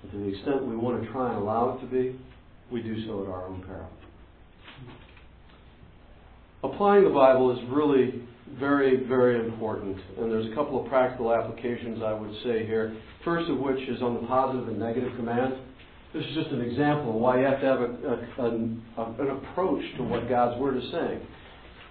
But 0.00 0.12
to 0.12 0.18
the 0.18 0.28
extent 0.28 0.64
we 0.64 0.74
want 0.74 1.02
to 1.02 1.12
try 1.12 1.28
and 1.28 1.42
allow 1.42 1.76
it 1.76 1.80
to 1.82 1.86
be, 1.86 2.18
we 2.72 2.80
do 2.80 3.06
so 3.06 3.22
at 3.22 3.28
our 3.28 3.46
own 3.46 3.62
peril. 3.66 3.90
Applying 6.64 7.04
the 7.04 7.10
Bible 7.10 7.52
is 7.52 7.58
really 7.68 8.22
very, 8.58 9.04
very 9.06 9.38
important. 9.38 9.98
And 10.18 10.32
there's 10.32 10.50
a 10.50 10.54
couple 10.54 10.82
of 10.82 10.88
practical 10.88 11.30
applications 11.30 12.02
I 12.02 12.14
would 12.14 12.32
say 12.42 12.64
here. 12.64 12.96
First 13.22 13.50
of 13.50 13.58
which 13.58 13.86
is 13.86 14.00
on 14.00 14.14
the 14.14 14.26
positive 14.26 14.68
and 14.68 14.78
negative 14.78 15.12
commands. 15.16 15.56
This 16.14 16.24
is 16.24 16.34
just 16.34 16.48
an 16.52 16.62
example 16.62 17.10
of 17.10 17.16
why 17.16 17.38
you 17.38 17.44
have 17.44 17.60
to 17.60 17.66
have 17.66 17.80
a, 17.80 17.84
a, 17.84 18.50
an, 18.50 18.82
an 18.96 19.30
approach 19.30 19.84
to 19.98 20.04
what 20.04 20.26
God's 20.26 20.58
Word 20.58 20.78
is 20.78 20.90
saying. 20.90 21.20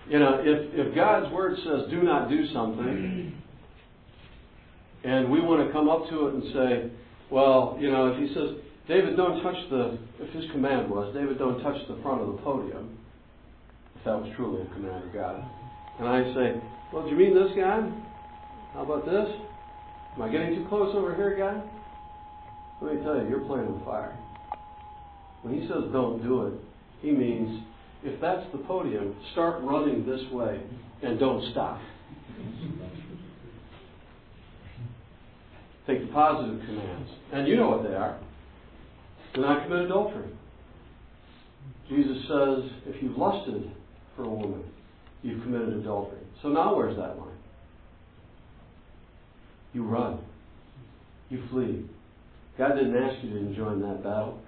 You 0.10 0.18
know, 0.18 0.40
if, 0.42 0.88
if 0.88 0.96
God's 0.96 1.32
Word 1.32 1.56
says 1.64 1.92
do 1.92 2.02
not 2.02 2.30
do 2.30 2.52
something, 2.52 3.40
and 5.04 5.32
we 5.32 5.40
want 5.40 5.66
to 5.66 5.72
come 5.72 5.90
up 5.90 6.10
to 6.10 6.28
it 6.28 6.34
and 6.36 6.44
say, 6.54 6.92
well, 7.32 7.78
you 7.80 7.92
know, 7.92 8.08
if 8.08 8.20
he 8.20 8.34
says, 8.34 8.58
David, 8.88 9.16
don't 9.16 9.42
touch 9.44 9.58
the, 9.70 9.98
if 10.20 10.34
his 10.34 10.50
command 10.52 10.90
was, 10.90 11.14
David, 11.14 11.38
don't 11.38 11.62
touch 11.62 11.78
the 11.88 12.00
front 12.02 12.22
of 12.22 12.28
the 12.28 12.42
podium, 12.42 12.98
if 13.96 14.04
that 14.04 14.18
was 14.18 14.32
truly 14.36 14.62
a 14.62 14.74
command 14.74 15.06
of 15.06 15.14
God. 15.14 15.44
And 16.00 16.08
I 16.08 16.24
say, 16.34 16.62
well, 16.92 17.04
do 17.04 17.10
you 17.12 17.16
mean 17.16 17.36
this, 17.36 17.56
God? 17.56 17.94
How 18.74 18.82
about 18.82 19.06
this? 19.06 19.30
Am 20.16 20.22
I 20.24 20.30
getting 20.30 20.56
too 20.56 20.66
close 20.70 20.96
over 20.96 21.16
here, 21.16 21.38
God? 21.38 21.64
Let 22.82 22.96
me 22.96 23.04
tell 23.04 23.16
you, 23.16 23.30
you're 23.30 23.46
playing 23.46 23.72
with 23.72 23.86
fire. 23.86 24.18
When 25.44 25.54
he 25.54 25.68
says 25.68 25.84
don't 25.94 26.22
do 26.24 26.48
it, 26.48 26.54
he 27.02 27.12
means 27.12 27.64
if 28.04 28.20
that's 28.20 28.46
the 28.52 28.58
podium, 28.60 29.16
start 29.34 29.62
running 29.62 30.06
this 30.06 30.22
way 30.32 30.62
and 31.04 31.20
don't 31.20 31.52
stop. 31.52 31.80
Take 35.90 36.06
the 36.06 36.14
positive 36.14 36.60
commands. 36.68 37.10
And 37.34 37.48
you 37.48 37.56
know 37.56 37.68
what 37.68 37.82
they 37.82 37.96
are. 37.96 38.20
Do 39.34 39.42
not 39.42 39.64
commit 39.64 39.86
adultery. 39.86 40.30
Jesus 41.90 42.18
says, 42.28 42.72
if 42.86 43.02
you've 43.02 43.18
lusted 43.18 43.72
for 44.16 44.24
a 44.24 44.30
woman, 44.30 44.64
you've 45.24 45.42
committed 45.42 45.70
adultery. 45.70 46.20
So 46.44 46.50
now 46.50 46.76
where's 46.76 46.96
that 46.96 47.18
line? 47.18 47.38
You 49.74 49.84
run. 49.84 50.20
You 51.30 51.42
flee. 51.50 51.86
God 52.60 52.76
didn't 52.76 52.96
ask 52.96 53.24
you 53.24 53.32
to 53.32 53.56
join 53.56 53.82
that 53.82 54.04
battle. 54.04 54.40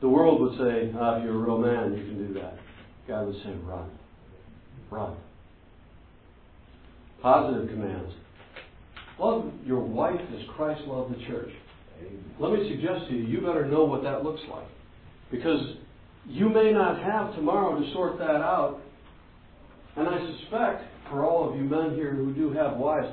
The 0.00 0.08
world 0.08 0.40
would 0.40 0.58
say, 0.58 0.92
oh, 0.98 1.16
if 1.18 1.22
you're 1.22 1.34
a 1.34 1.38
real 1.38 1.58
man, 1.58 1.96
you 1.96 2.04
can 2.04 2.26
do 2.26 2.34
that. 2.40 2.58
God 3.06 3.26
would 3.26 3.36
say, 3.44 3.52
run. 3.62 3.88
Run. 4.90 5.16
Positive 7.22 7.68
commands. 7.68 8.12
Love 9.18 9.52
your 9.64 9.80
wife 9.80 10.20
as 10.34 10.40
Christ 10.54 10.82
loved 10.86 11.14
the 11.14 11.26
church. 11.26 11.50
Let 12.38 12.52
me 12.52 12.70
suggest 12.70 13.08
to 13.08 13.16
you, 13.16 13.24
you 13.24 13.40
better 13.40 13.66
know 13.66 13.84
what 13.84 14.02
that 14.04 14.22
looks 14.22 14.40
like. 14.50 14.68
Because 15.30 15.60
you 16.26 16.48
may 16.48 16.72
not 16.72 17.02
have 17.02 17.34
tomorrow 17.34 17.80
to 17.80 17.92
sort 17.92 18.18
that 18.18 18.30
out. 18.30 18.80
And 19.96 20.08
I 20.08 20.18
suspect, 20.38 20.84
for 21.10 21.24
all 21.24 21.50
of 21.50 21.56
you 21.56 21.64
men 21.64 21.94
here 21.94 22.14
who 22.14 22.32
do 22.32 22.52
have 22.52 22.76
wives, 22.76 23.08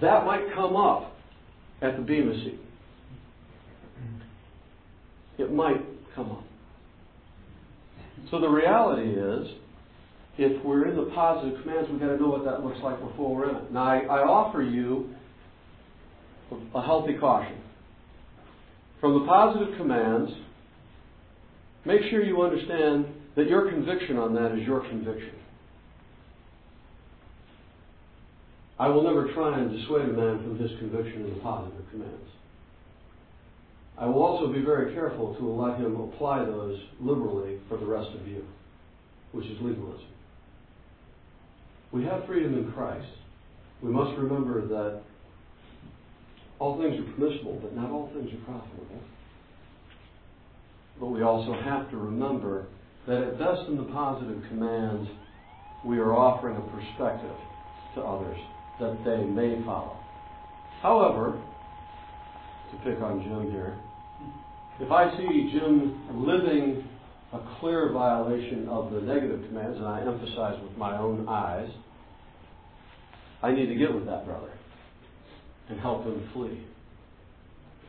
that 0.00 0.24
might 0.24 0.54
come 0.54 0.76
up 0.76 1.16
at 1.82 1.96
the 1.96 2.02
Bema 2.02 2.34
seat. 2.44 2.60
It 5.38 5.52
might 5.52 5.84
come 6.14 6.30
up. 6.30 6.44
So 8.30 8.40
the 8.40 8.48
reality 8.48 9.10
is, 9.10 9.48
if 10.36 10.64
we're 10.64 10.88
in 10.88 10.96
the 10.96 11.10
positive 11.14 11.60
commands, 11.62 11.90
we've 11.90 12.00
got 12.00 12.08
to 12.08 12.16
know 12.16 12.28
what 12.28 12.44
that 12.44 12.64
looks 12.64 12.78
like 12.82 13.00
before 13.00 13.34
we're 13.34 13.50
in 13.50 13.56
it. 13.56 13.72
Now, 13.72 13.82
I, 13.82 13.98
I 13.98 14.18
offer 14.20 14.62
you 14.62 15.10
a 16.74 16.82
healthy 16.82 17.14
caution. 17.18 17.58
From 19.00 19.20
the 19.20 19.26
positive 19.26 19.76
commands, 19.76 20.32
make 21.84 22.00
sure 22.10 22.22
you 22.22 22.42
understand 22.42 23.06
that 23.36 23.48
your 23.48 23.70
conviction 23.70 24.16
on 24.16 24.34
that 24.34 24.58
is 24.58 24.66
your 24.66 24.80
conviction. 24.80 25.34
I 28.78 28.88
will 28.88 29.02
never 29.02 29.32
try 29.34 29.58
and 29.58 29.70
dissuade 29.70 30.08
a 30.08 30.12
man 30.12 30.42
from 30.42 30.58
his 30.58 30.70
conviction 30.78 31.24
in 31.24 31.34
the 31.34 31.40
positive 31.40 31.84
commands. 31.90 32.30
I 33.98 34.06
will 34.06 34.22
also 34.22 34.52
be 34.52 34.62
very 34.62 34.94
careful 34.94 35.34
to 35.34 35.48
let 35.48 35.78
him 35.78 36.00
apply 36.00 36.44
those 36.44 36.78
liberally 37.00 37.58
for 37.68 37.76
the 37.76 37.86
rest 37.86 38.10
of 38.14 38.26
you, 38.28 38.44
which 39.32 39.46
is 39.46 39.58
legalism. 39.60 40.06
We 41.90 42.04
have 42.04 42.26
freedom 42.26 42.54
in 42.54 42.70
Christ. 42.72 43.08
We 43.82 43.90
must 43.90 44.16
remember 44.16 44.66
that 44.68 45.02
all 46.58 46.78
things 46.78 46.98
are 46.98 47.12
permissible, 47.12 47.58
but 47.62 47.74
not 47.76 47.90
all 47.90 48.10
things 48.12 48.30
are 48.32 48.44
profitable. 48.44 49.00
But 50.98 51.06
we 51.06 51.22
also 51.22 51.52
have 51.52 51.90
to 51.90 51.96
remember 51.96 52.66
that 53.06 53.22
at 53.22 53.38
best 53.38 53.68
in 53.68 53.76
the 53.76 53.84
positive 53.84 54.42
commands, 54.48 55.08
we 55.84 55.98
are 55.98 56.12
offering 56.12 56.56
a 56.56 56.60
perspective 56.60 57.36
to 57.94 58.00
others 58.00 58.38
that 58.80 58.98
they 59.04 59.24
may 59.24 59.62
follow. 59.64 59.96
However, 60.82 61.40
to 62.70 62.76
pick 62.78 63.00
on 63.00 63.22
Jim 63.22 63.52
here, 63.52 63.78
if 64.80 64.90
I 64.90 65.16
see 65.16 65.50
Jim 65.52 66.26
living 66.26 66.84
a 67.32 67.40
clear 67.60 67.92
violation 67.92 68.68
of 68.68 68.92
the 68.92 69.00
negative 69.00 69.42
commands, 69.48 69.76
and 69.78 69.86
I 69.86 70.00
emphasize 70.00 70.60
with 70.62 70.76
my 70.76 70.96
own 70.96 71.28
eyes, 71.28 71.68
I 73.42 73.52
need 73.52 73.66
to 73.66 73.74
get 73.74 73.94
with 73.94 74.06
that 74.06 74.24
brother 74.26 74.57
and 75.68 75.80
help 75.80 76.04
him 76.04 76.28
flee 76.32 76.62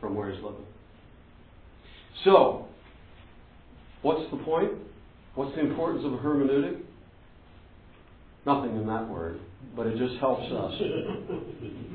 from 0.00 0.14
where 0.14 0.30
he's 0.30 0.42
living. 0.42 0.64
So, 2.24 2.66
what's 4.02 4.30
the 4.30 4.38
point? 4.38 4.72
What's 5.34 5.54
the 5.54 5.62
importance 5.62 6.04
of 6.04 6.12
a 6.12 6.18
hermeneutic? 6.18 6.80
Nothing 8.46 8.76
in 8.76 8.86
that 8.86 9.08
word, 9.08 9.38
but 9.76 9.86
it 9.86 9.98
just 9.98 10.18
helps 10.20 10.50
us. 10.52 10.74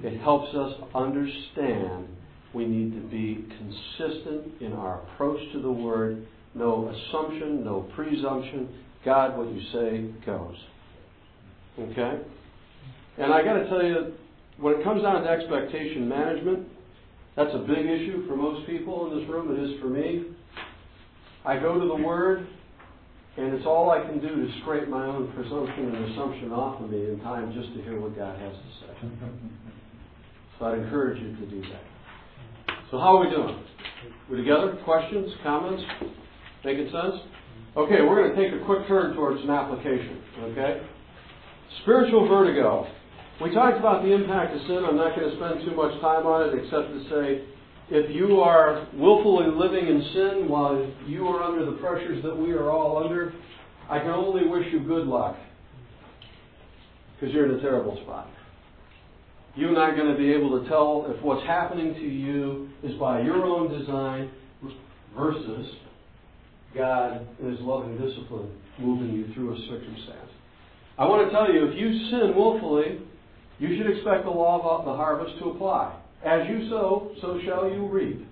It 0.03 0.21
helps 0.21 0.53
us 0.53 0.73
understand 0.93 2.07
we 2.53 2.65
need 2.65 2.93
to 2.93 3.07
be 3.07 3.43
consistent 3.57 4.61
in 4.61 4.71
our 4.73 5.01
approach 5.01 5.39
to 5.53 5.61
the 5.61 5.71
word. 5.71 6.27
No 6.53 6.89
assumption, 6.89 7.65
no 7.65 7.89
presumption. 7.95 8.69
God, 9.03 9.35
what 9.37 9.51
you 9.51 9.61
say 9.73 10.25
goes. 10.25 10.55
Okay? 11.79 12.21
And 13.17 13.33
I 13.33 13.43
got 13.43 13.53
to 13.53 13.67
tell 13.67 13.83
you, 13.83 14.13
when 14.57 14.79
it 14.79 14.83
comes 14.83 15.01
down 15.03 15.23
to 15.23 15.29
expectation 15.29 16.07
management, 16.07 16.67
that's 17.35 17.53
a 17.53 17.59
big 17.59 17.85
issue 17.85 18.27
for 18.27 18.35
most 18.35 18.65
people 18.67 19.11
in 19.11 19.19
this 19.19 19.29
room. 19.29 19.51
It 19.55 19.59
is 19.61 19.79
for 19.81 19.87
me. 19.87 20.25
I 21.45 21.59
go 21.59 21.79
to 21.79 21.87
the 21.87 21.95
Word 21.95 22.47
And 23.37 23.53
it's 23.53 23.65
all 23.65 23.91
I 23.91 23.99
can 23.99 24.21
do 24.21 24.29
to 24.29 24.59
scrape 24.61 24.87
my 24.87 25.05
own 25.05 25.31
presumption 25.33 25.93
and 25.93 26.11
assumption 26.11 26.51
off 26.53 26.81
of 26.81 26.89
me 26.89 27.09
in 27.09 27.19
time 27.19 27.51
just 27.53 27.73
to 27.75 27.81
hear 27.83 27.99
what 27.99 28.15
God 28.15 28.39
has 28.39 28.53
to 28.53 28.69
say. 28.79 29.09
So 30.57 30.65
I'd 30.65 30.79
encourage 30.79 31.21
you 31.21 31.35
to 31.35 31.45
do 31.45 31.61
that. 31.63 31.83
So 32.91 32.97
how 32.97 33.17
are 33.17 33.25
we 33.25 33.29
doing? 33.29 33.61
We 34.31 34.37
together? 34.37 34.77
Questions? 34.85 35.33
Comments? 35.43 35.83
Making 36.63 36.85
sense? 36.85 37.15
Okay, 37.75 38.01
we're 38.01 38.23
going 38.23 38.33
to 38.33 38.41
take 38.41 38.61
a 38.61 38.65
quick 38.65 38.87
turn 38.87 39.13
towards 39.15 39.43
an 39.43 39.49
application. 39.49 40.21
Okay? 40.43 40.81
Spiritual 41.81 42.29
vertigo. 42.29 42.87
We 43.41 43.53
talked 43.53 43.77
about 43.77 44.03
the 44.03 44.13
impact 44.13 44.55
of 44.55 44.61
sin. 44.61 44.85
I'm 44.87 44.95
not 44.95 45.15
going 45.15 45.29
to 45.29 45.35
spend 45.35 45.65
too 45.65 45.75
much 45.75 45.99
time 45.99 46.25
on 46.25 46.47
it 46.47 46.63
except 46.63 46.87
to 46.87 47.03
say 47.09 47.43
if 47.89 48.15
you 48.15 48.39
are 48.39 48.87
willfully 48.95 49.47
living 49.53 49.87
in 49.87 50.01
sin 50.13 50.49
while 50.49 50.89
you 51.05 51.27
are 51.27 51.43
under 51.43 51.65
the 51.65 51.77
pressures 51.77 52.23
that 52.23 52.35
we 52.35 52.53
are 52.53 52.71
all 52.71 53.03
under, 53.03 53.33
I 53.89 53.99
can 53.99 54.11
only 54.11 54.47
wish 54.47 54.65
you 54.71 54.79
good 54.79 55.05
luck 55.05 55.35
because 57.19 57.33
you're 57.33 57.51
in 57.51 57.59
a 57.59 57.61
terrible 57.61 57.99
spot. 58.03 58.29
You're 59.55 59.73
not 59.73 59.95
going 59.95 60.11
to 60.11 60.17
be 60.17 60.31
able 60.31 60.61
to 60.61 60.67
tell 60.69 61.05
if 61.09 61.21
what's 61.21 61.45
happening 61.45 61.93
to 61.93 62.07
you 62.07 62.69
is 62.83 62.97
by 62.97 63.21
your 63.21 63.43
own 63.43 63.77
design 63.77 64.31
versus 65.15 65.67
God 66.73 67.27
in 67.41 67.51
His 67.51 67.59
loving 67.61 67.97
discipline 67.97 68.49
moving 68.79 69.13
you 69.13 69.33
through 69.33 69.55
a 69.55 69.59
circumstance. 69.69 70.31
I 70.97 71.05
want 71.05 71.27
to 71.27 71.31
tell 71.31 71.51
you, 71.51 71.67
if 71.67 71.77
you 71.77 72.09
sin 72.09 72.33
willfully, 72.35 72.99
you 73.59 73.77
should 73.77 73.89
expect 73.89 74.25
the 74.25 74.31
law 74.31 74.59
of 74.59 74.87
uh, 74.87 74.91
the 74.91 74.97
harvest 74.97 75.39
to 75.39 75.51
apply. 75.51 75.97
As 76.25 76.47
you 76.47 76.69
sow, 76.69 77.11
so 77.21 77.39
shall 77.45 77.69
you 77.69 77.87
reap. 77.87 78.27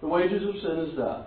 The 0.00 0.08
wages 0.08 0.42
of 0.42 0.54
sin 0.60 0.90
is 0.90 0.96
death. 0.96 1.26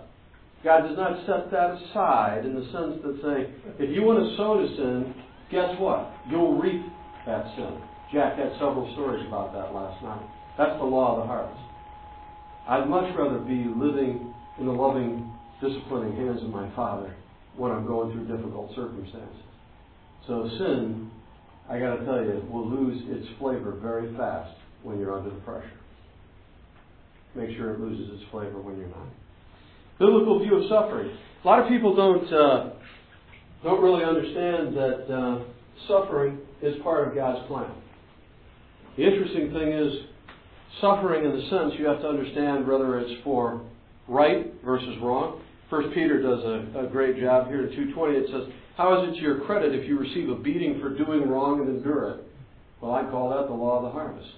God 0.62 0.86
does 0.86 0.96
not 0.96 1.24
set 1.26 1.50
that 1.50 1.80
aside 1.80 2.44
in 2.44 2.54
the 2.54 2.64
sense 2.70 3.00
that 3.02 3.18
saying, 3.24 3.46
if 3.78 3.94
you 3.94 4.02
want 4.02 4.20
to 4.20 4.36
sow 4.36 4.60
to 4.60 4.68
sin, 4.76 5.14
guess 5.50 5.72
what? 5.80 6.12
You'll 6.28 6.60
reap 6.60 6.82
that 7.26 7.46
sin. 7.56 7.80
Jack 8.12 8.36
had 8.36 8.52
several 8.54 8.90
stories 8.92 9.26
about 9.26 9.52
that 9.54 9.72
last 9.72 10.02
night. 10.02 10.22
That's 10.58 10.78
the 10.78 10.84
law 10.84 11.16
of 11.16 11.22
the 11.22 11.26
harvest. 11.26 11.60
I'd 12.68 12.88
much 12.88 13.14
rather 13.16 13.38
be 13.38 13.64
living 13.74 14.34
in 14.58 14.66
the 14.66 14.72
loving, 14.72 15.32
disciplining 15.62 16.14
hands 16.16 16.42
of 16.42 16.50
my 16.50 16.68
Father 16.76 17.16
when 17.56 17.72
I'm 17.72 17.86
going 17.86 18.12
through 18.12 18.28
difficult 18.28 18.74
circumstances. 18.76 19.42
So 20.26 20.48
sin, 20.58 21.09
I 21.70 21.78
got 21.78 21.96
to 21.96 22.04
tell 22.04 22.16
you, 22.16 22.30
it 22.30 22.50
will 22.50 22.68
lose 22.68 23.00
its 23.06 23.26
flavor 23.38 23.78
very 23.80 24.12
fast 24.16 24.52
when 24.82 24.98
you're 24.98 25.16
under 25.16 25.30
the 25.30 25.40
pressure. 25.42 25.70
Make 27.36 27.56
sure 27.56 27.74
it 27.74 27.80
loses 27.80 28.20
its 28.20 28.30
flavor 28.32 28.60
when 28.60 28.76
you're 28.76 28.88
not. 28.88 29.06
Biblical 30.00 30.40
view 30.40 30.56
of 30.56 30.68
suffering. 30.68 31.16
A 31.44 31.46
lot 31.46 31.60
of 31.60 31.68
people 31.68 31.94
don't 31.94 32.32
uh, 32.32 32.70
don't 33.62 33.80
really 33.80 34.02
understand 34.02 34.76
that 34.76 35.14
uh, 35.14 35.44
suffering 35.86 36.38
is 36.60 36.74
part 36.82 37.06
of 37.06 37.14
God's 37.14 37.46
plan. 37.46 37.70
The 38.96 39.04
interesting 39.04 39.52
thing 39.52 39.72
is, 39.72 39.92
suffering 40.80 41.24
in 41.24 41.30
the 41.30 41.48
sense 41.50 41.74
you 41.78 41.86
have 41.86 42.00
to 42.00 42.08
understand 42.08 42.66
whether 42.66 42.98
it's 42.98 43.22
for 43.22 43.62
right 44.08 44.52
versus 44.64 44.96
wrong. 45.00 45.40
First 45.68 45.94
Peter 45.94 46.20
does 46.20 46.42
a, 46.42 46.86
a 46.86 46.88
great 46.88 47.20
job 47.20 47.46
here 47.46 47.66
in 47.66 47.76
220. 47.76 48.16
It 48.16 48.26
says, 48.26 48.52
How 48.80 48.98
is 48.98 49.10
it 49.10 49.16
to 49.16 49.20
your 49.20 49.40
credit 49.40 49.74
if 49.74 49.86
you 49.86 49.98
receive 49.98 50.30
a 50.30 50.34
beating 50.34 50.80
for 50.80 50.88
doing 50.88 51.28
wrong 51.28 51.60
and 51.60 51.68
endure 51.68 52.12
it? 52.12 52.24
Well, 52.80 52.92
I 52.92 53.02
call 53.02 53.28
that 53.28 53.46
the 53.46 53.52
law 53.52 53.76
of 53.76 53.82
the 53.82 53.90
harvest. 53.90 54.30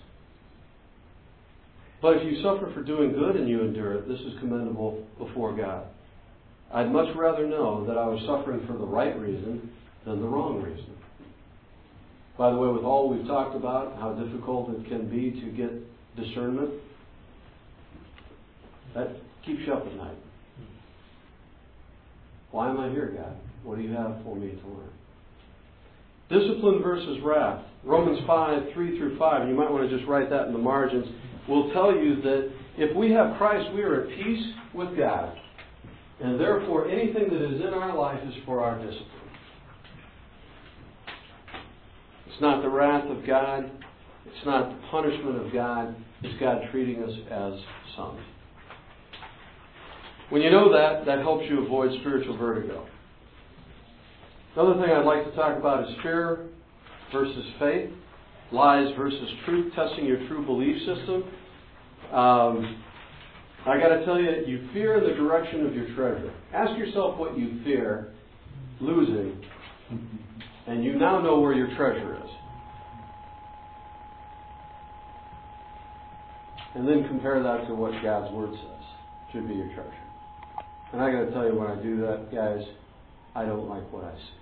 But 2.01 2.16
if 2.16 2.24
you 2.24 2.43
suffer 2.43 2.68
for 2.74 2.82
doing 2.82 3.12
good 3.12 3.36
and 3.36 3.49
you 3.49 3.61
endure 3.61 3.93
it, 3.93 4.09
this 4.09 4.18
is 4.18 4.36
commendable 4.40 5.07
before 5.16 5.57
God. 5.57 5.86
I'd 6.74 6.90
much 6.90 7.14
rather 7.14 7.47
know 7.47 7.86
that 7.86 7.97
I 7.97 8.05
was 8.09 8.20
suffering 8.26 8.66
for 8.66 8.72
the 8.72 8.84
right 8.84 9.16
reason 9.16 9.70
than 10.05 10.20
the 10.20 10.26
wrong 10.26 10.61
reason. 10.61 10.90
By 12.36 12.51
the 12.51 12.57
way, 12.57 12.66
with 12.66 12.82
all 12.82 13.09
we've 13.09 13.28
talked 13.28 13.55
about, 13.55 13.97
how 14.01 14.12
difficult 14.14 14.70
it 14.70 14.88
can 14.88 15.09
be 15.09 15.40
to 15.40 15.47
get 15.53 15.70
discernment, 16.16 16.70
that 18.97 19.11
keeps 19.47 19.61
you 19.64 19.72
up 19.72 19.86
at 19.86 19.95
night. 19.95 20.18
Why 22.51 22.70
am 22.70 22.80
I 22.80 22.90
here, 22.90 23.14
God? 23.16 23.36
What 23.65 23.79
do 23.79 23.83
you 23.83 23.93
have 23.93 24.19
for 24.25 24.37
me 24.37 24.51
to 24.51 24.69
learn? 24.69 24.91
Discipline 26.29 26.83
versus 26.83 27.19
wrath. 27.25 27.65
Romans 27.85 28.19
5, 28.27 28.63
3 28.75 28.99
through 28.99 29.19
5, 29.19 29.49
you 29.49 29.55
might 29.55 29.71
want 29.71 29.89
to 29.89 29.97
just 29.97 30.09
write 30.09 30.31
that 30.31 30.47
in 30.47 30.53
the 30.53 30.59
margins, 30.59 31.07
will 31.49 31.73
tell 31.73 31.95
you 31.95 32.23
that 32.23 32.51
if 32.79 32.97
we 32.97 33.11
have 33.11 33.37
Christ, 33.37 33.73
we 33.75 33.83
are 33.83 34.03
at 34.03 34.09
peace 34.09 34.45
with 34.75 34.97
God. 34.97 35.37
And 36.23 36.41
therefore, 36.41 36.89
anything 36.89 37.25
that 37.31 37.55
is 37.55 37.61
in 37.61 37.75
our 37.75 37.97
life 37.97 38.21
is 38.27 38.35
for 38.47 38.63
our 38.63 38.79
discipline. 38.79 39.09
It's 42.29 42.41
not 42.41 42.63
the 42.63 42.69
wrath 42.69 43.05
of 43.11 43.27
God. 43.27 43.71
It's 44.25 44.47
not 44.47 44.71
the 44.71 44.87
punishment 44.91 45.45
of 45.45 45.53
God. 45.53 45.95
It's 46.23 46.39
God 46.41 46.63
treating 46.71 47.03
us 47.03 47.11
as 47.31 47.55
sons. 47.97 48.21
When 50.31 50.41
you 50.41 50.51
know 50.51 50.73
that, 50.73 51.05
that 51.05 51.19
helps 51.19 51.45
you 51.51 51.65
avoid 51.65 51.91
spiritual 52.01 52.39
vertigo. 52.39 52.87
Another 54.55 54.74
thing 54.74 54.92
I'd 54.92 55.07
like 55.07 55.24
to 55.24 55.34
talk 55.34 55.59
about 55.59 55.88
is 55.88 55.94
fear 56.03 56.48
versus 57.11 57.44
faith, 57.59 57.90
lies 58.53 58.94
versus 58.98 59.28
truth, 59.46 59.72
testing 59.74 60.05
your 60.05 60.18
true 60.28 60.44
belief 60.44 60.76
system. 60.80 61.24
Um, 62.12 62.84
I 63.64 63.78
got 63.78 63.88
to 63.88 64.05
tell 64.05 64.20
you, 64.20 64.30
you 64.46 64.68
fear 64.74 65.00
the 65.00 65.14
direction 65.14 65.66
of 65.66 65.74
your 65.74 65.86
treasure. 65.94 66.34
Ask 66.53 66.76
yourself 66.76 67.18
what 67.18 67.38
you 67.38 67.62
fear 67.64 68.12
losing, 68.80 69.42
and 70.66 70.84
you 70.84 70.98
now 70.98 71.20
know 71.22 71.40
where 71.40 71.55
your 71.55 71.74
treasure 71.76 72.16
is. 72.16 72.30
And 76.74 76.88
then 76.88 77.07
compare 77.09 77.42
that 77.42 77.66
to 77.68 77.74
what 77.74 77.92
God's 78.03 78.32
Word 78.34 78.50
says 78.53 78.84
should 79.32 79.48
be 79.48 79.55
your 79.55 79.68
treasure. 79.68 79.92
And 80.92 81.00
I 81.00 81.11
got 81.11 81.24
to 81.24 81.30
tell 81.30 81.46
you, 81.46 81.55
when 81.55 81.70
I 81.70 81.82
do 81.82 82.00
that, 82.03 82.34
guys, 82.34 82.62
I 83.34 83.44
don't 83.46 83.68
like 83.68 83.90
what 83.90 84.05
I 84.05 84.14
see. 84.14 84.41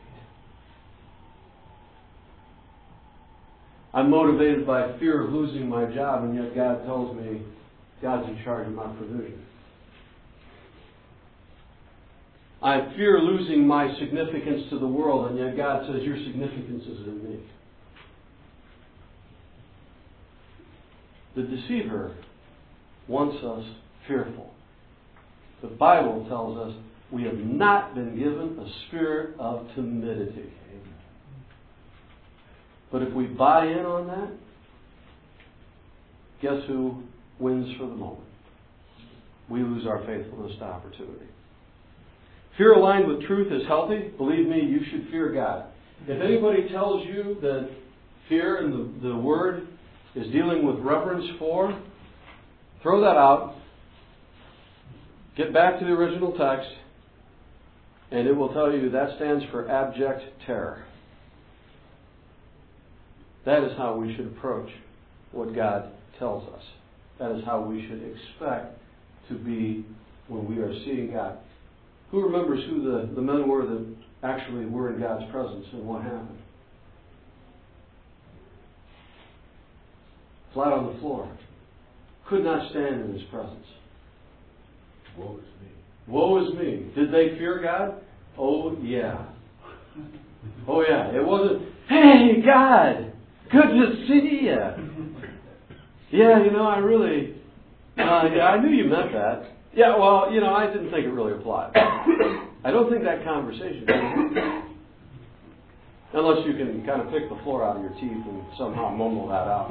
I'm 3.92 4.10
motivated 4.10 4.66
by 4.66 4.98
fear 4.98 5.24
of 5.24 5.32
losing 5.32 5.68
my 5.68 5.84
job, 5.92 6.24
and 6.24 6.34
yet 6.34 6.54
God 6.54 6.84
tells 6.84 7.16
me 7.16 7.42
God's 8.00 8.28
in 8.28 8.42
charge 8.44 8.66
of 8.68 8.72
my 8.74 8.86
provision. 8.86 9.44
I 12.62 12.92
fear 12.94 13.18
losing 13.18 13.66
my 13.66 13.92
significance 13.98 14.64
to 14.70 14.78
the 14.78 14.86
world, 14.86 15.30
and 15.30 15.38
yet 15.38 15.56
God 15.56 15.86
says 15.86 16.02
your 16.02 16.16
significance 16.24 16.84
is 16.84 17.06
in 17.06 17.24
me. 17.24 17.40
The 21.36 21.42
deceiver 21.42 22.14
wants 23.08 23.42
us 23.42 23.64
fearful. 24.06 24.52
The 25.62 25.68
Bible 25.68 26.26
tells 26.28 26.58
us 26.58 26.80
we 27.10 27.24
have 27.24 27.38
not 27.38 27.94
been 27.94 28.16
given 28.18 28.58
a 28.58 28.86
spirit 28.86 29.38
of 29.38 29.66
timidity. 29.74 30.52
But 32.90 33.02
if 33.02 33.12
we 33.14 33.26
buy 33.26 33.66
in 33.66 33.84
on 33.86 34.06
that, 34.08 34.30
guess 36.42 36.66
who 36.66 37.02
wins 37.38 37.76
for 37.78 37.86
the 37.86 37.94
moment? 37.94 38.24
We 39.48 39.62
lose 39.62 39.86
our 39.86 40.04
faithfulness 40.06 40.56
to 40.58 40.64
opportunity. 40.64 41.26
Fear 42.56 42.74
aligned 42.74 43.08
with 43.08 43.26
truth 43.26 43.52
is 43.52 43.66
healthy. 43.66 44.12
Believe 44.16 44.46
me, 44.46 44.60
you 44.60 44.80
should 44.90 45.10
fear 45.10 45.32
God. 45.32 45.66
If 46.06 46.20
anybody 46.20 46.68
tells 46.68 47.06
you 47.06 47.36
that 47.42 47.70
fear 48.28 48.58
and 48.58 49.02
the, 49.02 49.08
the 49.08 49.16
Word 49.16 49.66
is 50.14 50.30
dealing 50.32 50.66
with 50.66 50.76
reverence 50.78 51.26
for, 51.38 51.78
throw 52.82 53.00
that 53.00 53.16
out. 53.16 53.56
Get 55.36 55.52
back 55.52 55.78
to 55.78 55.84
the 55.84 55.92
original 55.92 56.32
text, 56.32 56.68
and 58.10 58.26
it 58.26 58.32
will 58.32 58.52
tell 58.52 58.72
you 58.72 58.90
that 58.90 59.16
stands 59.16 59.44
for 59.50 59.70
abject 59.70 60.22
terror. 60.46 60.84
That 63.44 63.64
is 63.64 63.76
how 63.76 63.96
we 63.96 64.14
should 64.14 64.26
approach 64.26 64.70
what 65.32 65.54
God 65.54 65.90
tells 66.18 66.48
us. 66.52 66.62
That 67.18 67.32
is 67.32 67.44
how 67.44 67.60
we 67.62 67.86
should 67.86 68.02
expect 68.02 68.78
to 69.28 69.34
be 69.34 69.84
when 70.28 70.46
we 70.48 70.62
are 70.62 70.72
seeing 70.84 71.12
God. 71.12 71.38
Who 72.10 72.22
remembers 72.24 72.64
who 72.68 72.82
the, 72.82 73.14
the 73.14 73.22
men 73.22 73.48
were 73.48 73.66
that 73.66 73.94
actually 74.22 74.66
were 74.66 74.92
in 74.92 75.00
God's 75.00 75.30
presence 75.30 75.66
and 75.72 75.86
what 75.86 76.02
happened? 76.02 76.38
Flat 80.52 80.72
on 80.72 80.92
the 80.92 81.00
floor. 81.00 81.30
Could 82.28 82.44
not 82.44 82.70
stand 82.70 83.02
in 83.02 83.12
his 83.14 83.22
presence. 83.30 83.66
Woe 85.16 85.38
is 85.38 85.62
me. 85.62 85.68
Woe 86.08 86.44
is 86.44 86.54
me. 86.54 86.90
Did 86.94 87.12
they 87.12 87.38
fear 87.38 87.60
God? 87.62 88.02
Oh, 88.38 88.76
yeah. 88.80 89.26
Oh, 90.66 90.82
yeah. 90.82 91.10
It 91.14 91.22
wasn't, 91.22 91.62
hey, 91.88 92.42
God, 92.44 93.12
good 93.52 93.68
to 93.68 94.06
see 94.06 94.44
you. 94.44 94.58
Yeah, 96.12 96.42
you 96.42 96.50
know, 96.50 96.66
I 96.66 96.78
really, 96.78 97.34
uh, 97.96 98.28
yeah, 98.34 98.48
I 98.48 98.60
knew 98.60 98.70
you 98.70 98.84
meant 98.84 99.12
that. 99.12 99.44
Yeah, 99.74 99.96
well, 99.96 100.32
you 100.32 100.40
know, 100.40 100.52
I 100.52 100.66
didn't 100.66 100.90
think 100.90 101.06
it 101.06 101.10
really 101.10 101.32
applied. 101.32 101.72
I 101.76 102.70
don't 102.70 102.90
think 102.90 103.04
that 103.04 103.24
conversation. 103.24 103.86
Unless 106.12 106.44
you 106.44 106.54
can 106.54 106.84
kind 106.84 107.00
of 107.00 107.10
pick 107.12 107.28
the 107.28 107.38
floor 107.44 107.64
out 107.64 107.76
of 107.76 107.82
your 107.82 107.92
teeth 107.92 108.26
and 108.26 108.42
somehow 108.58 108.90
mumble 108.90 109.28
that 109.28 109.46
out. 109.46 109.70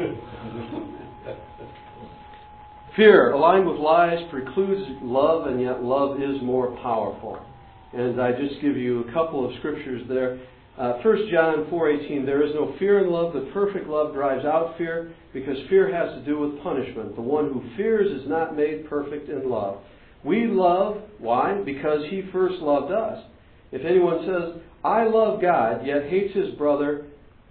Fear, 2.95 3.33
aligned 3.33 3.67
with 3.67 3.77
lies, 3.77 4.19
precludes 4.31 4.89
love, 5.01 5.47
and 5.47 5.61
yet 5.61 5.83
love 5.83 6.21
is 6.21 6.41
more 6.41 6.71
powerful. 6.81 7.45
And 7.93 8.21
I 8.21 8.31
just 8.31 8.61
give 8.61 8.77
you 8.77 9.01
a 9.07 9.13
couple 9.13 9.45
of 9.47 9.55
scriptures 9.59 10.07
there. 10.07 10.39
Uh, 10.79 10.93
1 11.03 11.29
John 11.29 11.65
4:18 11.69 12.25
There 12.25 12.41
is 12.41 12.55
no 12.55 12.73
fear 12.79 12.99
in 13.03 13.11
love, 13.11 13.33
but 13.33 13.51
perfect 13.51 13.89
love 13.89 14.13
drives 14.13 14.45
out 14.45 14.77
fear, 14.77 15.11
because 15.33 15.57
fear 15.67 15.93
has 15.93 16.17
to 16.17 16.23
do 16.23 16.39
with 16.39 16.63
punishment. 16.63 17.15
The 17.17 17.21
one 17.21 17.51
who 17.51 17.61
fears 17.75 18.09
is 18.09 18.29
not 18.29 18.55
made 18.55 18.89
perfect 18.89 19.27
in 19.27 19.49
love. 19.49 19.79
We 20.23 20.47
love, 20.47 21.01
why? 21.17 21.61
Because 21.65 22.05
he 22.09 22.29
first 22.31 22.61
loved 22.61 22.93
us. 22.93 23.25
If 23.73 23.83
anyone 23.83 24.25
says, 24.25 24.61
I 24.81 25.03
love 25.03 25.41
God, 25.41 25.85
yet 25.85 26.09
hates 26.09 26.33
his 26.33 26.55
brother, 26.55 27.07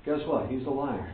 guess 0.07 0.20
what? 0.26 0.49
He's 0.49 0.66
a 0.66 0.70
liar. 0.70 1.12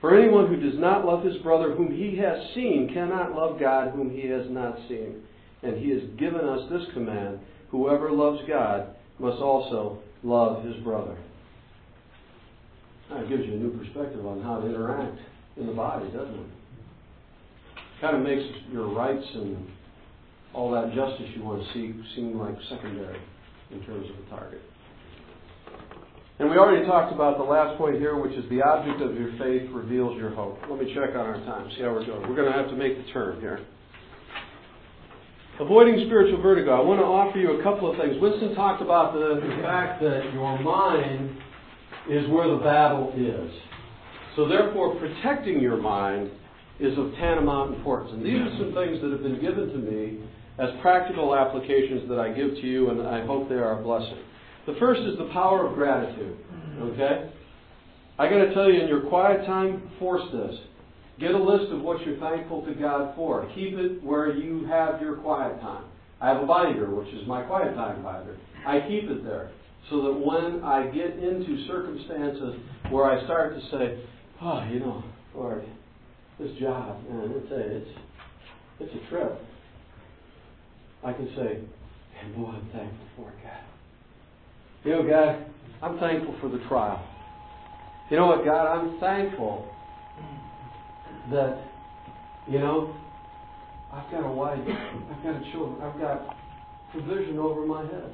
For 0.00 0.18
anyone 0.18 0.48
who 0.48 0.56
does 0.56 0.78
not 0.78 1.04
love 1.04 1.24
his 1.24 1.36
brother 1.42 1.74
whom 1.74 1.94
he 1.94 2.16
has 2.18 2.38
seen 2.54 2.90
cannot 2.92 3.34
love 3.34 3.60
God 3.60 3.92
whom 3.92 4.10
he 4.10 4.28
has 4.28 4.46
not 4.48 4.78
seen. 4.88 5.22
And 5.62 5.76
he 5.76 5.90
has 5.90 6.02
given 6.18 6.40
us 6.40 6.70
this 6.70 6.92
command 6.94 7.40
whoever 7.70 8.10
loves 8.10 8.40
God 8.48 8.88
must 9.18 9.40
also 9.40 10.00
love 10.24 10.64
his 10.64 10.76
brother. 10.82 11.16
That 13.10 13.28
gives 13.28 13.44
you 13.44 13.52
a 13.52 13.56
new 13.56 13.78
perspective 13.78 14.26
on 14.26 14.42
how 14.42 14.60
to 14.60 14.66
interact 14.66 15.18
in 15.56 15.66
the 15.66 15.72
body, 15.72 16.06
doesn't 16.06 16.34
it? 16.34 16.46
Kind 18.00 18.16
of 18.16 18.22
makes 18.22 18.42
your 18.72 18.88
rights 18.88 19.24
and 19.34 19.68
all 20.54 20.70
that 20.72 20.94
justice 20.94 21.26
you 21.36 21.42
want 21.44 21.62
to 21.62 21.72
see 21.74 21.94
seem 22.16 22.38
like 22.38 22.56
secondary 22.68 23.20
in 23.70 23.84
terms 23.84 24.08
of 24.10 24.16
the 24.16 24.30
target. 24.30 24.62
And 26.38 26.50
we 26.50 26.56
already 26.56 26.84
talked 26.86 27.12
about 27.12 27.38
the 27.38 27.44
last 27.44 27.78
point 27.78 27.96
here, 27.96 28.16
which 28.16 28.32
is 28.32 28.48
the 28.50 28.62
object 28.62 29.00
of 29.00 29.14
your 29.14 29.30
faith 29.38 29.70
reveals 29.72 30.16
your 30.16 30.30
hope. 30.30 30.58
Let 30.68 30.80
me 30.80 30.92
check 30.92 31.10
on 31.10 31.26
our 31.26 31.38
time, 31.44 31.70
see 31.76 31.82
how 31.82 31.92
we're 31.92 32.04
doing. 32.04 32.22
We're 32.22 32.34
going 32.34 32.50
to 32.50 32.58
have 32.58 32.68
to 32.70 32.76
make 32.76 32.96
the 32.96 33.12
turn 33.12 33.40
here. 33.40 33.60
Avoiding 35.60 36.02
spiritual 36.06 36.42
vertigo. 36.42 36.74
I 36.74 36.80
want 36.80 36.98
to 36.98 37.06
offer 37.06 37.38
you 37.38 37.60
a 37.60 37.62
couple 37.62 37.88
of 37.88 37.96
things. 37.96 38.16
Winston 38.20 38.56
talked 38.56 38.82
about 38.82 39.14
the, 39.14 39.38
the 39.38 39.62
fact 39.62 40.02
that 40.02 40.32
your 40.34 40.58
mind 40.58 41.30
is 42.10 42.28
where 42.28 42.50
the 42.50 42.58
battle 42.58 43.14
is. 43.16 43.52
So 44.34 44.48
therefore, 44.48 44.96
protecting 44.96 45.60
your 45.60 45.76
mind 45.76 46.30
is 46.80 46.98
of 46.98 47.12
tantamount 47.14 47.76
importance. 47.76 48.12
And 48.14 48.26
these 48.26 48.34
are 48.34 48.50
some 48.58 48.74
things 48.74 49.00
that 49.00 49.12
have 49.12 49.22
been 49.22 49.40
given 49.40 49.70
to 49.70 49.78
me 49.78 50.18
as 50.58 50.70
practical 50.82 51.36
applications 51.36 52.08
that 52.08 52.18
I 52.18 52.32
give 52.32 52.50
to 52.50 52.66
you, 52.66 52.90
and 52.90 53.06
I 53.06 53.24
hope 53.24 53.48
they 53.48 53.54
are 53.54 53.78
a 53.78 53.82
blessing. 53.82 54.18
The 54.66 54.74
first 54.80 55.02
is 55.02 55.16
the 55.18 55.30
power 55.32 55.68
of 55.68 55.74
gratitude. 55.74 56.36
Okay? 56.80 57.30
I 58.18 58.28
got 58.28 58.38
to 58.38 58.54
tell 58.54 58.70
you, 58.70 58.80
in 58.80 58.88
your 58.88 59.02
quiet 59.02 59.46
time, 59.46 59.88
force 60.00 60.22
this. 60.32 60.56
Get 61.18 61.30
a 61.32 61.38
list 61.38 61.72
of 61.72 61.80
what 61.80 62.04
you're 62.04 62.18
thankful 62.18 62.62
to 62.66 62.74
God 62.74 63.14
for. 63.14 63.48
Keep 63.54 63.74
it 63.74 64.02
where 64.02 64.34
you 64.34 64.66
have 64.66 65.00
your 65.00 65.16
quiet 65.16 65.60
time. 65.60 65.84
I 66.20 66.28
have 66.28 66.42
a 66.42 66.46
binder, 66.46 66.90
which 66.90 67.08
is 67.14 67.26
my 67.26 67.42
quiet 67.42 67.74
time 67.74 68.02
binder. 68.02 68.36
I 68.66 68.80
keep 68.80 69.04
it 69.04 69.24
there 69.24 69.50
so 69.90 70.02
that 70.02 70.12
when 70.12 70.64
I 70.64 70.86
get 70.86 71.18
into 71.18 71.66
circumstances 71.68 72.56
where 72.90 73.04
I 73.04 73.22
start 73.24 73.54
to 73.54 73.60
say, 73.70 73.98
"Oh, 74.40 74.64
you 74.64 74.80
know, 74.80 75.04
Lord, 75.34 75.64
this 76.38 76.50
job, 76.58 76.98
man, 77.08 77.30
it's 77.36 77.52
a 77.52 77.76
it's 77.76 77.90
it's 78.80 78.94
a 78.94 79.10
trip," 79.10 79.38
I 81.04 81.12
can 81.12 81.28
say, 81.36 81.60
"And 82.20 82.34
boy, 82.34 82.48
I'm 82.48 82.68
thankful 82.72 83.06
for 83.16 83.28
it, 83.28 83.36
God." 83.42 83.52
You 84.84 84.92
know, 84.92 85.02
God, 85.08 85.44
I'm 85.82 85.98
thankful 85.98 86.34
for 86.40 86.48
the 86.48 86.58
trial. 86.66 87.06
You 88.10 88.16
know 88.16 88.26
what, 88.26 88.44
God, 88.44 88.66
I'm 88.66 88.98
thankful 88.98 89.73
that, 91.30 91.58
you 92.48 92.58
know, 92.58 92.94
I've 93.92 94.10
got 94.10 94.24
a 94.24 94.32
wife, 94.32 94.58
I've 94.58 95.22
got 95.22 95.36
a 95.36 95.52
children, 95.52 95.80
I've 95.82 96.00
got 96.00 96.36
provision 96.90 97.38
over 97.38 97.64
my 97.64 97.82
head. 97.82 98.12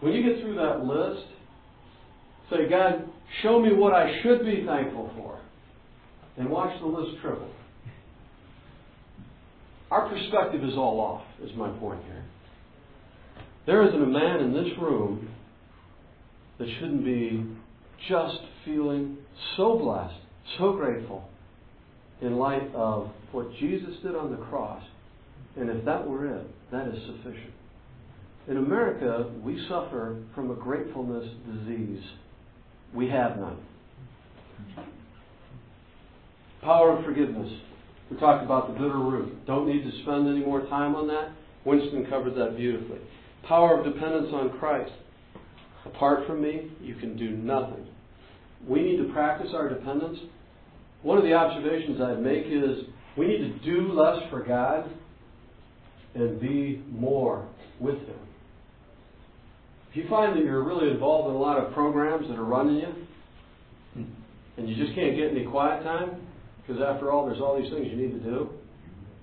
When 0.00 0.12
you 0.12 0.22
get 0.22 0.42
through 0.42 0.56
that 0.56 0.84
list, 0.84 1.26
say, 2.50 2.68
God, 2.68 3.08
show 3.42 3.60
me 3.60 3.72
what 3.74 3.92
I 3.92 4.20
should 4.22 4.44
be 4.44 4.64
thankful 4.66 5.10
for. 5.16 5.40
And 6.36 6.50
watch 6.50 6.78
the 6.80 6.86
list 6.86 7.20
triple. 7.22 7.50
Our 9.90 10.08
perspective 10.08 10.64
is 10.64 10.74
all 10.74 11.00
off, 11.00 11.22
is 11.42 11.56
my 11.56 11.70
point 11.78 12.02
here. 12.04 12.24
There 13.66 13.86
isn't 13.88 14.02
a 14.02 14.06
man 14.06 14.40
in 14.40 14.52
this 14.52 14.72
room 14.80 15.28
that 16.58 16.68
shouldn't 16.78 17.04
be 17.04 17.44
just 18.08 18.38
feeling 18.64 19.18
so 19.56 19.78
blessed, 19.78 20.20
so 20.58 20.72
grateful 20.72 21.28
in 22.20 22.36
light 22.36 22.74
of 22.74 23.10
what 23.32 23.52
Jesus 23.58 23.94
did 24.02 24.14
on 24.14 24.30
the 24.30 24.38
cross. 24.46 24.82
And 25.56 25.70
if 25.70 25.84
that 25.84 26.06
were 26.06 26.26
it, 26.38 26.46
that 26.70 26.88
is 26.88 26.98
sufficient. 27.06 27.52
In 28.48 28.58
America, 28.58 29.30
we 29.42 29.58
suffer 29.68 30.22
from 30.34 30.50
a 30.50 30.54
gratefulness 30.54 31.28
disease. 31.52 32.02
We 32.94 33.08
have 33.08 33.38
none. 33.38 33.58
Power 36.62 36.96
of 36.98 37.04
forgiveness. 37.04 37.52
We 38.10 38.16
talked 38.18 38.44
about 38.44 38.68
the 38.68 38.74
bitter 38.74 38.98
root. 38.98 39.44
Don't 39.46 39.66
need 39.68 39.82
to 39.82 40.02
spend 40.02 40.28
any 40.28 40.44
more 40.44 40.60
time 40.66 40.94
on 40.94 41.08
that. 41.08 41.32
Winston 41.64 42.06
covered 42.08 42.36
that 42.36 42.56
beautifully. 42.56 42.98
Power 43.48 43.78
of 43.78 43.92
dependence 43.92 44.28
on 44.32 44.56
Christ. 44.58 44.92
Apart 45.84 46.26
from 46.26 46.42
me, 46.42 46.70
you 46.80 46.94
can 46.94 47.16
do 47.16 47.30
nothing. 47.30 47.86
We 48.66 48.82
need 48.82 48.96
to 48.98 49.12
practice 49.12 49.50
our 49.54 49.68
dependence. 49.68 50.18
One 51.06 51.18
of 51.18 51.22
the 51.22 51.34
observations 51.34 52.00
I'd 52.00 52.20
make 52.20 52.46
is 52.46 52.84
we 53.16 53.28
need 53.28 53.38
to 53.38 53.58
do 53.64 53.92
less 53.92 54.28
for 54.28 54.42
God 54.42 54.90
and 56.16 56.40
be 56.40 56.82
more 56.90 57.46
with 57.78 57.94
Him. 57.94 58.18
If 59.88 59.98
you 59.98 60.08
find 60.10 60.36
that 60.36 60.42
you're 60.42 60.64
really 60.64 60.90
involved 60.90 61.28
in 61.30 61.36
a 61.36 61.38
lot 61.38 61.58
of 61.58 61.72
programs 61.72 62.26
that 62.26 62.36
are 62.36 62.44
running 62.44 62.78
you, 62.78 64.04
and 64.56 64.68
you 64.68 64.74
just 64.74 64.96
can't 64.96 65.14
get 65.14 65.30
any 65.30 65.44
quiet 65.44 65.84
time, 65.84 66.26
because 66.66 66.82
after 66.82 67.12
all, 67.12 67.24
there's 67.24 67.40
all 67.40 67.56
these 67.56 67.70
things 67.70 67.86
you 67.88 67.96
need 67.96 68.10
to 68.10 68.28
do, 68.28 68.50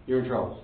you're 0.08 0.22
in 0.22 0.30
trouble. 0.30 0.64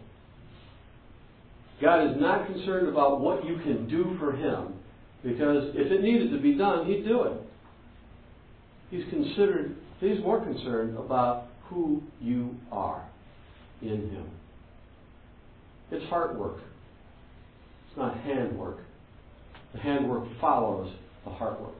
God 1.82 2.12
is 2.12 2.16
not 2.18 2.48
concerned 2.48 2.88
about 2.88 3.20
what 3.20 3.44
you 3.46 3.58
can 3.58 3.90
do 3.90 4.16
for 4.20 4.32
Him, 4.32 4.74
because 5.22 5.72
if 5.76 5.92
it 5.92 6.02
needed 6.02 6.32
to 6.32 6.40
be 6.40 6.54
done, 6.56 6.86
He'd 6.86 7.04
do 7.04 7.24
it. 7.24 7.42
He's 8.90 9.04
considered, 9.10 9.76
He's 10.00 10.20
more 10.20 10.44
concerned 10.44 10.98
about 10.98 11.48
who 11.66 12.02
you 12.22 12.56
are 12.72 13.08
in 13.82 14.10
Him. 14.10 14.26
It's 15.92 16.06
heart 16.10 16.38
work. 16.38 16.58
It's 17.88 17.98
not 17.98 18.18
hand 18.18 18.58
work. 18.58 18.78
The 19.74 19.80
hand 19.80 20.10
work 20.10 20.24
follows 20.40 20.92
the 21.26 21.32
heart 21.32 21.60
work. 21.62 21.76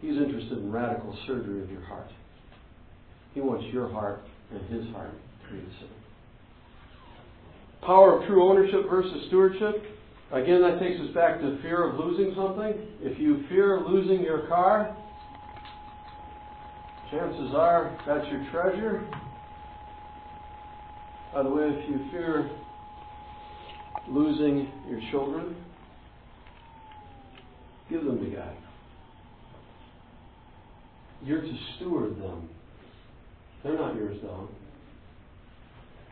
He's 0.00 0.16
interested 0.16 0.58
in 0.58 0.72
radical 0.72 1.16
surgery 1.26 1.62
of 1.62 1.70
your 1.70 1.82
heart. 1.82 2.10
He 3.34 3.40
wants 3.40 3.66
your 3.72 3.88
heart 3.90 4.22
and 4.50 4.60
his 4.68 4.92
heart 4.94 5.12
to 5.46 5.54
be 5.54 5.60
the 5.60 5.70
same. 5.80 5.88
Power 7.82 8.20
of 8.20 8.26
true 8.26 8.48
ownership 8.48 8.88
versus 8.90 9.26
stewardship. 9.28 9.82
Again, 10.32 10.62
that 10.62 10.78
takes 10.80 11.00
us 11.00 11.08
back 11.14 11.40
to 11.40 11.60
fear 11.62 11.88
of 11.88 11.98
losing 11.98 12.34
something. 12.34 12.74
If 13.00 13.18
you 13.18 13.44
fear 13.48 13.80
losing 13.80 14.22
your 14.22 14.46
car, 14.48 14.96
chances 17.10 17.52
are 17.54 17.96
that's 18.06 18.26
your 18.30 18.46
treasure. 18.50 19.04
By 21.34 21.42
the 21.42 21.50
way, 21.50 21.64
if 21.64 21.88
you 21.88 22.10
fear 22.10 22.50
losing 24.08 24.68
your 24.88 25.00
children, 25.10 25.56
give 27.88 28.04
them 28.04 28.18
to 28.18 28.36
God. 28.36 28.56
You're 31.22 31.42
to 31.42 31.58
steward 31.76 32.20
them. 32.20 32.48
They're 33.62 33.78
not 33.78 33.94
yours 33.94 34.18
own. 34.28 34.48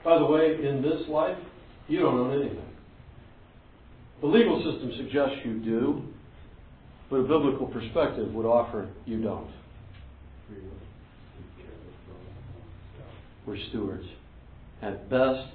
By 0.04 0.18
the 0.18 0.26
way, 0.26 0.56
in 0.62 0.82
this 0.82 1.08
life, 1.08 1.38
you 1.88 2.00
don't 2.00 2.18
own 2.18 2.40
anything. 2.40 2.64
The 4.20 4.26
legal 4.26 4.58
system 4.58 4.92
suggests 4.96 5.36
you 5.44 5.58
do, 5.58 6.02
but 7.08 7.16
a 7.16 7.22
biblical 7.22 7.66
perspective 7.66 8.32
would 8.34 8.46
offer 8.46 8.88
you 9.06 9.22
don't. 9.22 9.48
We're 13.48 13.56
stewards. 13.70 14.04
At 14.82 15.08
best, 15.08 15.48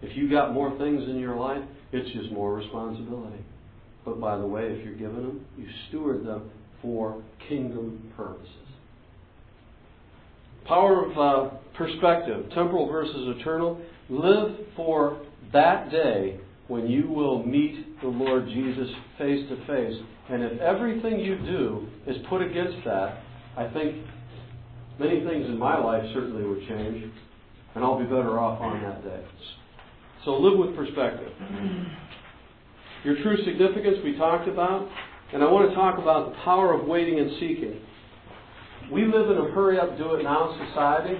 if 0.00 0.16
you 0.16 0.30
got 0.30 0.54
more 0.54 0.78
things 0.78 1.02
in 1.08 1.18
your 1.18 1.34
life, 1.34 1.62
it's 1.90 2.08
just 2.12 2.30
more 2.30 2.54
responsibility. 2.54 3.42
But 4.04 4.20
by 4.20 4.38
the 4.38 4.46
way, 4.46 4.62
if 4.66 4.84
you're 4.84 4.94
given 4.94 5.16
them, 5.16 5.46
you 5.58 5.66
steward 5.88 6.24
them 6.24 6.50
for 6.80 7.20
kingdom 7.48 8.12
purposes. 8.16 8.48
Power 10.66 11.10
of 11.10 11.18
uh, 11.18 11.56
perspective, 11.76 12.46
temporal 12.54 12.88
versus 12.90 13.36
eternal. 13.40 13.80
Live 14.08 14.58
for 14.76 15.20
that 15.52 15.90
day 15.90 16.38
when 16.68 16.86
you 16.86 17.08
will 17.08 17.44
meet 17.44 18.00
the 18.02 18.08
Lord 18.08 18.46
Jesus 18.46 18.88
face 19.18 19.48
to 19.48 19.56
face. 19.66 20.00
And 20.30 20.44
if 20.44 20.60
everything 20.60 21.18
you 21.18 21.38
do 21.38 21.88
is 22.06 22.16
put 22.30 22.40
against 22.40 22.84
that, 22.84 23.20
I 23.56 23.68
think 23.72 23.96
many 25.00 25.24
things 25.24 25.46
in 25.46 25.58
my 25.58 25.76
life 25.76 26.04
certainly 26.14 26.44
would 26.44 26.66
change, 26.68 27.12
and 27.74 27.84
I'll 27.84 27.98
be 27.98 28.04
better 28.04 28.38
off 28.38 28.60
on 28.60 28.82
that 28.82 29.02
day. 29.04 29.24
So 30.24 30.32
live 30.32 30.58
with 30.58 30.76
perspective. 30.76 31.32
Your 33.04 33.16
true 33.22 33.36
significance 33.44 33.98
we 34.04 34.16
talked 34.16 34.48
about, 34.48 34.88
and 35.32 35.42
I 35.42 35.50
want 35.50 35.68
to 35.68 35.74
talk 35.74 35.98
about 35.98 36.30
the 36.30 36.36
power 36.44 36.78
of 36.78 36.86
waiting 36.86 37.18
and 37.18 37.30
seeking. 37.40 37.80
We 38.92 39.04
live 39.06 39.30
in 39.30 39.38
a 39.38 39.50
hurry 39.50 39.78
up, 39.80 39.96
do 39.96 40.14
it 40.14 40.22
now 40.22 40.56
society. 40.68 41.16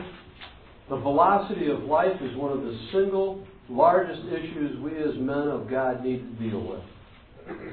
The 0.91 0.97
velocity 0.97 1.71
of 1.71 1.85
life 1.85 2.21
is 2.21 2.37
one 2.37 2.53
of 2.53 2.63
the 2.63 2.79
single 2.93 3.45
largest 3.69 4.23
issues 4.29 4.79
we 4.81 4.91
as 4.99 5.17
men 5.19 5.49
of 5.49 5.71
God 5.71 6.05
need 6.05 6.19
to 6.19 6.51
deal 6.51 6.61
with. 6.61 6.83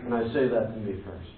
And 0.05 0.13
I 0.13 0.23
say 0.33 0.47
that 0.47 0.73
to 0.73 0.79
me 0.79 1.01
first. 1.05 1.29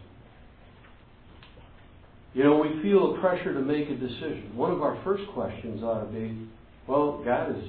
You 2.34 2.44
know, 2.46 2.58
we 2.58 2.82
feel 2.82 3.16
a 3.16 3.20
pressure 3.20 3.54
to 3.54 3.60
make 3.60 3.90
a 3.90 3.96
decision. 3.96 4.52
One 4.56 4.72
of 4.72 4.82
our 4.82 5.02
first 5.04 5.24
questions 5.34 5.84
ought 5.84 6.06
to 6.06 6.12
be, 6.12 6.48
well, 6.92 7.22
God, 7.24 7.52
is, 7.52 7.64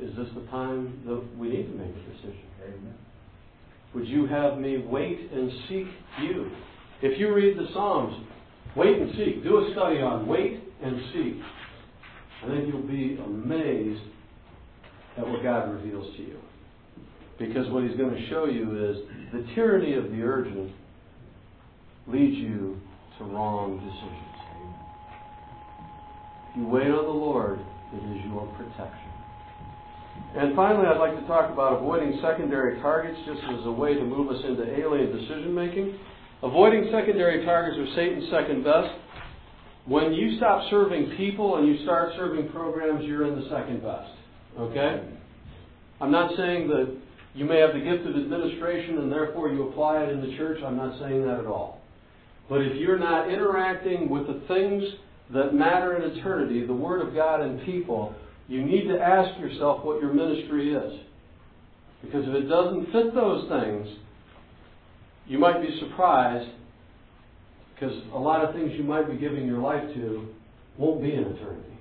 is 0.00 0.16
this 0.16 0.26
the 0.34 0.50
time 0.50 1.00
that 1.06 1.38
we 1.38 1.48
need 1.48 1.62
to 1.62 1.74
make 1.74 1.94
a 1.94 2.10
decision? 2.10 2.42
Amen. 2.64 2.94
Would 3.94 4.08
you 4.08 4.26
have 4.26 4.58
me 4.58 4.78
wait 4.78 5.30
and 5.32 5.48
seek 5.68 5.86
you? 6.22 6.50
If 7.02 7.20
you 7.20 7.32
read 7.32 7.56
the 7.56 7.68
Psalms, 7.72 8.26
wait 8.76 8.98
and 8.98 9.12
seek. 9.12 9.44
Do 9.44 9.58
a 9.58 9.70
study 9.74 10.00
on 10.00 10.26
wait 10.26 10.60
and 10.82 11.00
seek. 11.12 11.40
I 12.42 12.48
think 12.48 12.66
you'll 12.66 12.82
be 12.82 13.16
amazed 13.24 14.02
at 15.16 15.24
what 15.24 15.44
God 15.44 15.72
reveals 15.72 16.16
to 16.16 16.22
you. 16.22 16.38
Because 17.38 17.70
what 17.70 17.84
He's 17.84 17.96
going 17.96 18.12
to 18.12 18.28
show 18.28 18.46
you 18.46 18.90
is 18.90 18.96
the 19.32 19.54
tyranny 19.54 19.94
of 19.94 20.10
the 20.10 20.20
urgent 20.20 20.72
leads 22.08 22.38
you 22.38 22.80
to 23.18 23.24
wrong 23.24 23.78
decisions. 23.78 24.32
If 26.50 26.56
you 26.56 26.66
wait 26.66 26.88
on 26.88 27.04
the 27.04 27.10
Lord, 27.10 27.60
it 27.92 28.16
is 28.16 28.24
your 28.26 28.46
protection. 28.56 29.12
And 30.36 30.56
finally, 30.56 30.86
I'd 30.86 30.98
like 30.98 31.18
to 31.18 31.26
talk 31.26 31.50
about 31.52 31.78
avoiding 31.78 32.18
secondary 32.22 32.80
targets 32.80 33.18
just 33.26 33.40
as 33.44 33.66
a 33.66 33.72
way 33.72 33.94
to 33.94 34.04
move 34.04 34.30
us 34.30 34.42
into 34.44 34.64
alien 34.78 35.14
decision 35.16 35.54
making. 35.54 35.98
Avoiding 36.42 36.88
secondary 36.90 37.44
targets 37.44 37.78
are 37.78 37.94
Satan's 37.94 38.30
second 38.30 38.64
best. 38.64 38.90
When 39.86 40.12
you 40.12 40.36
stop 40.38 40.68
serving 40.70 41.14
people 41.16 41.56
and 41.56 41.68
you 41.68 41.82
start 41.84 42.12
serving 42.16 42.48
programs, 42.50 43.04
you're 43.04 43.26
in 43.26 43.40
the 43.40 43.48
second 43.50 43.82
best. 43.82 44.10
Okay? 44.58 45.02
I'm 46.00 46.10
not 46.10 46.36
saying 46.36 46.68
that 46.68 46.96
you 47.34 47.44
may 47.44 47.58
have 47.58 47.74
the 47.74 47.80
gift 47.80 48.06
of 48.06 48.16
administration 48.16 48.98
and 48.98 49.12
therefore 49.12 49.48
you 49.48 49.68
apply 49.68 50.02
it 50.04 50.10
in 50.10 50.20
the 50.20 50.36
church. 50.36 50.58
I'm 50.64 50.76
not 50.76 50.98
saying 51.00 51.24
that 51.26 51.40
at 51.40 51.46
all. 51.46 51.80
But 52.48 52.62
if 52.62 52.76
you're 52.76 52.98
not 52.98 53.30
interacting 53.30 54.08
with 54.08 54.26
the 54.26 54.42
things 54.48 54.82
that 55.32 55.54
matter 55.54 55.96
in 55.96 56.16
eternity, 56.16 56.66
the 56.66 56.74
Word 56.74 57.06
of 57.06 57.14
God 57.14 57.40
and 57.40 57.64
people, 57.64 58.14
you 58.48 58.64
need 58.64 58.88
to 58.88 58.98
ask 58.98 59.38
yourself 59.40 59.84
what 59.84 60.00
your 60.00 60.12
ministry 60.12 60.74
is. 60.74 61.00
Because 62.02 62.24
if 62.26 62.34
it 62.34 62.48
doesn't 62.48 62.86
fit 62.86 63.14
those 63.14 63.48
things, 63.48 63.88
you 65.26 65.38
might 65.38 65.60
be 65.62 65.78
surprised 65.80 66.50
because 67.74 67.96
a 68.12 68.18
lot 68.18 68.44
of 68.44 68.54
things 68.54 68.72
you 68.74 68.84
might 68.84 69.08
be 69.10 69.16
giving 69.16 69.46
your 69.46 69.58
life 69.58 69.82
to 69.94 70.28
won't 70.78 71.02
be 71.02 71.12
in 71.12 71.20
eternity. 71.20 71.78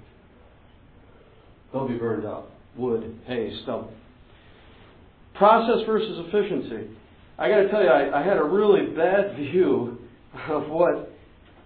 They'll 1.71 1.87
be 1.87 1.97
burned 1.97 2.25
up. 2.25 2.51
Wood, 2.77 3.19
hay, 3.27 3.51
stump. 3.63 3.89
Process 5.35 5.85
versus 5.85 6.25
efficiency. 6.27 6.89
I 7.37 7.49
got 7.49 7.57
to 7.57 7.69
tell 7.69 7.81
you, 7.81 7.89
I, 7.89 8.21
I 8.21 8.23
had 8.23 8.37
a 8.37 8.43
really 8.43 8.87
bad 8.95 9.35
view 9.35 9.97
of 10.49 10.69
what 10.69 11.10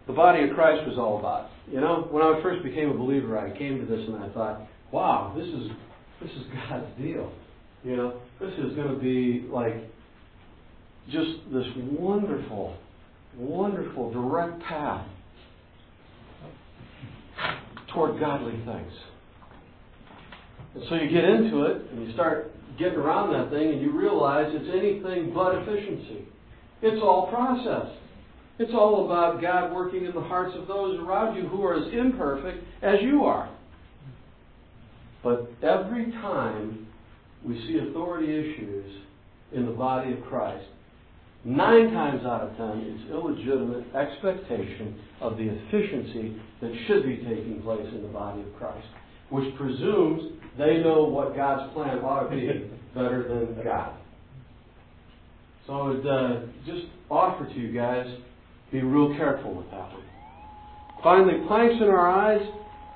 the 0.07 0.13
body 0.13 0.47
of 0.47 0.55
Christ 0.55 0.87
was 0.87 0.97
all 0.97 1.19
about. 1.19 1.49
You 1.71 1.81
know, 1.81 2.07
when 2.11 2.21
I 2.23 2.39
first 2.43 2.63
became 2.63 2.89
a 2.89 2.93
believer, 2.93 3.37
I 3.37 3.57
came 3.57 3.79
to 3.79 3.85
this 3.85 4.07
and 4.07 4.17
I 4.17 4.29
thought, 4.29 4.61
wow, 4.91 5.33
this 5.35 5.47
is 5.47 5.71
this 6.21 6.31
is 6.31 6.43
God's 6.69 6.85
deal. 6.97 7.31
You 7.83 7.95
know, 7.95 8.21
this 8.39 8.51
is 8.53 8.75
going 8.75 8.93
to 8.93 8.99
be 8.99 9.47
like 9.49 9.75
just 11.09 11.29
this 11.53 11.65
wonderful, 11.77 12.75
wonderful 13.37 14.11
direct 14.11 14.61
path 14.63 15.07
toward 17.93 18.19
godly 18.19 18.57
things. 18.65 18.91
And 20.75 20.83
so 20.89 20.95
you 20.95 21.09
get 21.09 21.23
into 21.23 21.63
it 21.63 21.89
and 21.91 22.07
you 22.07 22.13
start 22.13 22.51
getting 22.77 22.99
around 22.99 23.33
that 23.33 23.49
thing 23.49 23.71
and 23.71 23.81
you 23.81 23.97
realize 23.97 24.47
it's 24.49 24.69
anything 24.73 25.33
but 25.33 25.55
efficiency. 25.55 26.25
It's 26.81 27.01
all 27.01 27.27
process. 27.27 27.95
It's 28.57 28.71
all 28.73 29.05
about 29.05 29.41
God 29.41 29.73
working 29.73 30.05
in 30.05 30.13
the 30.13 30.21
hearts 30.21 30.55
of 30.57 30.67
those 30.67 30.99
around 30.99 31.35
you 31.35 31.47
who 31.47 31.63
are 31.63 31.75
as 31.75 31.93
imperfect 31.93 32.63
as 32.81 32.95
you 33.01 33.25
are. 33.25 33.53
But 35.23 35.51
every 35.61 36.11
time 36.11 36.87
we 37.43 37.55
see 37.67 37.79
authority 37.89 38.27
issues 38.27 39.01
in 39.51 39.65
the 39.65 39.71
body 39.71 40.13
of 40.13 40.23
Christ, 40.25 40.65
nine 41.43 41.91
times 41.91 42.25
out 42.25 42.41
of 42.41 42.57
ten, 42.57 42.79
it's 42.85 43.11
illegitimate 43.11 43.93
expectation 43.93 44.99
of 45.19 45.37
the 45.37 45.49
efficiency 45.49 46.39
that 46.61 46.73
should 46.87 47.03
be 47.03 47.17
taking 47.17 47.61
place 47.61 47.87
in 47.93 48.03
the 48.03 48.07
body 48.07 48.41
of 48.41 48.55
Christ, 48.57 48.87
which 49.29 49.53
presumes 49.57 50.31
they 50.57 50.77
know 50.77 51.03
what 51.03 51.35
God's 51.35 51.73
plan 51.73 51.99
ought 51.99 52.29
to 52.29 52.35
be 52.35 52.71
better 52.93 53.27
than 53.27 53.63
God. 53.63 53.97
So 55.67 55.73
I 55.73 55.87
would 55.87 56.07
uh, 56.07 56.39
just 56.65 56.85
offer 57.09 57.45
to 57.45 57.59
you 57.59 57.73
guys 57.73 58.05
be 58.75 58.83
real 58.83 59.15
careful 59.15 59.53
with 59.53 59.71
that 59.71 59.87
one. 59.93 60.03
Finally, 61.01 61.47
planks 61.47 61.75
in 61.79 61.87
our 61.87 62.09
eyes. 62.09 62.41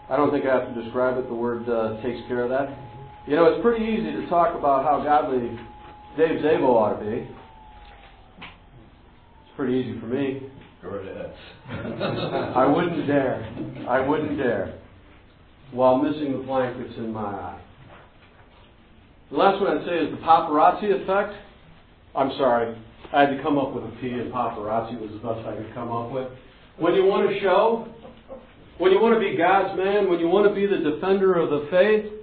I 0.09 0.17
don't 0.17 0.32
think 0.32 0.45
I 0.45 0.59
have 0.59 0.73
to 0.73 0.84
describe 0.84 1.17
it. 1.17 1.27
The 1.30 1.36
word 1.36 1.69
uh, 1.69 2.01
takes 2.01 2.19
care 2.27 2.43
of 2.43 2.49
that. 2.49 2.75
You 3.27 3.36
know, 3.36 3.45
it's 3.45 3.61
pretty 3.61 3.86
easy 3.86 4.11
to 4.11 4.27
talk 4.27 4.57
about 4.57 4.84
how 4.84 5.03
godly 5.03 5.57
Dave 6.17 6.41
Zabo 6.41 6.69
ought 6.75 6.99
to 6.99 7.05
be. 7.05 7.17
It's 8.41 9.55
pretty 9.55 9.75
easy 9.75 9.99
for 9.99 10.07
me. 10.07 10.49
Go 10.82 10.89
right 10.89 11.07
ahead. 11.07 11.34
I 12.55 12.65
wouldn't 12.65 13.07
dare. 13.07 13.86
I 13.88 14.05
wouldn't 14.05 14.38
dare. 14.38 14.80
While 15.71 15.97
missing 16.01 16.39
the 16.39 16.43
plank 16.45 16.77
that's 16.77 16.97
in 16.97 17.13
my 17.13 17.21
eye. 17.21 17.61
The 19.30 19.38
last 19.38 19.61
one 19.61 19.77
I'd 19.77 19.86
say 19.86 19.97
is 19.99 20.11
the 20.11 20.17
paparazzi 20.25 21.03
effect. 21.03 21.36
I'm 22.15 22.32
sorry. 22.38 22.75
I 23.12 23.22
had 23.22 23.36
to 23.36 23.41
come 23.41 23.57
up 23.57 23.74
with 23.74 23.84
a 23.86 23.91
P, 23.99 24.10
and 24.10 24.32
paparazzi 24.32 24.99
was 24.99 25.10
the 25.12 25.18
best 25.18 25.47
I 25.47 25.55
could 25.55 25.74
come 25.74 25.91
up 25.91 26.12
with. 26.12 26.28
When 26.78 26.93
you 26.93 27.05
want 27.05 27.30
to 27.30 27.39
show, 27.39 27.88
when 28.78 28.91
you 28.91 29.01
want 29.01 29.16
to 29.16 29.20
be 29.20 29.36
God's 29.36 29.76
man, 29.78 30.10
when 30.10 30.20
you 30.20 30.28
want 30.28 30.47
to 30.47 30.53
be 30.53 30.68
the 30.68 30.78
defender 30.91 31.36
of 31.39 31.49
the 31.49 31.68
faith, 31.72 32.14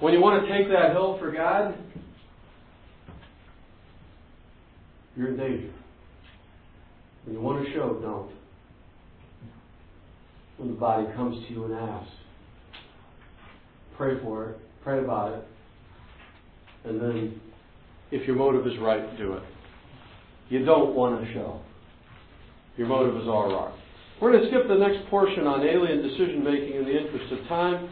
when 0.00 0.12
you 0.12 0.20
want 0.20 0.44
to 0.44 0.48
take 0.52 0.68
that 0.68 0.92
hill 0.92 1.18
for 1.18 1.32
God, 1.32 1.74
you're 5.16 5.28
in 5.28 5.36
danger. 5.36 5.72
When 7.24 7.34
you 7.34 7.40
want 7.40 7.64
to 7.64 7.72
show, 7.72 7.98
don't. 8.00 8.30
When 10.58 10.68
the 10.68 10.78
body 10.78 11.06
comes 11.16 11.46
to 11.46 11.52
you 11.52 11.64
and 11.64 11.74
asks, 11.74 12.12
pray 13.96 14.20
for 14.22 14.50
it, 14.50 14.60
pray 14.84 14.98
about 15.00 15.32
it, 15.32 15.44
and 16.84 17.00
then, 17.00 17.40
if 18.10 18.26
your 18.26 18.36
motive 18.36 18.66
is 18.66 18.78
right, 18.78 19.16
do 19.18 19.32
it. 19.32 19.42
You 20.48 20.64
don't 20.64 20.94
want 20.94 21.24
to 21.24 21.32
show. 21.32 21.60
Your 22.76 22.86
motive 22.86 23.20
is 23.20 23.28
all 23.28 23.52
wrong. 23.52 23.78
We're 24.20 24.32
going 24.32 24.44
to 24.44 24.50
skip 24.50 24.66
the 24.66 24.78
next 24.78 25.08
portion 25.10 25.46
on 25.46 25.66
alien 25.66 26.02
decision 26.02 26.42
making 26.42 26.74
in 26.76 26.84
the 26.84 26.96
interest 26.96 27.32
of 27.32 27.46
time. 27.48 27.88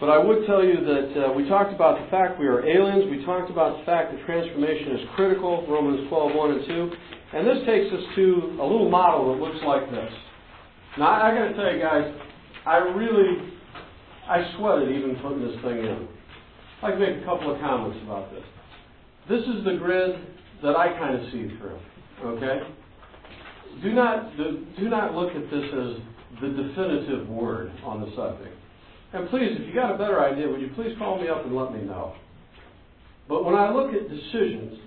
But 0.00 0.10
I 0.10 0.18
would 0.18 0.46
tell 0.46 0.64
you 0.64 0.82
that 0.82 1.10
uh, 1.14 1.32
we 1.32 1.48
talked 1.48 1.72
about 1.72 2.02
the 2.02 2.10
fact 2.10 2.40
we 2.40 2.46
are 2.46 2.66
aliens. 2.66 3.06
We 3.10 3.24
talked 3.24 3.50
about 3.50 3.78
the 3.78 3.84
fact 3.84 4.12
that 4.12 4.24
transformation 4.26 4.98
is 4.98 5.06
critical, 5.14 5.66
Romans 5.68 6.08
12, 6.08 6.34
1 6.34 6.50
and 6.50 6.66
2. 6.66 6.92
And 7.34 7.46
this 7.46 7.62
takes 7.66 7.92
us 7.94 8.02
to 8.16 8.58
a 8.60 8.66
little 8.66 8.90
model 8.90 9.32
that 9.32 9.40
looks 9.40 9.62
like 9.64 9.90
this. 9.90 10.10
Now, 10.98 11.06
I, 11.06 11.30
I 11.30 11.34
got 11.34 11.48
to 11.48 11.54
tell 11.54 11.72
you 11.72 11.80
guys, 11.80 12.10
I 12.66 12.76
really, 12.78 13.54
I 14.28 14.50
sweated 14.58 14.90
even 14.90 15.16
putting 15.22 15.46
this 15.46 15.54
thing 15.62 15.78
in. 15.78 16.08
I'd 16.82 16.90
like 16.90 16.94
to 16.94 17.00
make 17.00 17.22
a 17.22 17.24
couple 17.24 17.54
of 17.54 17.60
comments 17.60 17.98
about 18.04 18.32
this. 18.32 18.44
This 19.28 19.42
is 19.54 19.64
the 19.64 19.78
grid 19.78 20.33
that 20.62 20.76
I 20.76 20.88
kind 20.98 21.14
of 21.16 21.32
see 21.32 21.50
through. 21.58 21.78
Okay? 22.24 22.60
Do 23.82 23.92
not, 23.92 24.36
do 24.36 24.88
not 24.88 25.14
look 25.14 25.34
at 25.34 25.50
this 25.50 25.64
as 25.64 26.40
the 26.40 26.48
definitive 26.48 27.28
word 27.28 27.72
on 27.84 28.00
the 28.00 28.14
subject. 28.16 28.56
And 29.12 29.28
please, 29.30 29.50
if 29.58 29.66
you 29.66 29.74
got 29.74 29.94
a 29.94 29.98
better 29.98 30.20
idea, 30.20 30.48
would 30.48 30.60
you 30.60 30.70
please 30.74 30.96
call 30.98 31.20
me 31.20 31.28
up 31.28 31.44
and 31.44 31.54
let 31.54 31.72
me 31.72 31.82
know? 31.82 32.14
But 33.28 33.44
when 33.44 33.54
I 33.54 33.72
look 33.72 33.92
at 33.92 34.08
decisions, 34.08 34.78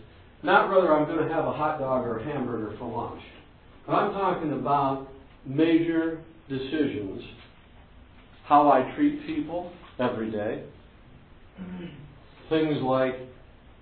not 0.44 0.70
whether 0.70 0.94
I'm 0.94 1.06
going 1.06 1.28
to 1.28 1.34
have 1.34 1.46
a 1.46 1.54
hot 1.54 1.80
dog 1.80 2.06
or 2.06 2.20
a 2.20 2.24
hamburger 2.24 2.76
for 2.78 2.90
lunch, 2.90 3.22
but 3.86 3.94
I'm 3.94 4.12
talking 4.12 4.54
about 4.54 5.08
major 5.46 6.22
decisions 6.50 7.24
how 8.46 8.72
I 8.72 8.94
treat 8.96 9.26
people 9.26 9.72
every 10.00 10.32
day. 10.32 10.64
Mm-hmm. 11.60 11.86
Things 12.50 12.82
like 12.82 13.16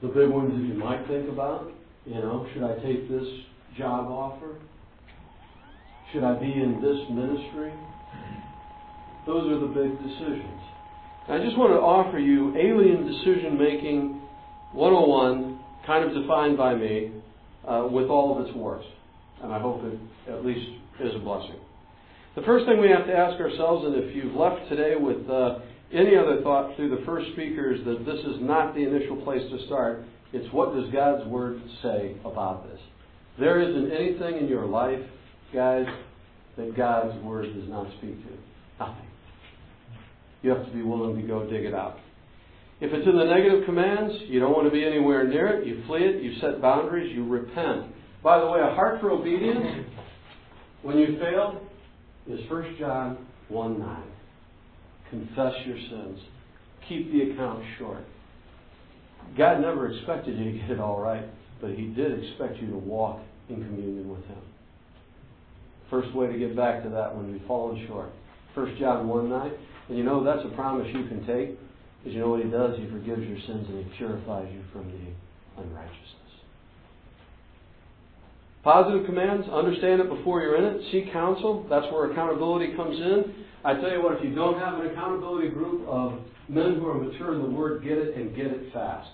the 0.01 0.07
big 0.07 0.29
ones 0.29 0.51
that 0.51 0.65
you 0.67 0.73
might 0.73 1.07
think 1.07 1.29
about. 1.29 1.71
You 2.05 2.15
know, 2.15 2.47
should 2.53 2.63
I 2.63 2.75
take 2.83 3.09
this 3.09 3.27
job 3.77 4.07
offer? 4.07 4.55
Should 6.13 6.23
I 6.23 6.39
be 6.39 6.51
in 6.51 6.81
this 6.81 6.99
ministry? 7.09 7.73
Those 9.25 9.51
are 9.51 9.59
the 9.59 9.73
big 9.73 9.97
decisions. 9.97 10.61
I 11.27 11.39
just 11.39 11.57
want 11.57 11.73
to 11.73 11.81
offer 11.81 12.19
you 12.19 12.55
Alien 12.55 13.07
Decision 13.07 13.57
Making 13.57 14.21
101, 14.73 15.59
kind 15.87 16.05
of 16.05 16.21
defined 16.21 16.57
by 16.57 16.75
me, 16.75 17.11
uh, 17.67 17.87
with 17.89 18.07
all 18.07 18.37
of 18.37 18.45
its 18.45 18.55
warts. 18.55 18.85
And 19.41 19.51
I 19.51 19.59
hope 19.59 19.81
it 19.83 19.97
at 20.29 20.45
least 20.45 20.69
is 21.01 21.15
a 21.15 21.19
blessing. 21.19 21.57
The 22.35 22.43
first 22.43 22.65
thing 22.65 22.79
we 22.79 22.89
have 22.89 23.07
to 23.07 23.13
ask 23.13 23.39
ourselves, 23.41 23.85
and 23.85 23.95
if 23.95 24.15
you've 24.15 24.35
left 24.35 24.69
today 24.69 24.95
with 24.99 25.27
uh, 25.29 25.59
any 25.93 26.15
other 26.15 26.41
thought 26.41 26.75
through 26.75 26.89
the 26.89 27.05
first 27.05 27.31
speakers 27.33 27.79
that 27.85 28.05
this 28.05 28.19
is 28.19 28.41
not 28.41 28.73
the 28.73 28.81
initial 28.81 29.17
place 29.17 29.41
to 29.51 29.65
start, 29.65 30.03
it's 30.33 30.51
what 30.53 30.73
does 30.73 30.91
God's 30.91 31.27
Word 31.27 31.61
say 31.81 32.15
about 32.25 32.69
this? 32.69 32.79
There 33.39 33.61
isn't 33.61 33.91
anything 33.91 34.37
in 34.37 34.47
your 34.47 34.65
life, 34.65 34.99
guys, 35.53 35.85
that 36.57 36.75
God's 36.75 37.17
Word 37.23 37.53
does 37.53 37.69
not 37.69 37.87
speak 37.97 38.21
to. 38.23 38.33
Nothing. 38.79 39.07
You 40.41 40.51
have 40.51 40.65
to 40.65 40.71
be 40.71 40.81
willing 40.81 41.19
to 41.19 41.27
go 41.27 41.49
dig 41.49 41.65
it 41.65 41.73
out. 41.73 41.97
If 42.81 42.91
it's 42.91 43.07
in 43.07 43.17
the 43.17 43.25
negative 43.25 43.65
commands, 43.65 44.13
you 44.27 44.39
don't 44.39 44.51
want 44.51 44.67
to 44.67 44.71
be 44.71 44.85
anywhere 44.85 45.25
near 45.25 45.59
it. 45.59 45.67
You 45.67 45.83
flee 45.87 46.01
it. 46.01 46.21
You 46.21 46.39
set 46.41 46.61
boundaries. 46.61 47.15
You 47.15 47.25
repent. 47.25 47.93
By 48.21 48.39
the 48.39 48.47
way, 48.47 48.59
a 48.59 48.75
heart 48.75 48.99
for 48.99 49.11
obedience, 49.11 49.87
when 50.81 50.97
you 50.97 51.17
fail, 51.19 51.61
is 52.27 52.39
1 52.49 52.75
John 52.77 53.25
1 53.47 53.79
9. 53.79 54.03
Confess 55.15 55.53
your 55.65 55.77
sins. 55.77 56.19
Keep 56.89 57.11
the 57.11 57.31
account 57.31 57.63
short. 57.79 58.03
God 59.37 59.61
never 59.61 59.91
expected 59.91 60.37
you 60.37 60.51
to 60.51 60.57
get 60.57 60.71
it 60.71 60.79
all 60.79 60.99
right, 60.99 61.23
but 61.61 61.71
He 61.71 61.87
did 61.87 62.23
expect 62.23 62.57
you 62.57 62.67
to 62.67 62.77
walk 62.77 63.21
in 63.49 63.55
communion 63.55 64.09
with 64.09 64.25
Him. 64.25 64.37
First 65.89 66.13
way 66.13 66.27
to 66.27 66.37
get 66.37 66.55
back 66.55 66.83
to 66.83 66.89
that 66.89 67.15
when 67.15 67.31
we've 67.31 67.45
fallen 67.47 67.85
short. 67.87 68.09
1 68.55 68.77
John 68.77 69.07
1 69.07 69.29
9. 69.29 69.51
And 69.87 69.97
you 69.97 70.03
know 70.03 70.23
that's 70.23 70.45
a 70.45 70.55
promise 70.55 70.87
you 70.87 71.07
can 71.07 71.25
take. 71.25 71.57
Because 71.99 72.13
you 72.13 72.19
know 72.19 72.29
what 72.29 72.43
He 72.43 72.49
does? 72.49 72.77
He 72.77 72.87
forgives 72.87 73.21
your 73.21 73.39
sins 73.47 73.67
and 73.69 73.85
He 73.85 73.97
purifies 73.97 74.51
you 74.51 74.63
from 74.73 74.91
the 74.91 75.61
unrighteousness. 75.61 76.11
Positive 78.63 79.05
commands, 79.05 79.47
understand 79.49 80.01
it 80.01 80.09
before 80.09 80.41
you're 80.41 80.57
in 80.57 80.63
it. 80.65 80.81
Seek 80.91 81.13
counsel. 81.13 81.65
That's 81.69 81.85
where 81.91 82.11
accountability 82.11 82.75
comes 82.75 82.99
in. 82.99 83.45
I 83.65 83.73
tell 83.73 83.89
you 83.89 84.03
what, 84.03 84.17
if 84.17 84.23
you 84.23 84.35
don't 84.35 84.59
have 84.59 84.79
an 84.79 84.85
accountability 84.85 85.49
group 85.49 85.87
of 85.87 86.19
men 86.47 86.75
who 86.75 86.87
are 86.87 86.93
mature 86.93 87.33
in 87.33 87.41
the 87.41 87.49
Word, 87.49 87.83
get 87.83 87.97
it 87.97 88.15
and 88.15 88.35
get 88.35 88.45
it 88.45 88.71
fast. 88.71 89.09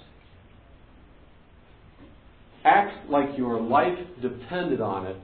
Act 2.65 3.09
like 3.09 3.37
your 3.37 3.61
life 3.61 3.97
depended 4.21 4.81
on 4.81 5.07
it 5.07 5.15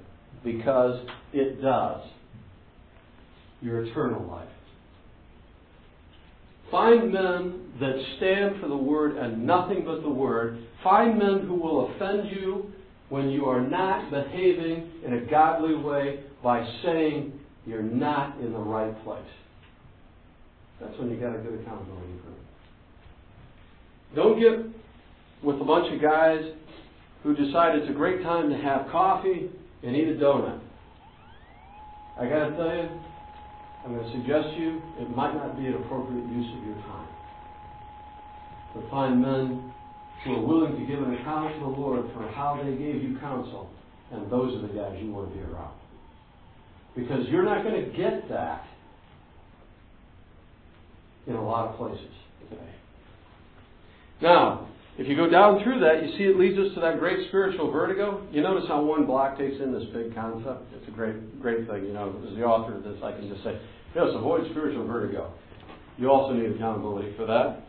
because 0.45 1.05
it 1.33 1.61
does. 1.61 2.01
Your 3.61 3.83
eternal 3.83 4.25
life. 4.25 4.47
Find 6.71 7.11
men 7.11 7.73
that 7.81 8.01
stand 8.15 8.61
for 8.61 8.69
the 8.69 8.77
Word 8.77 9.17
and 9.17 9.45
nothing 9.45 9.83
but 9.85 10.03
the 10.03 10.09
Word. 10.09 10.63
Find 10.83 11.19
men 11.19 11.41
who 11.45 11.55
will 11.55 11.91
offend 11.91 12.29
you 12.29 12.71
when 13.09 13.29
you 13.29 13.45
are 13.45 13.61
not 13.61 14.09
behaving 14.09 14.89
in 15.05 15.13
a 15.13 15.25
godly 15.29 15.75
way 15.75 16.21
by 16.41 16.65
saying 16.83 17.36
you're 17.67 17.83
not 17.83 18.39
in 18.39 18.53
the 18.53 18.59
right 18.59 18.93
place. 19.03 19.21
That's 20.79 20.97
when 20.97 21.11
you 21.11 21.17
got 21.17 21.35
a 21.35 21.39
good 21.39 21.59
accountability 21.59 22.13
group. 22.23 22.39
Don't 24.15 24.39
get 24.39 25.43
with 25.43 25.59
a 25.59 25.65
bunch 25.65 25.93
of 25.93 26.01
guys 26.01 26.39
who 27.23 27.35
decide 27.35 27.75
it's 27.75 27.89
a 27.89 27.93
great 27.93 28.23
time 28.23 28.49
to 28.49 28.55
have 28.57 28.87
coffee 28.89 29.49
and 29.83 29.95
eat 29.95 30.07
a 30.07 30.13
donut. 30.13 30.61
I 32.19 32.25
got 32.29 32.49
to 32.49 32.55
tell 32.55 32.73
you, 32.73 32.89
I'm 33.83 33.95
going 33.95 34.05
to 34.05 34.11
suggest 34.11 34.55
to 34.55 34.61
you 34.61 34.81
it 34.99 35.09
might 35.15 35.33
not 35.33 35.57
be 35.59 35.67
an 35.67 35.73
appropriate 35.73 36.25
use 36.31 36.47
of 36.57 36.63
your 36.63 36.75
time. 36.87 37.07
But 38.75 38.89
find 38.89 39.21
men 39.21 39.73
who 40.23 40.35
are 40.35 40.45
willing 40.45 40.79
to 40.79 40.85
give 40.85 41.03
an 41.03 41.15
account 41.15 41.53
to 41.53 41.59
the 41.59 41.65
Lord 41.67 42.05
for 42.13 42.27
how 42.31 42.59
they 42.63 42.71
gave 42.71 43.03
you 43.03 43.17
counsel, 43.19 43.69
and 44.11 44.31
those 44.31 44.55
are 44.55 44.67
the 44.67 44.73
guys 44.73 44.97
you 45.01 45.11
want 45.11 45.29
to 45.29 45.35
be 45.35 45.43
around. 45.43 45.75
Because 46.97 47.27
you're 47.29 47.45
not 47.45 47.63
going 47.63 47.85
to 47.85 47.95
get 47.95 48.27
that 48.29 48.65
in 51.27 51.35
a 51.35 51.45
lot 51.45 51.69
of 51.69 51.77
places 51.77 52.09
today. 52.49 52.71
Now, 54.19 54.67
if 54.97 55.07
you 55.07 55.15
go 55.15 55.29
down 55.29 55.63
through 55.63 55.79
that, 55.81 56.01
you 56.01 56.17
see 56.17 56.23
it 56.23 56.39
leads 56.39 56.57
us 56.57 56.73
to 56.73 56.81
that 56.81 56.97
great 56.97 57.27
spiritual 57.27 57.69
vertigo. 57.69 58.25
You 58.31 58.41
notice 58.41 58.63
how 58.67 58.81
one 58.81 59.05
block 59.05 59.37
takes 59.37 59.61
in 59.61 59.71
this 59.71 59.83
big 59.93 60.15
concept? 60.15 60.73
It's 60.73 60.87
a 60.87 60.91
great, 60.91 61.39
great 61.39 61.67
thing. 61.67 61.85
You 61.85 61.93
know, 61.93 62.19
as 62.27 62.35
the 62.35 62.43
author 62.43 62.77
of 62.77 62.83
this, 62.83 62.97
I 63.03 63.11
can 63.11 63.29
just 63.29 63.43
say, 63.43 63.59
yes, 63.93 64.07
avoid 64.15 64.49
spiritual 64.49 64.87
vertigo. 64.87 65.31
You 65.97 66.09
also 66.09 66.33
need 66.33 66.49
accountability 66.55 67.13
for 67.15 67.27
that. 67.27 67.61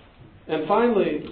And 0.49 0.67
finally, 0.67 1.25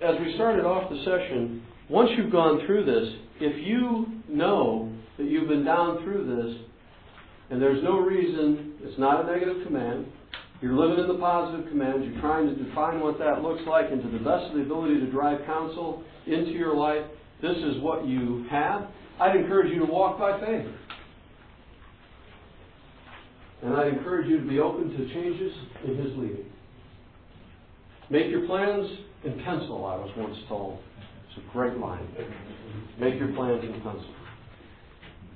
as 0.00 0.14
we 0.24 0.34
started 0.36 0.64
off 0.64 0.88
the 0.88 1.04
session, 1.04 1.62
once 1.90 2.08
you've 2.16 2.32
gone 2.32 2.64
through 2.64 2.86
this, 2.86 3.14
if 3.40 3.66
you 3.66 4.06
know 4.26 4.90
that 5.18 5.26
you've 5.26 5.48
been 5.48 5.66
down 5.66 6.02
through 6.02 6.24
this, 6.24 6.66
and 7.50 7.60
there's 7.62 7.82
no 7.82 7.98
reason, 7.98 8.74
it's 8.82 8.98
not 8.98 9.24
a 9.24 9.32
negative 9.32 9.64
command, 9.66 10.06
you're 10.60 10.74
living 10.74 11.04
in 11.04 11.08
the 11.08 11.18
positive 11.18 11.68
command. 11.68 12.04
you're 12.04 12.20
trying 12.20 12.48
to 12.48 12.64
define 12.64 13.00
what 13.00 13.18
that 13.18 13.42
looks 13.42 13.62
like, 13.66 13.90
and 13.90 14.02
to 14.02 14.08
the 14.08 14.18
best 14.18 14.50
of 14.50 14.54
the 14.54 14.62
ability 14.62 15.00
to 15.00 15.10
drive 15.10 15.44
counsel 15.44 16.02
into 16.26 16.52
your 16.52 16.74
life, 16.74 17.04
this 17.42 17.56
is 17.56 17.82
what 17.82 18.06
you 18.06 18.46
have. 18.50 18.88
I'd 19.20 19.36
encourage 19.36 19.72
you 19.72 19.80
to 19.80 19.92
walk 19.92 20.18
by 20.18 20.40
faith. 20.40 20.66
And 23.62 23.74
I'd 23.74 23.88
encourage 23.88 24.28
you 24.28 24.38
to 24.38 24.48
be 24.48 24.58
open 24.58 24.90
to 24.90 25.14
changes 25.14 25.52
in 25.84 25.96
His 25.96 26.16
leading. 26.16 26.46
Make 28.10 28.30
your 28.30 28.46
plans 28.46 28.88
in 29.24 29.42
pencil, 29.44 29.84
I 29.84 29.96
was 29.96 30.10
once 30.16 30.36
told. 30.48 30.78
It's 31.28 31.44
a 31.46 31.52
great 31.52 31.76
line. 31.76 32.06
Make 32.98 33.18
your 33.18 33.32
plans 33.32 33.62
in 33.64 33.72
pencil. 33.82 34.14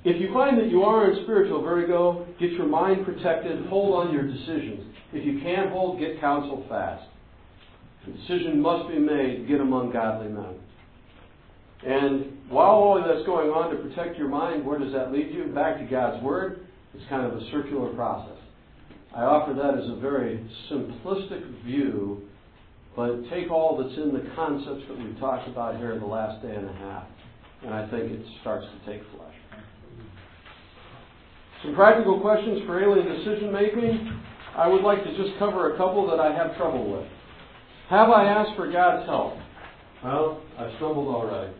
If 0.03 0.19
you 0.19 0.33
find 0.33 0.57
that 0.57 0.69
you 0.69 0.83
are 0.83 1.11
in 1.11 1.23
spiritual 1.23 1.61
vertigo, 1.61 2.25
get 2.39 2.51
your 2.51 2.65
mind 2.65 3.05
protected, 3.05 3.65
hold 3.67 4.07
on 4.07 4.13
your 4.13 4.27
decisions. 4.27 4.95
If 5.13 5.25
you 5.25 5.41
can't 5.41 5.71
hold, 5.71 5.99
get 5.99 6.19
counsel 6.19 6.65
fast. 6.67 7.05
The 8.05 8.13
decision 8.13 8.61
must 8.61 8.89
be 8.89 8.97
made, 8.97 9.47
get 9.47 9.61
among 9.61 9.91
godly 9.91 10.29
men. 10.29 10.55
And 11.85 12.37
while 12.49 12.71
all 12.71 12.97
of 12.97 13.05
that's 13.05 13.25
going 13.25 13.49
on 13.49 13.75
to 13.75 13.81
protect 13.81 14.17
your 14.17 14.27
mind, 14.27 14.65
where 14.65 14.79
does 14.79 14.93
that 14.93 15.11
lead 15.11 15.31
you? 15.31 15.45
Back 15.53 15.77
to 15.77 15.85
God's 15.85 16.23
Word. 16.23 16.65
It's 16.93 17.03
kind 17.09 17.25
of 17.25 17.37
a 17.37 17.51
circular 17.51 17.93
process. 17.93 18.37
I 19.15 19.23
offer 19.23 19.53
that 19.53 19.77
as 19.77 19.89
a 19.89 19.99
very 19.99 20.39
simplistic 20.69 21.63
view 21.63 22.27
but 22.95 23.29
take 23.29 23.49
all 23.49 23.81
that's 23.81 23.97
in 23.97 24.13
the 24.13 24.29
concepts 24.35 24.83
that 24.87 24.97
we've 24.97 25.17
talked 25.19 25.47
about 25.47 25.77
here 25.77 25.93
in 25.93 25.99
the 25.99 26.05
last 26.05 26.41
day 26.41 26.53
and 26.53 26.69
a 26.69 26.73
half, 26.73 27.03
and 27.63 27.73
I 27.73 27.89
think 27.89 28.11
it 28.11 28.25
starts 28.41 28.65
to 28.65 28.91
take 28.91 29.01
flesh. 29.15 29.30
Some 31.63 31.75
practical 31.75 32.19
questions 32.19 32.63
for 32.65 32.81
alien 32.81 33.07
decision 33.07 33.51
making. 33.51 34.19
I 34.57 34.67
would 34.67 34.81
like 34.81 35.03
to 35.03 35.15
just 35.15 35.37
cover 35.37 35.73
a 35.73 35.77
couple 35.77 36.09
that 36.09 36.19
I 36.19 36.33
have 36.33 36.57
trouble 36.57 36.91
with. 36.91 37.07
Have 37.89 38.09
I 38.09 38.25
asked 38.25 38.55
for 38.55 38.71
God's 38.71 39.05
help? 39.05 39.33
Well, 40.03 40.41
I've 40.57 40.71
stumbled 40.77 41.07
already. 41.07 41.53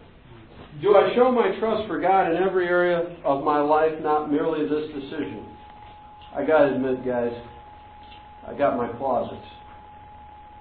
Do 0.82 0.96
I 0.96 1.14
show 1.14 1.32
my 1.32 1.58
trust 1.60 1.88
for 1.88 2.00
God 2.00 2.32
in 2.32 2.42
every 2.42 2.68
area 2.68 3.16
of 3.24 3.44
my 3.44 3.60
life, 3.60 3.92
not 4.02 4.32
merely 4.32 4.68
this 4.68 4.90
decision? 4.94 5.46
I 6.36 6.46
gotta 6.46 6.76
admit, 6.76 7.06
guys, 7.06 7.34
I 8.48 8.58
got 8.58 8.78
my 8.78 8.88
closets. 8.98 9.46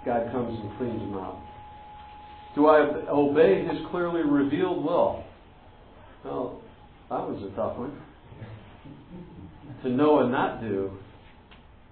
God 0.05 0.31
comes 0.33 0.59
and 0.61 0.77
cleans 0.77 1.01
them 1.01 1.15
out. 1.15 1.41
Do 2.55 2.67
I 2.67 2.81
obey 3.09 3.65
His 3.65 3.79
clearly 3.91 4.23
revealed 4.23 4.85
will? 4.85 5.25
Well, 6.25 6.61
that 7.09 7.21
was 7.21 7.43
a 7.51 7.57
tough 7.57 7.79
one. 7.79 7.97
To 9.83 9.89
know 9.89 10.21
and 10.21 10.31
not 10.31 10.61
do, 10.61 10.91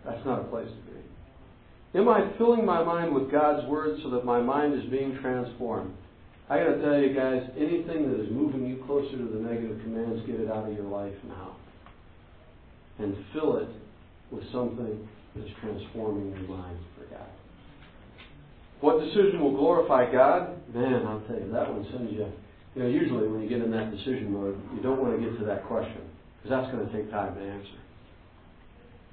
that's 0.04 0.24
not 0.26 0.40
a 0.40 0.44
place 0.44 0.68
to 0.68 0.92
be. 0.92 1.98
Am 1.98 2.08
I 2.08 2.30
filling 2.36 2.66
my 2.66 2.84
mind 2.84 3.14
with 3.14 3.30
God's 3.30 3.66
Word 3.66 3.98
so 4.02 4.10
that 4.10 4.24
my 4.24 4.40
mind 4.40 4.74
is 4.74 4.88
being 4.90 5.18
transformed? 5.22 5.94
I 6.50 6.58
got 6.58 6.76
to 6.76 6.82
tell 6.82 6.98
you 6.98 7.14
guys, 7.14 7.42
anything 7.56 8.10
that 8.10 8.20
is 8.20 8.30
moving 8.30 8.66
you 8.66 8.82
closer 8.86 9.16
to 9.16 9.24
the 9.24 9.40
negative 9.40 9.80
commands, 9.82 10.24
get 10.26 10.40
it 10.40 10.50
out 10.50 10.68
of 10.68 10.74
your 10.74 10.84
life 10.84 11.14
now. 11.26 11.56
And 12.98 13.16
fill 13.32 13.56
it 13.58 13.68
with 14.30 14.44
something 14.52 15.08
that's 15.34 15.48
transforming 15.60 16.30
your 16.30 16.48
mind 16.48 16.78
for 16.96 17.04
God. 17.14 17.28
What 18.80 19.00
decision 19.00 19.40
will 19.40 19.56
glorify 19.56 20.12
God? 20.12 20.56
Man, 20.74 21.06
I'll 21.06 21.20
tell 21.26 21.36
you, 21.36 21.50
that 21.52 21.70
one 21.70 21.86
sends 21.90 22.12
you. 22.12 22.26
You 22.74 22.82
know, 22.82 22.88
usually 22.88 23.28
when 23.28 23.42
you 23.42 23.48
get 23.48 23.62
in 23.62 23.70
that 23.70 23.90
decision 23.90 24.32
mode, 24.32 24.60
you 24.74 24.82
don't 24.82 25.00
want 25.00 25.18
to 25.18 25.24
get 25.24 25.38
to 25.38 25.46
that 25.46 25.66
question 25.66 26.07
because 26.42 26.50
that's 26.50 26.72
going 26.72 26.86
to 26.86 26.92
take 26.92 27.10
time 27.10 27.34
to 27.34 27.40
answer. 27.40 27.78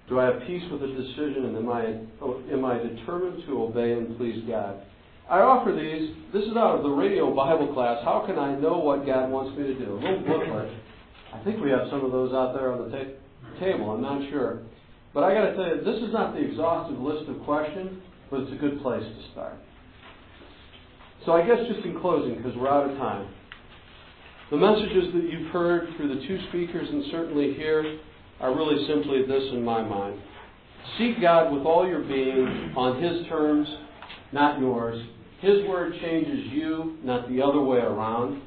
Do 0.07 0.19
I 0.19 0.25
have 0.25 0.41
peace 0.45 0.63
with 0.71 0.81
the 0.81 0.87
decision 0.87 1.45
and 1.45 1.57
am 1.57 1.69
I, 1.69 1.85
am 2.53 2.65
I 2.65 2.77
determined 2.77 3.43
to 3.47 3.63
obey 3.63 3.93
and 3.93 4.15
please 4.17 4.43
God? 4.47 4.81
I 5.29 5.39
offer 5.39 5.73
these. 5.73 6.13
This 6.31 6.43
is 6.43 6.55
out 6.55 6.77
of 6.77 6.83
the 6.83 6.89
radio 6.89 7.33
Bible 7.33 7.73
class. 7.73 7.97
How 8.05 8.23
can 8.27 8.37
I 8.37 8.53
know 8.59 8.77
what 8.77 9.07
God 9.07 9.31
wants 9.31 9.57
me 9.57 9.65
to 9.65 9.73
do? 9.73 9.93
A 9.93 9.97
little 9.97 10.21
booklet. 10.21 10.69
I 11.33 11.43
think 11.43 11.63
we 11.63 11.71
have 11.71 11.89
some 11.89 12.05
of 12.05 12.11
those 12.11 12.31
out 12.33 12.53
there 12.53 12.71
on 12.71 12.85
the 12.85 12.95
ta- 12.95 13.59
table. 13.59 13.89
I'm 13.89 14.03
not 14.03 14.21
sure. 14.29 14.61
But 15.15 15.23
I 15.23 15.33
got 15.33 15.49
to 15.49 15.55
tell 15.55 15.65
you, 15.65 15.81
this 15.81 16.03
is 16.03 16.13
not 16.13 16.35
the 16.35 16.45
exhaustive 16.45 16.99
list 16.99 17.27
of 17.27 17.41
questions, 17.41 18.03
but 18.29 18.41
it's 18.41 18.51
a 18.53 18.61
good 18.61 18.81
place 18.83 19.01
to 19.01 19.31
start. 19.31 19.55
So 21.25 21.31
I 21.31 21.41
guess 21.41 21.57
just 21.73 21.83
in 21.85 21.99
closing, 21.99 22.37
because 22.37 22.55
we're 22.55 22.69
out 22.69 22.87
of 22.87 22.95
time, 22.97 23.27
the 24.51 24.57
messages 24.57 25.13
that 25.13 25.29
you've 25.31 25.51
heard 25.51 25.89
through 25.97 26.15
the 26.15 26.27
two 26.27 26.39
speakers 26.49 26.87
and 26.89 27.05
certainly 27.11 27.53
here 27.53 27.99
are 28.39 28.55
really 28.55 28.85
simply 28.87 29.25
this 29.25 29.43
in 29.51 29.63
my 29.63 29.81
mind. 29.81 30.19
Seek 30.97 31.19
God 31.19 31.51
with 31.51 31.63
all 31.63 31.87
your 31.87 32.01
being 32.01 32.73
on 32.77 33.01
His 33.01 33.27
terms, 33.27 33.67
not 34.31 34.59
yours. 34.59 35.03
His 35.39 35.65
word 35.67 35.93
changes 36.01 36.51
you, 36.51 36.97
not 37.03 37.27
the 37.29 37.41
other 37.41 37.61
way 37.61 37.79
around. 37.79 38.41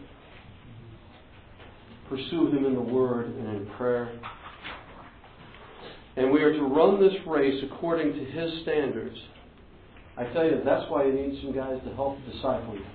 Pursue 2.08 2.48
Him 2.48 2.64
in 2.64 2.74
the 2.74 2.80
Word 2.80 3.26
and 3.26 3.56
in 3.56 3.66
prayer. 3.76 4.18
And 6.16 6.32
we 6.32 6.42
are 6.42 6.52
to 6.52 6.62
run 6.62 7.00
this 7.00 7.14
race 7.26 7.62
according 7.70 8.12
to 8.12 8.24
His 8.24 8.62
standards. 8.62 9.16
I 10.16 10.24
tell 10.32 10.44
you, 10.44 10.60
that's 10.64 10.90
why 10.90 11.06
you 11.06 11.12
need 11.12 11.40
some 11.42 11.54
guys 11.54 11.78
to 11.84 11.94
help 11.94 12.18
disciple 12.32 12.74
you. 12.74 12.86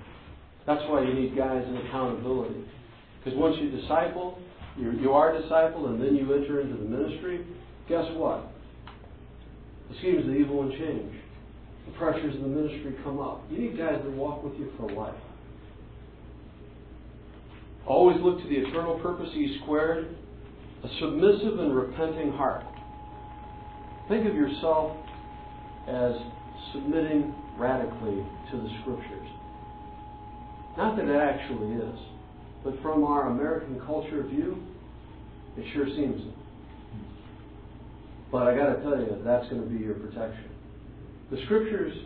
That's 0.66 0.82
why 0.88 1.02
you 1.04 1.14
need 1.14 1.36
guys 1.36 1.64
in 1.66 1.76
accountability. 1.86 2.64
Because 3.24 3.38
once 3.38 3.56
you 3.60 3.70
disciple, 3.70 4.38
you, 4.76 4.92
you 4.92 5.12
are 5.12 5.32
discipled, 5.32 5.86
and 5.86 6.02
then 6.02 6.14
you 6.14 6.32
enter 6.34 6.60
into 6.60 6.76
the 6.76 6.84
ministry, 6.84 7.46
guess 7.88 8.04
what? 8.14 8.46
The 9.90 9.96
schemes 9.98 10.20
of 10.20 10.26
the 10.26 10.34
evil 10.34 10.56
one 10.56 10.70
change. 10.70 11.14
The 11.86 11.92
pressures 11.92 12.34
of 12.34 12.42
the 12.42 12.48
ministry 12.48 12.94
come 13.02 13.20
up. 13.20 13.42
You 13.50 13.58
need 13.58 13.78
guys 13.78 14.00
that 14.02 14.12
walk 14.12 14.42
with 14.42 14.54
you 14.54 14.70
for 14.76 14.90
life. 14.90 15.14
Always 17.86 18.18
look 18.20 18.40
to 18.42 18.48
the 18.48 18.56
eternal 18.56 18.98
purpose 19.00 19.28
He 19.32 19.58
squared, 19.62 20.16
a 20.82 20.88
submissive 21.00 21.58
and 21.58 21.74
repenting 21.74 22.32
heart. 22.32 22.64
Think 24.08 24.26
of 24.26 24.34
yourself 24.34 24.96
as 25.88 26.14
submitting 26.72 27.34
radically 27.56 28.24
to 28.50 28.56
the 28.56 28.68
Scriptures. 28.80 29.28
Not 30.76 30.96
that 30.96 31.08
it 31.08 31.16
actually 31.16 31.74
is, 31.74 31.98
but 32.64 32.80
from 32.82 33.04
our 33.04 33.28
American 33.28 33.80
culture 33.86 34.22
view, 34.22 34.56
it 35.56 35.64
sure 35.74 35.86
seems 35.86 36.20
it. 36.20 36.34
But 38.32 38.48
I 38.48 38.56
got 38.56 38.74
to 38.74 38.82
tell 38.82 38.98
you, 38.98 39.22
that's 39.24 39.48
going 39.48 39.62
to 39.62 39.68
be 39.68 39.84
your 39.84 39.94
protection. 39.94 40.50
The 41.30 41.40
Scriptures 41.44 41.96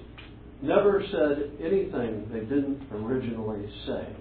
never 0.60 1.02
said 1.10 1.52
anything 1.60 2.28
they 2.32 2.40
didn't 2.40 2.86
originally 2.92 3.66
say. 3.86 4.14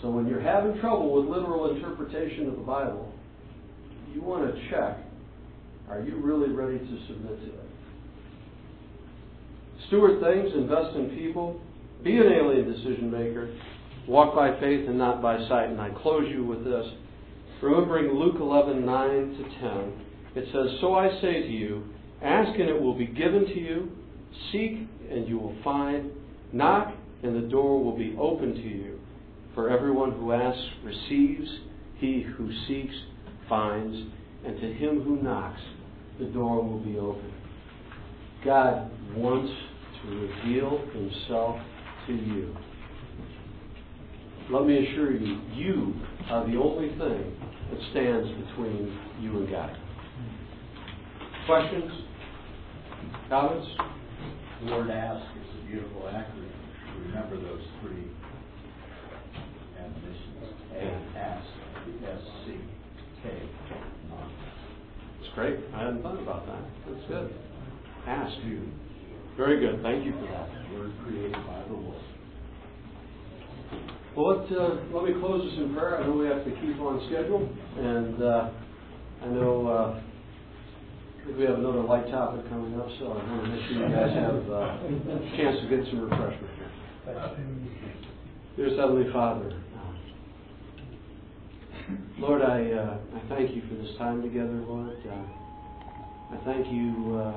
So 0.00 0.10
when 0.10 0.26
you're 0.26 0.40
having 0.40 0.80
trouble 0.80 1.12
with 1.12 1.26
literal 1.26 1.74
interpretation 1.74 2.48
of 2.48 2.56
the 2.56 2.62
Bible, 2.62 3.12
you 4.14 4.22
want 4.22 4.54
to 4.54 4.70
check 4.70 4.98
are 5.88 6.00
you 6.00 6.16
really 6.16 6.50
ready 6.50 6.78
to 6.78 7.06
submit 7.06 7.38
to 7.40 7.46
it? 7.46 7.66
Steward 9.88 10.22
things, 10.22 10.54
invest 10.54 10.96
in 10.96 11.10
people, 11.10 11.60
be 12.02 12.16
an 12.16 12.32
alien 12.32 12.72
decision 12.72 13.10
maker, 13.10 13.54
walk 14.06 14.34
by 14.34 14.58
faith 14.60 14.88
and 14.88 14.98
not 14.98 15.22
by 15.22 15.38
sight. 15.48 15.70
And 15.70 15.80
I 15.80 15.90
close 15.90 16.26
you 16.30 16.44
with 16.44 16.64
this. 16.64 16.86
Remembering 17.62 18.12
Luke 18.18 18.36
11, 18.40 18.84
9 18.84 19.08
to 19.08 19.44
10, 19.60 19.92
it 20.34 20.48
says, 20.52 20.80
So 20.80 20.94
I 20.94 21.08
say 21.20 21.42
to 21.42 21.48
you, 21.48 21.84
ask 22.20 22.58
and 22.58 22.68
it 22.68 22.80
will 22.80 22.96
be 22.96 23.06
given 23.06 23.44
to 23.46 23.58
you, 23.58 23.92
seek 24.50 24.88
and 25.10 25.28
you 25.28 25.38
will 25.38 25.56
find, 25.62 26.10
knock 26.52 26.94
and 27.22 27.36
the 27.36 27.48
door 27.48 27.82
will 27.82 27.96
be 27.96 28.16
open 28.18 28.54
to 28.54 28.60
you. 28.60 28.98
For 29.54 29.70
everyone 29.70 30.12
who 30.12 30.32
asks 30.32 30.62
receives, 30.82 31.48
he 31.98 32.26
who 32.36 32.50
seeks 32.66 32.94
finds, 33.48 33.96
and 34.44 34.60
to 34.60 34.72
him 34.72 35.02
who 35.02 35.22
knocks, 35.22 35.60
the 36.18 36.24
door 36.26 36.62
will 36.62 36.80
be 36.80 36.98
open. 36.98 37.32
God 38.44 38.90
wants 39.14 39.52
to 40.02 40.08
reveal 40.08 40.78
himself 40.92 41.60
to 42.08 42.12
you. 42.12 42.56
Let 44.50 44.66
me 44.66 44.86
assure 44.86 45.12
you, 45.12 45.40
you 45.54 45.94
are 46.28 46.46
the 46.46 46.56
only 46.56 46.88
thing 46.90 47.36
that 47.70 47.80
stands 47.90 48.28
between 48.46 48.98
you 49.20 49.38
and 49.38 49.50
God. 49.50 49.76
Questions? 51.46 51.90
Comments? 53.28 53.66
The 54.64 54.70
word 54.70 54.90
ask 54.90 55.24
is 55.36 55.62
a 55.62 55.66
beautiful 55.66 56.02
acronym. 56.02 56.50
Remember 57.06 57.36
those 57.40 57.62
three 57.80 58.06
admonitions. 59.78 60.54
A, 60.74 61.18
ask, 61.18 61.46
S, 62.06 62.22
C, 62.46 62.60
K, 63.22 63.42
knock. 64.08 64.30
It's 65.20 65.34
great. 65.34 65.58
I 65.74 65.84
hadn't 65.84 66.02
thought 66.02 66.20
about 66.20 66.46
that. 66.46 66.62
That's 66.86 67.08
good. 67.08 67.34
Ask 68.06 68.34
you. 68.44 68.68
Very 69.36 69.60
good. 69.60 69.82
Thank 69.82 70.04
you 70.04 70.12
for 70.12 70.26
that. 70.30 70.48
Word 70.74 70.92
created 71.04 71.32
by 71.32 71.62
the 71.68 71.74
Lord. 71.74 72.11
Well, 74.14 74.44
let, 74.44 74.52
uh, 74.52 74.76
let 74.92 75.04
me 75.04 75.14
close 75.20 75.40
this 75.48 75.58
in 75.58 75.72
prayer. 75.72 75.96
I 76.02 76.06
know 76.06 76.12
we 76.12 76.26
have 76.26 76.44
to 76.44 76.50
keep 76.60 76.78
on 76.80 77.00
schedule, 77.08 77.48
and 77.78 78.22
uh, 78.22 78.50
I 79.22 79.26
know 79.28 79.66
uh, 79.66 80.00
we 81.34 81.44
have 81.44 81.58
another 81.58 81.80
light 81.80 82.10
topic 82.10 82.46
coming 82.50 82.78
up, 82.78 82.88
so 82.98 83.06
I 83.06 83.24
want 83.24 83.44
to 83.44 83.48
make 83.48 83.64
sure 83.68 83.88
you 83.88 83.88
guys 83.88 84.12
have 84.12 84.50
uh, 84.52 85.16
a 85.16 85.36
chance 85.40 85.56
to 85.64 85.66
get 85.70 85.88
some 85.88 86.02
refreshment 86.10 86.52
here. 86.56 86.70
Dear 88.56 88.76
Heavenly 88.76 89.10
Father, 89.14 89.48
uh, 89.48 89.92
Lord, 92.18 92.42
I 92.42 92.70
uh, 92.70 92.98
I 93.16 93.28
thank 93.30 93.56
you 93.56 93.62
for 93.66 93.74
this 93.80 93.96
time 93.96 94.20
together, 94.20 94.60
Lord. 94.68 94.92
I 95.08 96.36
thank 96.44 96.66
you 96.70 97.32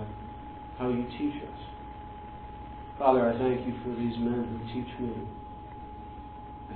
how 0.77 0.89
you 0.89 1.05
teach 1.17 1.41
us. 1.41 1.59
Father, 2.99 3.29
I 3.29 3.37
thank 3.37 3.65
you 3.65 3.73
for 3.81 3.89
these 3.95 4.17
men 4.19 4.43
who 4.43 4.73
teach 4.73 4.99
me. 4.99 5.34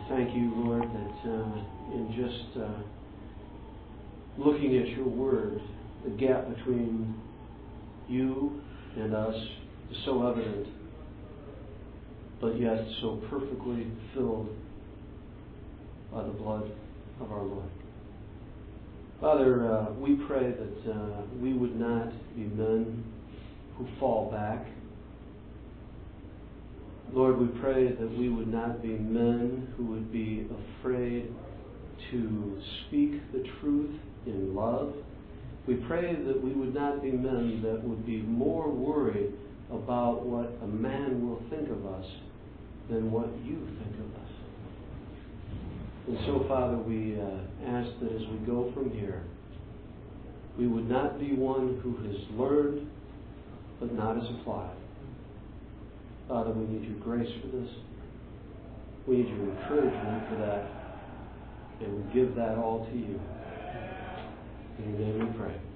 Thank 0.09 0.35
you, 0.35 0.51
Lord, 0.55 0.81
that 0.81 1.29
uh, 1.29 1.93
in 1.93 2.11
just 2.17 2.57
uh, 2.57 2.81
looking 4.39 4.75
at 4.77 4.87
your 4.87 5.07
word, 5.07 5.61
the 6.03 6.09
gap 6.09 6.49
between 6.55 7.13
you 8.07 8.59
and 8.97 9.13
us 9.13 9.35
is 9.91 9.97
so 10.05 10.27
evident, 10.27 10.65
but 12.41 12.59
yet 12.59 12.79
so 13.01 13.21
perfectly 13.29 13.85
filled 14.15 14.49
by 16.11 16.23
the 16.23 16.31
blood 16.31 16.71
of 17.21 17.31
our 17.31 17.43
Lord. 17.43 17.69
Father, 19.21 19.71
uh, 19.71 19.91
we 19.93 20.15
pray 20.27 20.51
that 20.51 20.91
uh, 20.91 21.21
we 21.39 21.53
would 21.53 21.79
not 21.79 22.09
be 22.35 22.45
men 22.45 23.03
who 23.77 23.87
fall 23.99 24.31
back. 24.31 24.65
Lord, 27.11 27.39
we 27.39 27.47
pray 27.59 27.87
that 27.87 28.17
we 28.17 28.29
would 28.29 28.47
not 28.47 28.83
be 28.83 28.89
men 28.89 29.73
who 29.75 29.85
would 29.85 30.11
be 30.11 30.47
afraid 30.79 31.33
to 32.11 32.61
speak 32.85 33.31
the 33.31 33.43
truth 33.59 33.99
in 34.27 34.55
love. 34.55 34.93
We 35.65 35.75
pray 35.75 36.15
that 36.15 36.43
we 36.43 36.51
would 36.51 36.73
not 36.73 37.01
be 37.01 37.11
men 37.11 37.61
that 37.63 37.83
would 37.83 38.05
be 38.05 38.21
more 38.21 38.69
worried 38.69 39.33
about 39.71 40.25
what 40.25 40.51
a 40.63 40.67
man 40.67 41.27
will 41.27 41.41
think 41.49 41.69
of 41.69 41.85
us 41.85 42.05
than 42.89 43.11
what 43.11 43.27
you 43.43 43.57
think 43.81 43.95
of 43.99 44.15
us. 44.15 44.29
And 46.07 46.17
so, 46.25 46.45
Father, 46.47 46.77
we 46.77 47.19
uh, 47.19 47.69
ask 47.69 47.89
that 48.01 48.11
as 48.11 48.21
we 48.31 48.37
go 48.45 48.71
from 48.73 48.91
here, 48.91 49.23
we 50.57 50.67
would 50.67 50.89
not 50.89 51.19
be 51.19 51.33
one 51.33 51.79
who 51.83 51.97
has 52.07 52.17
learned 52.37 52.89
but 53.79 53.93
not 53.93 54.17
has 54.17 54.25
applied. 54.39 54.78
Father, 56.29 56.51
we 56.51 56.71
need 56.71 56.87
your 56.87 56.99
grace 56.99 57.29
for 57.41 57.47
this. 57.47 57.69
We 59.07 59.17
need 59.17 59.29
your 59.29 59.49
encouragement 59.49 60.29
for 60.29 60.35
that. 60.45 60.63
And 61.81 62.05
we 62.05 62.13
give 62.13 62.35
that 62.35 62.55
all 62.55 62.85
to 62.85 62.95
you. 62.95 63.19
In 64.77 64.91
your 64.91 64.99
name 64.99 65.19
we 65.19 65.39
pray. 65.39 65.68